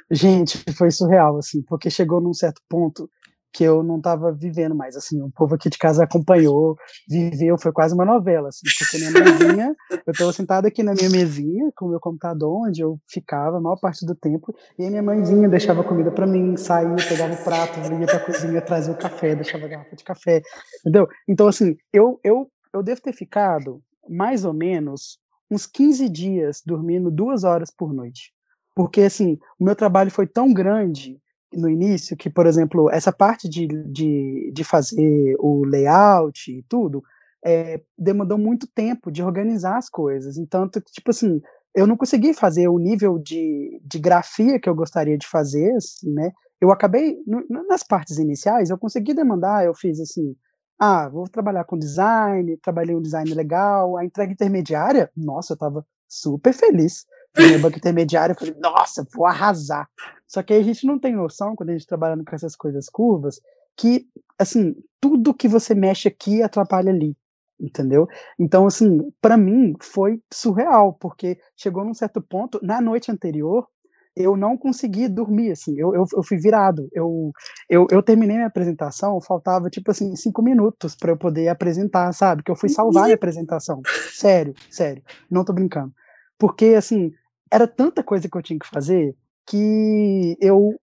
Gente, 0.09 0.63
foi 0.77 0.91
surreal, 0.91 1.37
assim, 1.37 1.61
porque 1.63 1.89
chegou 1.89 2.21
num 2.21 2.33
certo 2.33 2.61
ponto 2.69 3.09
que 3.53 3.63
eu 3.63 3.83
não 3.83 3.97
estava 3.97 4.31
vivendo 4.31 4.73
mais, 4.73 4.95
assim, 4.95 5.21
o 5.21 5.29
povo 5.29 5.55
aqui 5.55 5.69
de 5.69 5.77
casa 5.77 6.03
acompanhou, 6.03 6.77
viveu, 7.07 7.57
foi 7.57 7.71
quase 7.71 7.93
uma 7.93 8.05
novela, 8.05 8.49
assim, 8.49 8.61
porque 8.77 8.97
minha 8.97 9.11
mesinha, 9.11 9.75
eu 10.07 10.11
estava 10.11 10.31
sentado 10.31 10.65
aqui 10.65 10.81
na 10.81 10.93
minha 10.93 11.09
mesinha, 11.09 11.71
com 11.75 11.85
o 11.85 11.89
meu 11.89 11.99
computador, 11.99 12.67
onde 12.67 12.81
eu 12.81 12.97
ficava 13.07 13.57
a 13.57 13.61
maior 13.61 13.77
parte 13.77 14.05
do 14.05 14.15
tempo, 14.15 14.55
e 14.79 14.85
a 14.85 14.89
minha 14.89 15.03
mãezinha 15.03 15.49
deixava 15.49 15.83
comida 15.83 16.11
para 16.11 16.25
mim, 16.25 16.55
saía, 16.55 16.95
pegava 17.07 17.33
o 17.33 17.43
prato, 17.43 17.79
ia 17.79 18.05
para 18.05 18.17
a 18.17 18.25
cozinha, 18.25 18.61
trazia 18.61 18.93
o 18.93 18.97
café, 18.97 19.35
deixava 19.35 19.65
a 19.65 19.67
garrafa 19.67 19.95
de 19.95 20.03
café, 20.03 20.41
entendeu? 20.79 21.07
Então, 21.27 21.47
assim, 21.47 21.75
eu, 21.91 22.19
eu, 22.23 22.49
eu 22.73 22.81
devo 22.81 23.01
ter 23.01 23.13
ficado 23.13 23.81
mais 24.07 24.45
ou 24.45 24.53
menos 24.53 25.19
uns 25.49 25.65
15 25.67 26.07
dias 26.07 26.61
dormindo 26.65 27.11
duas 27.11 27.43
horas 27.43 27.69
por 27.69 27.93
noite, 27.93 28.33
porque, 28.73 29.01
assim, 29.01 29.37
o 29.59 29.65
meu 29.65 29.75
trabalho 29.75 30.09
foi 30.09 30.25
tão 30.25 30.53
grande 30.53 31.19
no 31.53 31.69
início, 31.69 32.17
que, 32.17 32.29
por 32.29 32.45
exemplo, 32.45 32.89
essa 32.91 33.11
parte 33.11 33.49
de, 33.49 33.67
de, 33.67 34.51
de 34.53 34.63
fazer 34.63 35.35
o 35.39 35.63
layout 35.65 36.51
e 36.51 36.63
tudo, 36.63 37.03
é, 37.45 37.81
demandou 37.97 38.37
muito 38.37 38.67
tempo 38.67 39.11
de 39.11 39.23
organizar 39.23 39.77
as 39.77 39.89
coisas. 39.89 40.37
Então, 40.37 40.69
tipo 40.69 41.11
assim, 41.11 41.41
eu 41.75 41.87
não 41.87 41.97
consegui 41.97 42.33
fazer 42.33 42.67
o 42.67 42.77
nível 42.77 43.17
de, 43.17 43.81
de 43.83 43.99
grafia 43.99 44.59
que 44.59 44.69
eu 44.69 44.75
gostaria 44.75 45.17
de 45.17 45.27
fazer, 45.27 45.73
assim, 45.75 46.11
né? 46.11 46.31
Eu 46.59 46.71
acabei, 46.71 47.17
no, 47.25 47.43
nas 47.67 47.83
partes 47.83 48.19
iniciais, 48.19 48.69
eu 48.69 48.77
consegui 48.77 49.13
demandar, 49.13 49.65
eu 49.65 49.73
fiz 49.73 49.99
assim, 49.99 50.35
ah, 50.79 51.09
vou 51.09 51.27
trabalhar 51.27 51.63
com 51.63 51.77
design, 51.77 52.55
trabalhei 52.57 52.95
um 52.95 53.01
design 53.01 53.33
legal, 53.33 53.97
a 53.97 54.05
entrega 54.05 54.31
intermediária, 54.31 55.09
nossa, 55.15 55.53
eu 55.53 55.55
estava 55.55 55.85
super 56.07 56.53
feliz. 56.53 57.05
No 57.37 57.59
banco 57.59 57.77
intermediário, 57.77 58.33
eu 58.33 58.37
falei, 58.37 58.55
nossa, 58.59 59.07
vou 59.15 59.25
arrasar. 59.25 59.87
Só 60.31 60.41
que 60.41 60.53
aí 60.53 60.61
a 60.61 60.63
gente 60.63 60.87
não 60.87 60.97
tem 60.97 61.13
noção, 61.13 61.57
quando 61.57 61.71
a 61.71 61.73
gente 61.73 61.85
trabalhando 61.85 62.23
com 62.23 62.33
essas 62.33 62.55
coisas 62.55 62.87
curvas, 62.87 63.41
que, 63.75 64.07
assim, 64.39 64.73
tudo 65.01 65.33
que 65.33 65.45
você 65.45 65.75
mexe 65.75 66.07
aqui 66.07 66.41
atrapalha 66.41 66.89
ali, 66.89 67.17
entendeu? 67.59 68.07
Então, 68.39 68.65
assim, 68.65 69.11
para 69.21 69.35
mim 69.35 69.75
foi 69.81 70.21
surreal, 70.33 70.93
porque 70.93 71.37
chegou 71.57 71.83
num 71.83 71.93
certo 71.93 72.21
ponto, 72.21 72.61
na 72.63 72.79
noite 72.79 73.11
anterior, 73.11 73.67
eu 74.15 74.37
não 74.37 74.57
consegui 74.57 75.09
dormir, 75.09 75.51
assim, 75.51 75.77
eu, 75.77 75.93
eu, 75.93 76.05
eu 76.13 76.23
fui 76.23 76.37
virado, 76.37 76.87
eu, 76.93 77.31
eu, 77.69 77.87
eu 77.91 78.01
terminei 78.01 78.37
minha 78.37 78.47
apresentação, 78.47 79.19
faltava, 79.19 79.69
tipo 79.69 79.91
assim, 79.91 80.15
cinco 80.15 80.41
minutos 80.41 80.95
para 80.95 81.11
eu 81.11 81.17
poder 81.17 81.49
apresentar, 81.49 82.13
sabe? 82.13 82.41
Que 82.41 82.51
eu 82.51 82.55
fui 82.55 82.69
salvar 82.69 83.03
minha 83.03 83.15
apresentação, 83.15 83.81
sério, 84.13 84.53
sério, 84.69 85.03
não 85.29 85.43
tô 85.43 85.51
brincando. 85.51 85.93
Porque, 86.39 86.67
assim, 86.67 87.11
era 87.51 87.67
tanta 87.67 88.01
coisa 88.01 88.29
que 88.29 88.37
eu 88.37 88.41
tinha 88.41 88.57
que 88.57 88.67
fazer 88.67 89.13
que 89.47 90.37
eu 90.39 90.79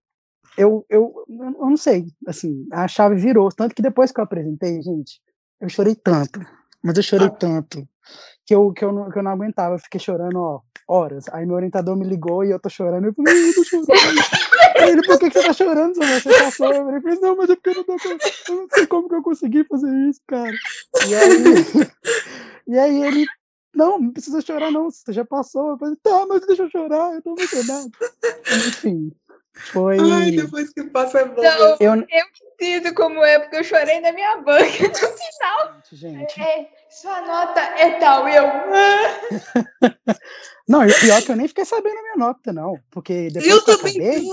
eu, 0.57 0.85
eu, 0.89 1.25
eu 1.29 1.69
não 1.69 1.77
sei, 1.77 2.07
assim, 2.27 2.67
a 2.73 2.85
chave 2.85 3.15
virou, 3.15 3.49
tanto 3.49 3.73
que 3.73 3.81
depois 3.81 4.11
que 4.11 4.19
eu 4.19 4.25
apresentei, 4.25 4.81
gente, 4.81 5.21
eu 5.61 5.69
chorei 5.69 5.95
tanto, 5.95 6.41
mas 6.83 6.97
eu 6.97 7.03
chorei 7.03 7.27
ah. 7.27 7.31
tanto, 7.31 7.87
que 8.45 8.53
eu, 8.53 8.73
que, 8.73 8.83
eu 8.83 8.91
não, 8.91 9.09
que 9.09 9.17
eu 9.17 9.23
não 9.23 9.31
aguentava, 9.31 9.75
eu 9.75 9.79
fiquei 9.79 10.01
chorando, 10.01 10.37
ó, 10.37 10.59
horas, 10.85 11.29
aí 11.29 11.45
meu 11.45 11.55
orientador 11.55 11.95
me 11.95 12.05
ligou 12.05 12.43
e 12.43 12.49
eu 12.49 12.59
tô 12.59 12.67
chorando, 12.67 13.05
eu 13.05 13.13
falei, 13.13 13.49
eu 13.49 13.53
tô 13.55 13.63
chorando, 13.63 14.21
ele, 14.81 15.01
por 15.03 15.19
que, 15.19 15.29
que 15.29 15.39
você 15.39 15.47
tá 15.47 15.53
chorando, 15.53 15.95
você 15.95 16.29
passou, 16.29 16.73
eu 16.73 17.01
falei, 17.01 17.19
não, 17.21 17.37
mas 17.37 17.49
é 17.49 17.55
porque 17.55 17.69
eu 17.69 17.75
não, 17.75 17.83
tô, 17.85 17.93
eu 17.93 18.55
não 18.57 18.67
sei 18.69 18.87
como 18.87 19.07
que 19.07 19.15
eu 19.15 19.23
consegui 19.23 19.63
fazer 19.63 20.09
isso, 20.09 20.19
cara, 20.27 20.57
e 21.07 21.15
aí, 21.15 21.43
e 22.67 22.79
aí 22.79 23.03
ele 23.03 23.25
não, 23.73 23.99
não 23.99 24.11
precisa 24.11 24.41
chorar, 24.41 24.71
não. 24.71 24.89
Você 24.89 25.13
já 25.13 25.25
passou. 25.25 25.71
Eu 25.71 25.77
falei, 25.77 25.95
tá, 26.01 26.25
mas 26.27 26.45
deixa 26.45 26.63
eu 26.63 26.69
chorar, 26.69 27.13
eu 27.13 27.21
tô 27.21 27.35
emocionado. 27.37 27.91
Enfim. 28.67 29.11
Foi. 29.71 29.97
Ai, 29.99 30.31
depois 30.31 30.71
que 30.71 30.83
passa 30.85 31.19
é 31.19 31.25
bom. 31.25 31.41
Não, 31.41 31.77
eu, 31.79 31.95
eu 31.95 32.25
sinto 32.59 32.93
como 32.95 33.23
é, 33.23 33.39
porque 33.39 33.57
eu 33.57 33.63
chorei 33.63 33.99
na 33.99 34.11
minha 34.11 34.37
banca 34.37 34.63
no 34.87 34.95
final. 34.95 35.81
Gente. 35.91 36.41
É, 36.41 36.69
sua 36.89 37.21
nota 37.21 37.59
é 37.59 37.99
tal, 37.99 38.27
eu. 38.27 38.45
não, 40.67 40.85
e 40.85 40.93
pior 40.93 41.21
que 41.21 41.31
eu 41.31 41.35
nem 41.35 41.47
fiquei 41.47 41.65
sabendo 41.65 41.97
a 41.97 42.01
minha 42.01 42.15
nota, 42.15 42.53
não. 42.53 42.79
Porque 42.89 43.27
depois 43.27 43.47
eu 43.47 43.63
que 43.63 43.71
eu 43.71 43.75
acabei, 43.75 44.27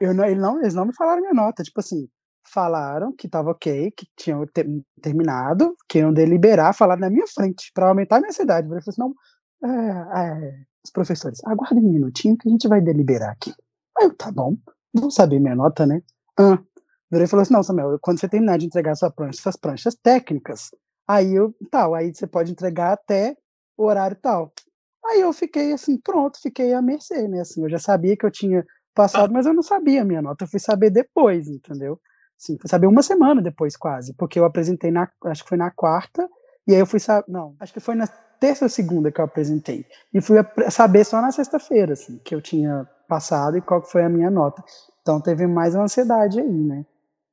eu 0.00 0.14
não, 0.14 0.24
eles, 0.24 0.38
não, 0.40 0.60
eles 0.60 0.74
não 0.74 0.86
me 0.86 0.94
falaram 0.94 1.20
minha 1.20 1.34
nota. 1.34 1.62
Tipo 1.62 1.80
assim, 1.80 2.08
falaram 2.46 3.12
que 3.12 3.26
estava 3.26 3.50
ok, 3.50 3.90
que 3.90 4.06
tinham 4.16 4.46
ter, 4.46 4.66
terminado, 5.00 5.76
que 5.88 5.98
iam 5.98 6.12
deliberar, 6.12 6.74
falaram 6.74 7.02
na 7.02 7.10
minha 7.10 7.26
frente, 7.26 7.70
para 7.74 7.88
aumentar 7.88 8.16
a 8.16 8.20
minha 8.20 8.32
cidade. 8.32 8.66
Eu 8.66 8.70
falei 8.70 8.82
assim, 8.86 9.00
não, 9.00 9.14
é, 9.64 10.20
é, 10.20 10.54
os 10.84 10.90
professores, 10.90 11.40
aguardem 11.44 11.84
um 11.84 11.92
minutinho 11.92 12.36
que 12.36 12.48
a 12.48 12.52
gente 12.52 12.68
vai 12.68 12.80
deliberar 12.80 13.30
aqui. 13.30 13.52
Aí 13.98 14.06
eu, 14.06 14.14
tá 14.14 14.30
bom, 14.30 14.56
vou 14.94 15.10
saber 15.10 15.38
minha 15.40 15.54
nota, 15.54 15.86
né? 15.86 16.02
Ah, 16.38 16.58
virei 17.10 17.26
e 17.26 17.28
falou 17.28 17.42
assim, 17.42 17.52
não, 17.52 17.62
Samuel, 17.62 17.98
quando 18.00 18.20
você 18.20 18.28
terminar 18.28 18.58
de 18.58 18.66
entregar 18.66 18.94
sua 18.94 19.10
prancha, 19.10 19.40
suas 19.40 19.56
pranchas 19.56 19.94
técnicas, 19.94 20.70
aí 21.06 21.34
eu, 21.34 21.54
tal, 21.70 21.94
aí 21.94 22.14
você 22.14 22.26
pode 22.26 22.52
entregar 22.52 22.92
até 22.92 23.36
o 23.76 23.84
horário 23.84 24.16
tal. 24.20 24.52
Aí 25.04 25.20
eu 25.20 25.32
fiquei 25.32 25.72
assim, 25.72 25.98
pronto, 25.98 26.40
fiquei 26.40 26.74
à 26.74 26.82
mercê, 26.82 27.28
né? 27.28 27.40
Assim, 27.40 27.62
eu 27.62 27.70
já 27.70 27.78
sabia 27.78 28.16
que 28.16 28.26
eu 28.26 28.30
tinha 28.30 28.64
passado, 28.94 29.32
mas 29.32 29.46
eu 29.46 29.54
não 29.54 29.62
sabia 29.62 30.02
a 30.02 30.04
minha 30.04 30.22
nota, 30.22 30.44
eu 30.44 30.48
fui 30.48 30.58
saber 30.58 30.90
depois, 30.90 31.48
entendeu? 31.48 32.00
Sim, 32.38 32.58
fui 32.58 32.68
saber 32.68 32.86
uma 32.86 33.02
semana 33.02 33.40
depois, 33.40 33.76
quase, 33.76 34.12
porque 34.14 34.38
eu 34.38 34.44
apresentei 34.44 34.90
na, 34.90 35.08
acho 35.24 35.42
que 35.42 35.48
foi 35.48 35.58
na 35.58 35.70
quarta, 35.70 36.28
e 36.66 36.74
aí 36.74 36.80
eu 36.80 36.86
fui 36.86 37.00
saber, 37.00 37.24
não, 37.28 37.56
acho 37.58 37.72
que 37.72 37.80
foi 37.80 37.94
na 37.94 38.06
terça 38.06 38.66
ou 38.66 38.68
segunda 38.68 39.10
que 39.10 39.20
eu 39.20 39.24
apresentei, 39.24 39.86
e 40.12 40.20
fui 40.20 40.36
saber 40.70 41.04
só 41.04 41.20
na 41.22 41.32
sexta-feira, 41.32 41.94
assim, 41.94 42.20
que 42.22 42.34
eu 42.34 42.42
tinha 42.42 42.86
passado 43.08 43.56
e 43.56 43.62
qual 43.62 43.82
foi 43.82 44.04
a 44.04 44.08
minha 44.08 44.30
nota. 44.30 44.62
Então 45.00 45.20
teve 45.20 45.46
mais 45.46 45.74
uma 45.74 45.84
ansiedade 45.84 46.40
aí, 46.40 46.48
né? 46.48 46.84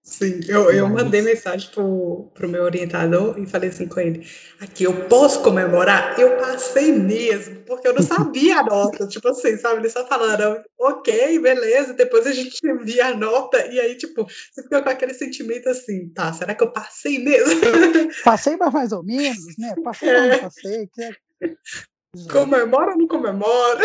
Sim, 0.04 0.42
eu, 0.50 0.70
eu 0.70 0.90
mandei 0.90 1.22
mensagem 1.22 1.70
pro, 1.72 2.30
pro 2.34 2.50
meu 2.50 2.64
orientador 2.64 3.40
e 3.40 3.46
falei 3.46 3.70
assim 3.70 3.88
com 3.88 4.02
ele, 4.02 4.28
aqui, 4.60 4.84
eu 4.84 5.08
posso 5.08 5.42
comemorar? 5.42 6.20
Eu 6.20 6.36
passei 6.38 6.92
mesmo, 6.92 7.62
porque 7.62 7.88
eu 7.88 7.94
não 7.94 8.02
sabia 8.04 8.60
a 8.60 8.64
nota, 8.64 9.08
tipo 9.08 9.26
assim, 9.30 9.56
sabe? 9.56 9.80
Eles 9.80 9.94
só 9.94 10.06
falaram, 10.06 10.62
ok, 10.78 11.40
beleza, 11.40 11.94
depois 11.94 12.28
a 12.28 12.34
gente 12.34 12.60
envia 12.66 13.08
a 13.08 13.16
nota, 13.16 13.66
e 13.68 13.80
aí, 13.80 13.96
tipo, 13.96 14.28
você 14.52 14.62
fica 14.62 14.82
com 14.82 14.90
aquele 14.90 15.14
sentimento 15.14 15.70
assim, 15.70 16.10
tá, 16.10 16.34
será 16.34 16.54
que 16.54 16.64
eu 16.64 16.72
passei 16.74 17.20
mesmo? 17.20 17.62
Passei, 18.26 18.58
mas 18.58 18.74
mais 18.74 18.92
ou 18.92 19.04
menos, 19.04 19.58
né? 19.58 19.74
Passei, 19.82 20.10
é. 20.10 20.28
não 20.28 20.40
passei. 20.40 20.90
Que... 20.94 21.02
É 21.02 21.14
Comemora 22.32 22.92
ou 22.92 22.98
não 22.98 23.08
comemora? 23.08 23.84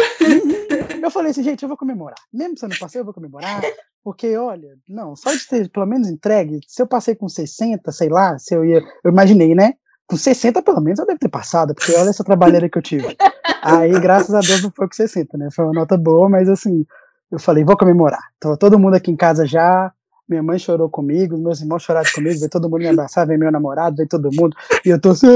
Eu 1.00 1.10
falei 1.10 1.30
assim, 1.30 1.42
gente, 1.42 1.62
eu 1.62 1.68
vou 1.68 1.78
comemorar. 1.78 2.18
Mesmo 2.30 2.58
se 2.58 2.64
eu 2.64 2.68
não 2.68 2.76
passei, 2.76 3.00
eu 3.00 3.04
vou 3.04 3.14
comemorar. 3.14 3.62
Porque, 4.08 4.34
olha, 4.38 4.70
não, 4.88 5.14
só 5.14 5.30
de 5.30 5.46
ter 5.46 5.68
pelo 5.68 5.84
menos 5.84 6.08
entregue, 6.08 6.60
se 6.66 6.80
eu 6.80 6.86
passei 6.86 7.14
com 7.14 7.28
60, 7.28 7.92
sei 7.92 8.08
lá, 8.08 8.38
se 8.38 8.54
eu 8.54 8.64
ia. 8.64 8.82
Eu 9.04 9.12
imaginei, 9.12 9.54
né? 9.54 9.74
Com 10.06 10.16
60, 10.16 10.62
pelo 10.62 10.80
menos, 10.80 10.98
eu 10.98 11.04
devo 11.04 11.18
ter 11.18 11.28
passado, 11.28 11.74
porque 11.74 11.92
olha 11.92 12.08
essa 12.08 12.24
trabalheira 12.24 12.70
que 12.70 12.78
eu 12.78 12.80
tive. 12.80 13.14
Aí, 13.62 13.92
graças 14.00 14.34
a 14.34 14.40
Deus, 14.40 14.62
não 14.62 14.72
foi 14.74 14.88
com 14.88 14.94
60, 14.94 15.36
né? 15.36 15.50
Foi 15.54 15.66
uma 15.66 15.74
nota 15.74 15.94
boa, 15.98 16.26
mas 16.26 16.48
assim, 16.48 16.86
eu 17.30 17.38
falei, 17.38 17.64
vou 17.64 17.76
comemorar. 17.76 18.22
Então, 18.38 18.56
todo 18.56 18.78
mundo 18.78 18.94
aqui 18.94 19.10
em 19.10 19.16
casa 19.16 19.44
já, 19.44 19.92
minha 20.26 20.42
mãe 20.42 20.58
chorou 20.58 20.88
comigo, 20.88 21.36
meus 21.36 21.60
irmãos 21.60 21.82
choraram 21.82 22.10
comigo, 22.14 22.38
veio 22.38 22.48
todo 22.48 22.70
mundo 22.70 22.80
me 22.80 22.88
abraçar, 22.88 23.26
veio 23.26 23.38
meu 23.38 23.52
namorado, 23.52 23.96
veio 23.96 24.08
todo 24.08 24.30
mundo, 24.32 24.56
e 24.86 24.88
eu 24.88 24.98
tô 24.98 25.10
assim, 25.10 25.26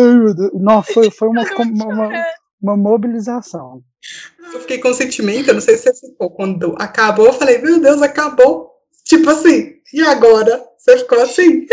nossa, 0.55 0.91
foi, 0.95 1.11
foi 1.11 1.29
uma, 1.29 1.43
uma, 1.61 2.07
uma, 2.07 2.25
uma 2.63 2.77
mobilização. 2.77 3.83
Eu 4.55 4.61
fiquei 4.61 4.79
com 4.79 4.95
sentimento, 4.95 5.49
eu 5.49 5.55
não 5.55 5.61
sei 5.61 5.77
se 5.77 5.93
você 5.93 6.07
ficou, 6.09 6.31
quando 6.31 6.75
acabou, 6.79 7.27
eu 7.27 7.33
falei, 7.33 7.59
meu 7.59 7.81
Deus, 7.81 8.01
acabou. 8.03 8.71
Tipo 9.05 9.31
assim, 9.31 9.75
e 9.93 10.01
agora? 10.03 10.63
Você 10.79 10.99
ficou 10.99 11.21
assim? 11.21 11.67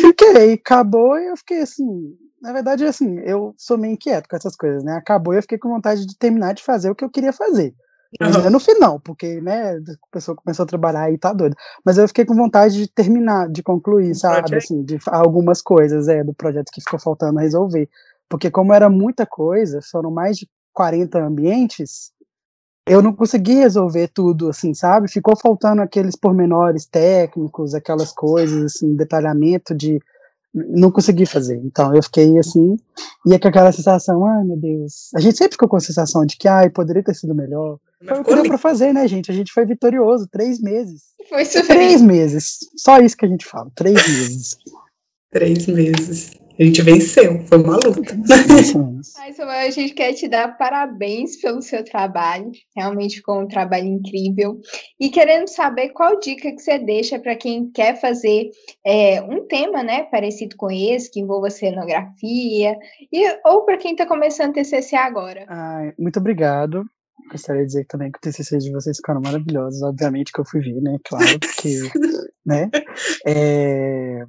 Fiquei, 0.00 0.54
acabou 0.54 1.18
e 1.18 1.28
eu 1.28 1.36
fiquei 1.36 1.60
assim. 1.60 2.16
Na 2.40 2.52
verdade, 2.52 2.84
assim, 2.84 3.20
eu 3.20 3.54
sou 3.56 3.78
meio 3.78 3.94
inquieto 3.94 4.28
com 4.28 4.36
essas 4.36 4.56
coisas, 4.56 4.82
né? 4.82 4.94
Acabou 4.94 5.32
e 5.32 5.38
eu 5.38 5.42
fiquei 5.42 5.58
com 5.58 5.68
vontade 5.68 6.04
de 6.06 6.18
terminar 6.18 6.54
de 6.54 6.62
fazer 6.62 6.90
o 6.90 6.94
que 6.94 7.04
eu 7.04 7.10
queria 7.10 7.32
fazer. 7.32 7.74
Uhum. 8.20 8.50
no 8.50 8.60
final, 8.60 9.00
porque, 9.00 9.40
né, 9.40 9.76
a 9.76 10.10
pessoa 10.10 10.36
começou 10.36 10.64
a 10.64 10.66
trabalhar 10.66 11.10
e 11.10 11.16
tá 11.16 11.32
doida. 11.32 11.56
Mas 11.84 11.96
eu 11.96 12.06
fiquei 12.06 12.26
com 12.26 12.34
vontade 12.34 12.76
de 12.76 12.86
terminar, 12.86 13.48
de 13.48 13.62
concluir, 13.62 14.14
sabe, 14.14 14.54
assim, 14.54 14.82
de 14.82 14.98
algumas 15.06 15.62
coisas, 15.62 16.08
é, 16.08 16.22
do 16.22 16.34
projeto 16.34 16.70
que 16.70 16.82
ficou 16.82 16.98
faltando 16.98 17.40
resolver. 17.40 17.88
Porque 18.32 18.50
como 18.50 18.72
era 18.72 18.88
muita 18.88 19.26
coisa, 19.26 19.80
foram 19.82 20.10
mais 20.10 20.38
de 20.38 20.48
40 20.72 21.22
ambientes, 21.22 22.12
eu 22.88 23.02
não 23.02 23.12
consegui 23.12 23.52
resolver 23.56 24.08
tudo, 24.08 24.48
assim, 24.48 24.72
sabe? 24.72 25.06
Ficou 25.06 25.36
faltando 25.36 25.82
aqueles 25.82 26.16
pormenores 26.16 26.86
técnicos, 26.86 27.74
aquelas 27.74 28.10
coisas, 28.10 28.74
assim, 28.74 28.96
detalhamento 28.96 29.74
de. 29.74 30.00
Não 30.54 30.90
consegui 30.90 31.26
fazer. 31.26 31.60
Então 31.62 31.94
eu 31.94 32.02
fiquei 32.02 32.38
assim, 32.38 32.78
e 33.26 33.34
é 33.34 33.38
com 33.38 33.48
aquela 33.48 33.70
sensação, 33.70 34.24
ai 34.24 34.44
meu 34.44 34.56
Deus. 34.56 35.10
A 35.14 35.20
gente 35.20 35.36
sempre 35.36 35.52
ficou 35.52 35.68
com 35.68 35.76
a 35.76 35.80
sensação 35.80 36.24
de 36.24 36.38
que, 36.38 36.48
ai, 36.48 36.70
poderia 36.70 37.02
ter 37.02 37.14
sido 37.14 37.34
melhor. 37.34 37.76
Foi 38.02 38.18
o 38.18 38.24
que 38.24 38.34
deu 38.34 38.44
pra 38.44 38.56
fazer, 38.56 38.94
né, 38.94 39.06
gente? 39.06 39.30
A 39.30 39.34
gente 39.34 39.52
foi 39.52 39.66
vitorioso, 39.66 40.26
três 40.26 40.58
meses. 40.58 41.02
Foi 41.28 41.44
super. 41.44 41.66
Três 41.66 42.00
meses. 42.00 42.60
Só 42.78 42.98
isso 42.98 43.14
que 43.14 43.26
a 43.26 43.28
gente 43.28 43.44
fala, 43.44 43.70
três 43.74 43.94
meses. 44.08 44.56
Três 45.30 45.66
meses. 45.66 46.41
A 46.62 46.64
gente 46.64 46.80
venceu, 46.80 47.40
foi 47.46 47.58
uma 47.58 47.74
luta. 47.74 48.16
Ai, 49.18 49.32
Samuel, 49.32 49.66
a 49.66 49.70
gente 49.70 49.94
quer 49.94 50.12
te 50.12 50.28
dar 50.28 50.56
parabéns 50.56 51.34
pelo 51.40 51.60
seu 51.60 51.84
trabalho. 51.84 52.52
Realmente 52.76 53.16
ficou 53.16 53.40
um 53.40 53.48
trabalho 53.48 53.86
incrível. 53.86 54.60
E 55.00 55.10
querendo 55.10 55.48
saber 55.48 55.88
qual 55.88 56.20
dica 56.20 56.52
que 56.52 56.62
você 56.62 56.78
deixa 56.78 57.18
para 57.18 57.34
quem 57.34 57.68
quer 57.72 58.00
fazer 58.00 58.50
é, 58.86 59.20
um 59.22 59.44
tema, 59.48 59.82
né, 59.82 60.04
parecido 60.04 60.54
com 60.56 60.70
esse, 60.70 61.10
que 61.10 61.18
envolva 61.18 61.50
cenografia, 61.50 62.78
e, 63.12 63.38
ou 63.44 63.64
para 63.64 63.76
quem 63.76 63.90
está 63.90 64.06
começando 64.06 64.52
TCC 64.52 64.94
agora. 64.94 65.44
Ai, 65.48 65.92
muito 65.98 66.20
obrigado. 66.20 66.84
Gostaria 67.28 67.62
de 67.62 67.66
dizer 67.66 67.86
também 67.86 68.12
que 68.12 68.18
o 68.18 68.20
TCC 68.20 68.58
de 68.58 68.70
vocês 68.70 68.98
ficaram 68.98 69.20
maravilhosos. 69.20 69.82
Obviamente 69.82 70.30
que 70.30 70.40
eu 70.40 70.44
fui 70.44 70.60
ver, 70.60 70.80
né? 70.80 70.96
Claro, 71.04 71.40
porque, 71.40 71.80
né? 72.46 72.70
É, 73.26 74.24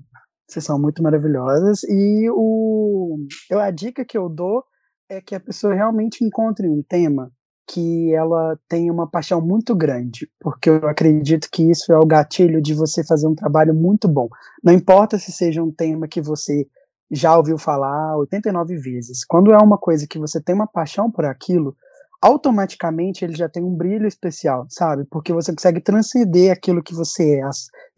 vocês 0.54 0.66
são 0.66 0.80
muito 0.80 1.02
maravilhosas. 1.02 1.84
E 1.84 2.30
o, 2.30 3.18
eu, 3.50 3.60
a 3.60 3.72
dica 3.72 4.06
que 4.06 4.18
eu 4.18 4.30
dou 4.30 4.64
é 5.10 5.20
que 5.20 5.36
a 5.36 5.40
pessoa 5.40 5.74
realmente 5.74 6.24
encontre 6.24 6.70
um 6.70 6.84
tema 6.84 7.32
que 7.68 8.14
ela 8.14 8.58
tenha 8.68 8.92
uma 8.92 9.10
paixão 9.10 9.42
muito 9.42 9.76
grande, 9.76 10.30
porque 10.40 10.70
eu 10.70 10.88
acredito 10.88 11.48
que 11.52 11.70
isso 11.72 11.94
é 11.94 11.98
o 11.98 12.06
gatilho 12.06 12.62
de 12.62 12.74
você 12.74 13.06
fazer 13.06 13.28
um 13.28 13.36
trabalho 13.36 13.74
muito 13.74 14.08
bom. 14.08 14.28
Não 14.64 14.74
importa 14.74 15.18
se 15.18 15.32
seja 15.32 15.64
um 15.64 15.72
tema 15.72 16.08
que 16.08 16.22
você 16.22 16.68
já 17.10 17.38
ouviu 17.38 17.58
falar 17.58 18.18
89 18.18 18.76
vezes. 18.78 19.24
Quando 19.26 19.54
é 19.54 19.58
uma 19.58 19.78
coisa 19.78 20.06
que 20.08 20.20
você 20.20 20.42
tem 20.42 20.54
uma 20.54 20.68
paixão 20.68 21.10
por 21.10 21.26
aquilo, 21.26 21.76
automaticamente 22.24 23.26
ele 23.26 23.36
já 23.36 23.50
tem 23.50 23.62
um 23.62 23.76
brilho 23.76 24.08
especial, 24.08 24.66
sabe? 24.70 25.04
Porque 25.12 25.34
você 25.34 25.52
consegue 25.52 25.82
transcender 25.82 26.54
aquilo 26.54 26.82
que 26.82 26.96
você 26.96 27.42
é, 27.42 27.50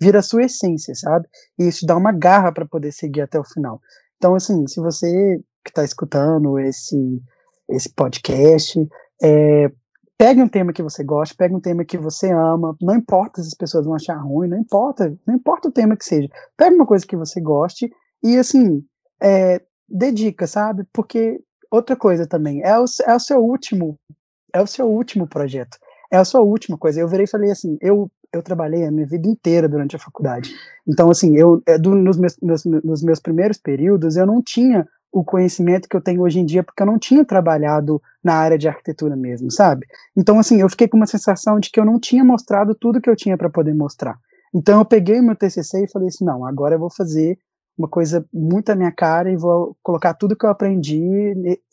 vira 0.02 0.18
a 0.18 0.24
sua 0.24 0.46
essência, 0.46 0.96
sabe? 0.96 1.28
E 1.60 1.68
isso 1.68 1.86
dá 1.86 1.96
uma 1.96 2.12
garra 2.12 2.52
para 2.52 2.66
poder 2.66 2.92
seguir 2.92 3.22
até 3.22 3.40
o 3.40 3.44
final. 3.44 3.80
Então, 4.18 4.34
assim, 4.34 4.66
se 4.66 4.80
você 4.80 5.40
que 5.64 5.70
está 5.70 5.84
escutando 5.84 6.58
esse, 6.58 7.22
esse 7.70 7.88
podcast, 7.94 8.80
é, 9.22 9.72
pegue 10.18 10.42
um 10.42 10.50
tema 10.50 10.74
que 10.74 10.82
você 10.82 11.04
gosta, 11.04 11.36
pegue 11.38 11.54
um 11.54 11.62
tema 11.62 11.86
que 11.86 11.98
você 11.98 12.32
ama, 12.32 12.76
não 12.82 12.96
importa 12.96 13.44
se 13.44 13.50
as 13.50 13.54
pessoas 13.54 13.86
vão 13.86 13.94
achar 13.94 14.16
ruim, 14.16 14.48
não 14.48 14.58
importa, 14.58 15.16
não 15.28 15.36
importa 15.36 15.68
o 15.68 15.72
tema 15.72 15.96
que 15.96 16.04
seja, 16.04 16.28
pegue 16.58 16.74
uma 16.74 16.88
coisa 16.88 17.06
que 17.06 17.16
você 17.16 17.40
goste 17.40 17.92
e, 18.24 18.38
assim, 18.38 18.84
é, 19.22 19.62
dedica, 19.88 20.48
sabe? 20.48 20.84
Porque 20.92 21.40
outra 21.70 21.96
coisa 21.96 22.26
também, 22.26 22.62
é 22.64 22.80
o, 22.80 22.86
é 23.06 23.16
o 23.16 23.20
seu 23.20 23.40
último, 23.44 24.00
é 24.56 24.62
o 24.62 24.66
seu 24.66 24.88
último 24.88 25.28
projeto, 25.28 25.78
é 26.10 26.16
a 26.16 26.24
sua 26.24 26.40
última 26.40 26.78
coisa. 26.78 27.02
Eu 27.02 27.10
virei 27.10 27.26
e 27.26 27.30
falei 27.30 27.52
assim, 27.52 27.78
eu, 27.82 28.10
eu 28.32 28.42
trabalhei 28.42 28.86
a 28.86 28.92
minha 28.92 29.06
vida 29.06 29.28
inteira 29.28 29.68
durante 29.68 29.98
a 29.98 30.00
faculdade. 30.00 30.50
Então, 30.88 31.10
assim, 31.12 31.36
eu, 31.38 31.62
é, 31.68 31.78
do, 31.78 31.94
nos, 31.94 32.18
meus, 32.18 32.38
nos, 32.42 32.64
nos 32.64 33.04
meus 33.04 33.20
primeiros 33.20 33.58
períodos, 33.58 34.16
eu 34.16 34.26
não 34.26 34.42
tinha 34.42 34.88
o 35.12 35.26
conhecimento 35.26 35.90
que 35.90 35.96
eu 35.96 36.02
tenho 36.02 36.22
hoje 36.22 36.40
em 36.40 36.46
dia, 36.46 36.64
porque 36.64 36.82
eu 36.82 36.88
não 36.88 36.98
tinha 36.98 37.26
trabalhado 37.26 38.02
na 38.24 38.36
área 38.36 38.58
de 38.58 38.68
arquitetura 38.68 39.16
mesmo, 39.16 39.52
sabe? 39.52 39.86
Então, 40.16 40.40
assim, 40.40 40.62
eu 40.62 40.70
fiquei 40.70 40.88
com 40.88 40.96
uma 40.96 41.06
sensação 41.06 41.60
de 41.60 41.70
que 41.70 41.80
eu 41.80 41.86
não 41.86 42.00
tinha 42.00 42.24
mostrado 42.24 42.74
tudo 42.74 43.02
que 43.02 43.10
eu 43.10 43.16
tinha 43.16 43.38
para 43.38 43.50
poder 43.50 43.74
mostrar. 43.74 44.18
Então, 44.54 44.80
eu 44.80 44.86
peguei 44.86 45.20
meu 45.20 45.36
TCC 45.36 45.84
e 45.84 45.92
falei 45.92 46.08
assim: 46.08 46.24
não, 46.24 46.46
agora 46.46 46.76
eu 46.76 46.80
vou 46.80 46.90
fazer 46.90 47.38
uma 47.78 47.90
coisa 47.90 48.26
muito 48.34 48.70
à 48.70 48.76
minha 48.76 48.92
cara 48.92 49.30
e 49.30 49.36
vou 49.36 49.76
colocar 49.84 50.14
tudo 50.14 50.36
que 50.36 50.46
eu 50.46 50.50
aprendi 50.50 51.02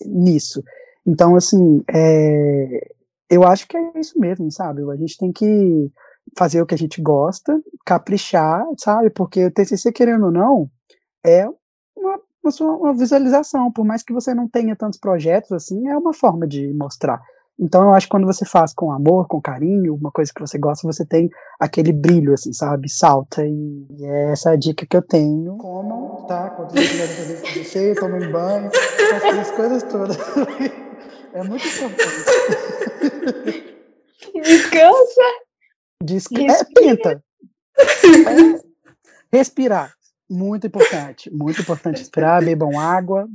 nisso. 0.05 0.63
Então, 1.07 1.35
assim, 1.35 1.83
é, 1.93 2.93
eu 3.29 3.45
acho 3.45 3.67
que 3.67 3.77
é 3.77 3.99
isso 3.99 4.19
mesmo, 4.19 4.51
sabe? 4.51 4.83
A 4.91 4.97
gente 4.97 5.19
tem 5.19 5.33
que 5.33 5.91
fazer 6.37 6.63
o 6.63 6.67
que 6.67 6.75
a 6.75 6.79
gente 6.79 7.01
gosta, 7.01 7.61
caprichar, 7.85 8.65
sabe? 8.79 9.11
Porque 9.11 9.45
o 9.45 9.51
TCC, 9.51 9.93
querendo 9.93 10.27
ou 10.27 10.33
não, 10.33 10.71
é 11.25 11.47
uma, 11.97 12.21
uma, 12.45 12.77
uma 12.77 12.95
visualização. 12.95 13.73
Por 13.73 13.85
mais 13.85 14.03
que 14.03 14.13
você 14.13 14.35
não 14.35 14.49
tenha 14.49 14.77
tantos 14.77 14.99
projetos, 14.99 15.53
assim, 15.53 15.89
é 15.89 15.97
uma 15.97 16.13
forma 16.13 16.47
de 16.47 16.73
mostrar. 16.73 17.21
Então 17.63 17.83
eu 17.83 17.95
acho 17.95 18.09
que 18.09 18.11
quando 18.11 18.27
você 18.27 18.45
faz 18.45 18.75
com 18.75 18.91
amor, 18.91 19.29
com 19.29 19.41
carinho, 19.41 19.95
uma 19.95 20.11
coisa 20.11 20.33
que 20.35 20.41
você 20.41 20.59
gosta, 20.59 20.85
você 20.85 21.07
tem 21.07 21.31
aquele 21.61 21.93
brilho, 21.93 22.35
assim, 22.35 22.53
sabe? 22.53 22.91
Salta. 22.91 23.47
E, 23.47 23.87
e 23.89 24.05
é 24.05 24.33
essa 24.33 24.51
a 24.51 24.57
dica 24.57 24.85
que 24.85 24.97
eu 24.97 25.03
tenho. 25.03 25.57
Comam, 25.59 26.27
tá? 26.27 26.51
Quando 26.51 26.73
vocês 26.73 26.91
quiserem 26.91 27.15
fazer 27.15 27.35
isso 27.35 27.71
você, 27.71 27.95
tomem 27.95 28.33
banho, 28.33 28.69
essas 29.15 29.51
coisas 29.53 29.83
todas. 29.85 30.17
É 31.35 31.43
muito 31.43 31.67
importante. 31.67 32.05
Descansa. 34.35 35.23
Desca 36.03 36.43
é, 36.43 36.65
tenta. 36.75 37.25
É, 37.79 39.35
respirar. 39.35 39.95
Muito 40.29 40.67
importante. 40.67 41.31
Muito 41.31 41.63
importante 41.63 42.01
respirar, 42.01 42.45
bebam 42.45 42.79
água. 42.79 43.27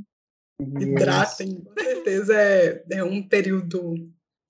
Hidratem, 0.60 1.56
com 1.56 1.82
certeza 1.82 2.34
é, 2.34 2.84
é 2.92 3.02
um 3.02 3.20
período 3.20 3.94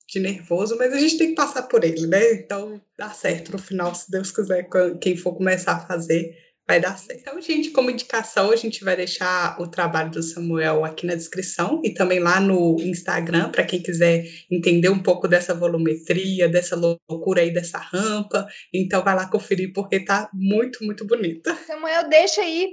de 0.08 0.18
nervoso, 0.20 0.76
mas 0.78 0.92
a 0.92 0.98
gente 0.98 1.18
tem 1.18 1.28
que 1.28 1.34
passar 1.34 1.64
por 1.64 1.84
ele, 1.84 2.06
né? 2.06 2.32
Então 2.32 2.80
dá 2.96 3.10
certo 3.10 3.52
no 3.52 3.58
final, 3.58 3.94
se 3.94 4.10
Deus 4.10 4.30
quiser, 4.30 4.68
quem 5.00 5.16
for 5.16 5.34
começar 5.34 5.72
a 5.72 5.86
fazer, 5.86 6.34
vai 6.68 6.80
dar 6.80 6.98
certo. 6.98 7.20
Então, 7.20 7.40
gente, 7.40 7.70
como 7.70 7.90
indicação, 7.90 8.50
a 8.50 8.56
gente 8.56 8.84
vai 8.84 8.94
deixar 8.94 9.58
o 9.58 9.66
trabalho 9.66 10.10
do 10.10 10.22
Samuel 10.22 10.84
aqui 10.84 11.06
na 11.06 11.14
descrição 11.14 11.80
e 11.82 11.94
também 11.94 12.20
lá 12.20 12.40
no 12.40 12.76
Instagram, 12.80 13.50
para 13.50 13.64
quem 13.64 13.82
quiser 13.82 14.24
entender 14.50 14.90
um 14.90 15.02
pouco 15.02 15.26
dessa 15.26 15.54
volumetria, 15.54 16.46
dessa 16.46 16.76
loucura 16.76 17.40
aí 17.40 17.50
dessa 17.50 17.78
rampa. 17.78 18.46
Então, 18.72 19.02
vai 19.02 19.16
lá 19.16 19.26
conferir, 19.26 19.72
porque 19.72 20.04
tá 20.04 20.28
muito, 20.34 20.84
muito 20.84 21.06
bonita. 21.06 21.56
Samuel, 21.66 22.06
deixa 22.10 22.42
aí 22.42 22.68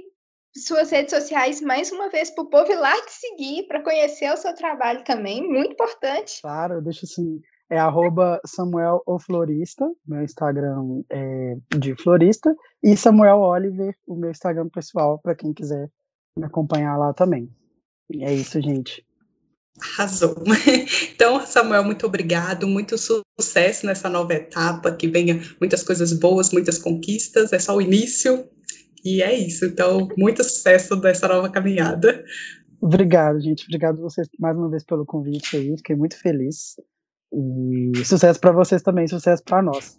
suas 0.64 0.90
redes 0.90 1.14
sociais 1.14 1.60
mais 1.60 1.90
uma 1.92 2.08
vez 2.08 2.30
para 2.30 2.44
o 2.44 2.48
povo 2.48 2.70
ir 2.70 2.76
lá 2.76 2.94
te 3.04 3.12
seguir, 3.12 3.66
para 3.66 3.82
conhecer 3.82 4.32
o 4.32 4.36
seu 4.36 4.54
trabalho 4.54 5.04
também, 5.04 5.46
muito 5.46 5.72
importante. 5.72 6.40
Claro, 6.40 6.80
deixa 6.80 7.04
assim, 7.04 7.40
é 7.70 7.78
arroba 7.78 8.40
Samuel 8.46 9.02
o 9.06 9.18
Florista, 9.18 9.84
meu 10.06 10.22
Instagram 10.22 11.02
é 11.10 11.56
de 11.76 11.94
florista, 12.00 12.54
e 12.82 12.96
Samuel 12.96 13.38
Oliver, 13.38 13.94
o 14.06 14.14
meu 14.14 14.30
Instagram 14.30 14.68
pessoal, 14.68 15.18
para 15.18 15.34
quem 15.34 15.52
quiser 15.52 15.90
me 16.38 16.46
acompanhar 16.46 16.96
lá 16.96 17.12
também. 17.12 17.50
E 18.10 18.24
é 18.24 18.32
isso, 18.32 18.60
gente. 18.60 19.04
Arrasou. 19.80 20.34
Então, 21.14 21.44
Samuel, 21.46 21.82
muito 21.82 22.06
obrigado, 22.06 22.68
muito 22.68 22.96
sucesso 22.98 23.86
nessa 23.86 24.08
nova 24.08 24.34
etapa, 24.34 24.94
que 24.94 25.08
venha 25.08 25.40
muitas 25.58 25.82
coisas 25.82 26.12
boas, 26.12 26.52
muitas 26.52 26.78
conquistas, 26.78 27.54
é 27.54 27.58
só 27.58 27.74
o 27.74 27.80
início, 27.80 28.46
e 29.06 29.22
é 29.22 29.32
isso. 29.32 29.64
Então, 29.64 30.08
muito 30.18 30.42
sucesso 30.42 30.96
nessa 30.96 31.28
nova 31.28 31.48
caminhada. 31.48 32.24
Obrigado, 32.80 33.40
gente. 33.40 33.64
Obrigado 33.64 34.00
vocês 34.00 34.28
mais 34.38 34.56
uma 34.56 34.68
vez 34.68 34.84
pelo 34.84 35.06
convite 35.06 35.56
aí. 35.56 35.76
Fiquei 35.76 35.96
muito 35.96 36.18
feliz. 36.18 36.76
E 37.32 38.04
sucesso 38.04 38.40
para 38.40 38.52
vocês 38.52 38.82
também, 38.82 39.06
sucesso 39.06 39.42
para 39.44 39.62
nós. 39.62 39.98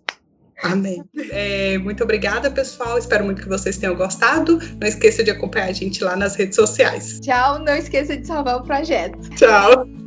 Amém. 0.63 1.03
É, 1.31 1.77
muito 1.77 2.03
obrigada, 2.03 2.49
pessoal. 2.49 2.97
Espero 2.97 3.23
muito 3.23 3.41
que 3.41 3.47
vocês 3.47 3.77
tenham 3.77 3.95
gostado. 3.95 4.57
Não 4.79 4.87
esqueça 4.87 5.23
de 5.23 5.31
acompanhar 5.31 5.69
a 5.69 5.73
gente 5.73 6.03
lá 6.03 6.15
nas 6.15 6.35
redes 6.35 6.55
sociais. 6.55 7.19
Tchau. 7.19 7.59
Não 7.59 7.75
esqueça 7.75 8.17
de 8.17 8.25
salvar 8.25 8.57
o 8.57 8.63
projeto. 8.63 9.17
Tchau. 9.35 10.06